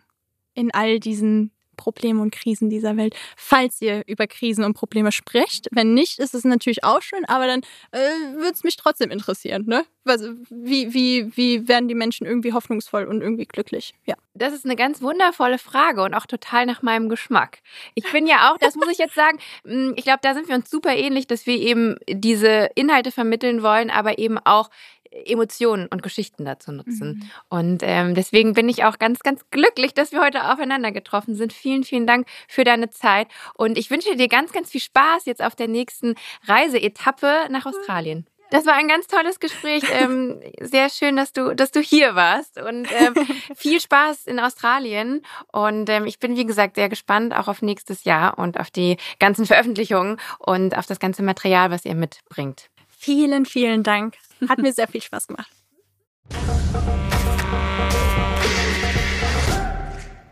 in 0.53 0.73
all 0.73 1.01
diesen 1.01 1.51
Probleme 1.79 2.21
und 2.21 2.31
Krisen 2.31 2.69
dieser 2.69 2.97
Welt, 2.97 3.15
falls 3.37 3.81
ihr 3.81 4.03
über 4.05 4.27
Krisen 4.27 4.63
und 4.63 4.73
Probleme 4.73 5.11
sprecht. 5.11 5.67
Wenn 5.71 5.93
nicht, 5.93 6.19
ist 6.19 6.35
es 6.35 6.43
natürlich 6.43 6.83
auch 6.83 7.01
schön, 7.01 7.25
aber 7.25 7.47
dann 7.47 7.61
äh, 7.91 7.97
würde 8.35 8.53
es 8.53 8.63
mich 8.63 8.75
trotzdem 8.75 9.09
interessieren. 9.09 9.63
Ne? 9.65 9.85
Was, 10.03 10.21
wie, 10.49 10.93
wie, 10.93 11.35
wie 11.35 11.67
werden 11.67 11.87
die 11.87 11.95
Menschen 11.95 12.27
irgendwie 12.27 12.53
hoffnungsvoll 12.53 13.05
und 13.05 13.21
irgendwie 13.21 13.45
glücklich? 13.45 13.93
Ja. 14.05 14.15
Das 14.33 14.53
ist 14.53 14.65
eine 14.65 14.75
ganz 14.75 15.01
wundervolle 15.01 15.57
Frage 15.57 16.03
und 16.03 16.13
auch 16.13 16.25
total 16.25 16.65
nach 16.65 16.81
meinem 16.81 17.09
Geschmack. 17.09 17.59
Ich 17.95 18.09
bin 18.11 18.25
ja 18.25 18.51
auch, 18.51 18.57
das 18.57 18.75
muss 18.75 18.89
ich 18.89 18.97
jetzt 18.97 19.15
sagen, 19.15 19.37
mm, 19.65 19.91
ich 19.95 20.03
glaube, 20.03 20.19
da 20.21 20.33
sind 20.33 20.47
wir 20.47 20.55
uns 20.55 20.69
super 20.69 20.95
ähnlich, 20.95 21.27
dass 21.27 21.45
wir 21.45 21.57
eben 21.57 21.97
diese 22.07 22.69
Inhalte 22.75 23.11
vermitteln 23.11 23.63
wollen, 23.63 23.89
aber 23.89 24.17
eben 24.17 24.37
auch 24.37 24.69
Emotionen 25.11 25.87
und 25.87 26.03
Geschichten 26.03 26.45
dazu 26.45 26.71
nutzen. 26.71 27.09
Mhm. 27.09 27.29
Und 27.49 27.83
ähm, 27.83 28.15
deswegen 28.15 28.53
bin 28.53 28.69
ich 28.69 28.83
auch 28.83 28.99
ganz, 28.99 29.19
ganz 29.19 29.49
glücklich, 29.51 29.93
dass 29.93 30.11
wir 30.11 30.21
heute 30.21 30.51
aufeinander 30.51 30.91
getroffen 30.91 31.35
sind. 31.35 31.53
Vielen, 31.53 31.83
vielen 31.83 32.07
Dank 32.07 32.27
für 32.47 32.63
deine 32.63 32.89
Zeit. 32.89 33.27
Und 33.53 33.77
ich 33.77 33.89
wünsche 33.89 34.15
dir 34.15 34.27
ganz, 34.27 34.51
ganz 34.51 34.71
viel 34.71 34.81
Spaß 34.81 35.25
jetzt 35.25 35.43
auf 35.43 35.55
der 35.55 35.67
nächsten 35.67 36.15
Reiseetappe 36.47 37.47
nach 37.49 37.65
Australien. 37.65 38.25
Das 38.51 38.65
war 38.65 38.73
ein 38.73 38.87
ganz 38.87 39.07
tolles 39.07 39.39
Gespräch. 39.39 39.83
Ähm, 39.99 40.39
sehr 40.61 40.89
schön, 40.89 41.15
dass 41.15 41.33
du, 41.33 41.55
dass 41.55 41.71
du 41.71 41.81
hier 41.81 42.15
warst 42.15 42.61
und 42.61 42.87
ähm, 42.93 43.13
viel 43.55 43.81
Spaß 43.81 44.27
in 44.27 44.39
Australien. 44.39 45.23
Und 45.51 45.89
ähm, 45.89 46.05
ich 46.05 46.19
bin, 46.19 46.37
wie 46.37 46.45
gesagt, 46.45 46.75
sehr 46.75 46.89
gespannt 46.89 47.35
auch 47.35 47.47
auf 47.47 47.61
nächstes 47.61 48.03
Jahr 48.03 48.37
und 48.37 48.59
auf 48.59 48.69
die 48.69 48.97
ganzen 49.19 49.45
Veröffentlichungen 49.45 50.17
und 50.37 50.77
auf 50.77 50.85
das 50.85 50.99
ganze 50.99 51.23
Material, 51.23 51.71
was 51.71 51.85
ihr 51.85 51.95
mitbringt. 51.95 52.69
Vielen, 52.87 53.45
vielen 53.45 53.83
Dank. 53.83 54.15
Hat 54.47 54.59
mir 54.59 54.73
sehr 54.73 54.87
viel 54.87 55.01
Spaß 55.01 55.27
gemacht. 55.27 55.51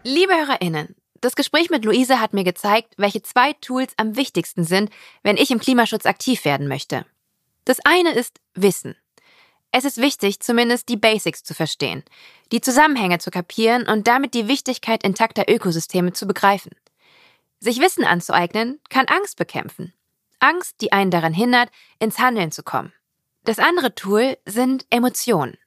Liebe 0.04 0.34
HörerInnen, 0.34 0.96
das 1.20 1.36
Gespräch 1.36 1.70
mit 1.70 1.84
Luise 1.84 2.20
hat 2.20 2.34
mir 2.34 2.44
gezeigt, 2.44 2.94
welche 2.98 3.22
zwei 3.22 3.54
Tools 3.54 3.94
am 3.98 4.16
wichtigsten 4.16 4.64
sind, 4.64 4.90
wenn 5.24 5.36
ich 5.36 5.52
im 5.52 5.60
Klimaschutz 5.60 6.06
aktiv 6.06 6.46
werden 6.46 6.68
möchte. 6.68 7.06
Das 7.66 7.80
eine 7.84 8.14
ist 8.14 8.40
Wissen. 8.54 8.96
Es 9.72 9.84
ist 9.84 9.98
wichtig, 9.98 10.40
zumindest 10.40 10.88
die 10.90 10.96
Basics 10.96 11.44
zu 11.44 11.54
verstehen, 11.54 12.04
die 12.52 12.62
Zusammenhänge 12.62 13.20
zu 13.20 13.32
kapieren 13.32 13.88
und 13.88 14.08
damit 14.08 14.34
die 14.34 14.48
Wichtigkeit 14.48 15.04
intakter 15.04 15.46
Ökosysteme 15.50 16.14
zu 16.14 16.26
begreifen. 16.26 16.72
Sich 17.60 17.82
Wissen 17.82 18.06
anzueignen, 18.06 18.80
kann 18.90 19.08
Angst 19.08 19.38
bekämpfen. 19.38 19.94
Angst, 20.40 20.80
die 20.82 20.92
einen 20.92 21.12
daran 21.12 21.34
hindert, 21.34 21.70
ins 22.00 22.20
Handeln 22.20 22.52
zu 22.52 22.64
kommen. 22.64 22.94
Das 23.48 23.60
andere 23.60 23.96
Tool 23.96 24.38
sind 24.46 24.86
Emotionen. 24.90 25.58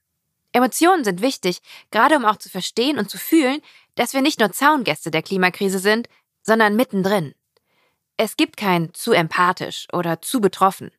Emotionen 0.53 1.03
sind 1.03 1.23
wichtig, 1.23 1.63
gerade 1.91 2.15
um 2.17 2.27
auch 2.27 2.37
zu 2.37 2.51
verstehen 2.51 2.99
und 2.99 3.09
zu 3.09 3.17
fühlen, 3.17 3.63
dass 3.95 4.13
wir 4.13 4.21
nicht 4.21 4.39
nur 4.39 4.53
Zaungäste 4.53 5.11
der 5.11 5.23
Klimakrise 5.23 5.79
sind, 5.79 6.07
sondern 6.43 6.77
mittendrin. 6.77 7.35
Es 8.19 8.37
gibt 8.37 8.59
kein 8.59 8.93
zu 8.93 9.13
empathisch 9.13 9.89
oder 9.95 10.21
zu 10.21 10.43
betroffen. 10.43 10.91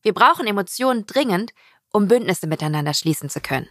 Wir 0.00 0.14
brauchen 0.14 0.46
Emotionen 0.46 1.04
dringend, 1.04 1.52
um 1.92 2.08
Bündnisse 2.08 2.46
miteinander 2.46 2.94
schließen 2.94 3.28
zu 3.28 3.42
können. 3.42 3.68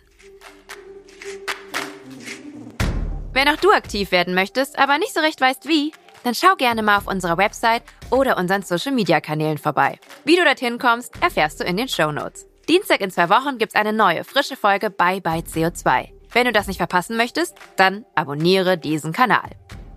Wenn 3.31 3.49
auch 3.49 3.57
du 3.57 3.71
aktiv 3.71 4.11
werden 4.11 4.35
möchtest, 4.35 4.77
aber 4.77 4.99
nicht 4.99 5.15
so 5.15 5.21
recht 5.21 5.41
weißt 5.41 5.67
wie, 5.67 5.91
dann 6.23 6.35
schau 6.35 6.55
gerne 6.55 6.83
mal 6.83 6.97
auf 6.97 7.07
unserer 7.07 7.37
Website 7.37 7.83
oder 8.09 8.37
unseren 8.37 8.63
Social 8.63 8.93
Media 8.93 9.21
Kanälen 9.21 9.57
vorbei. 9.57 9.99
Wie 10.23 10.35
du 10.35 10.43
dorthin 10.43 10.77
kommst, 10.79 11.13
erfährst 11.21 11.59
du 11.59 11.63
in 11.63 11.77
den 11.77 11.87
Show 11.87 12.11
Notes. 12.11 12.47
Dienstag 12.69 13.01
in 13.01 13.11
zwei 13.11 13.29
Wochen 13.29 13.57
gibt's 13.57 13.75
eine 13.75 13.93
neue, 13.93 14.23
frische 14.23 14.55
Folge 14.55 14.89
Bye 14.89 15.21
Bye 15.21 15.41
CO2. 15.41 16.09
Wenn 16.31 16.45
du 16.45 16.51
das 16.51 16.67
nicht 16.67 16.77
verpassen 16.77 17.17
möchtest, 17.17 17.55
dann 17.75 18.05
abonniere 18.15 18.77
diesen 18.77 19.11
Kanal. 19.11 19.49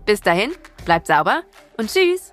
Bis 0.05 0.21
dahin, 0.21 0.53
bleib 0.85 1.07
sauber 1.07 1.43
und 1.79 1.91
tschüss! 1.93 2.33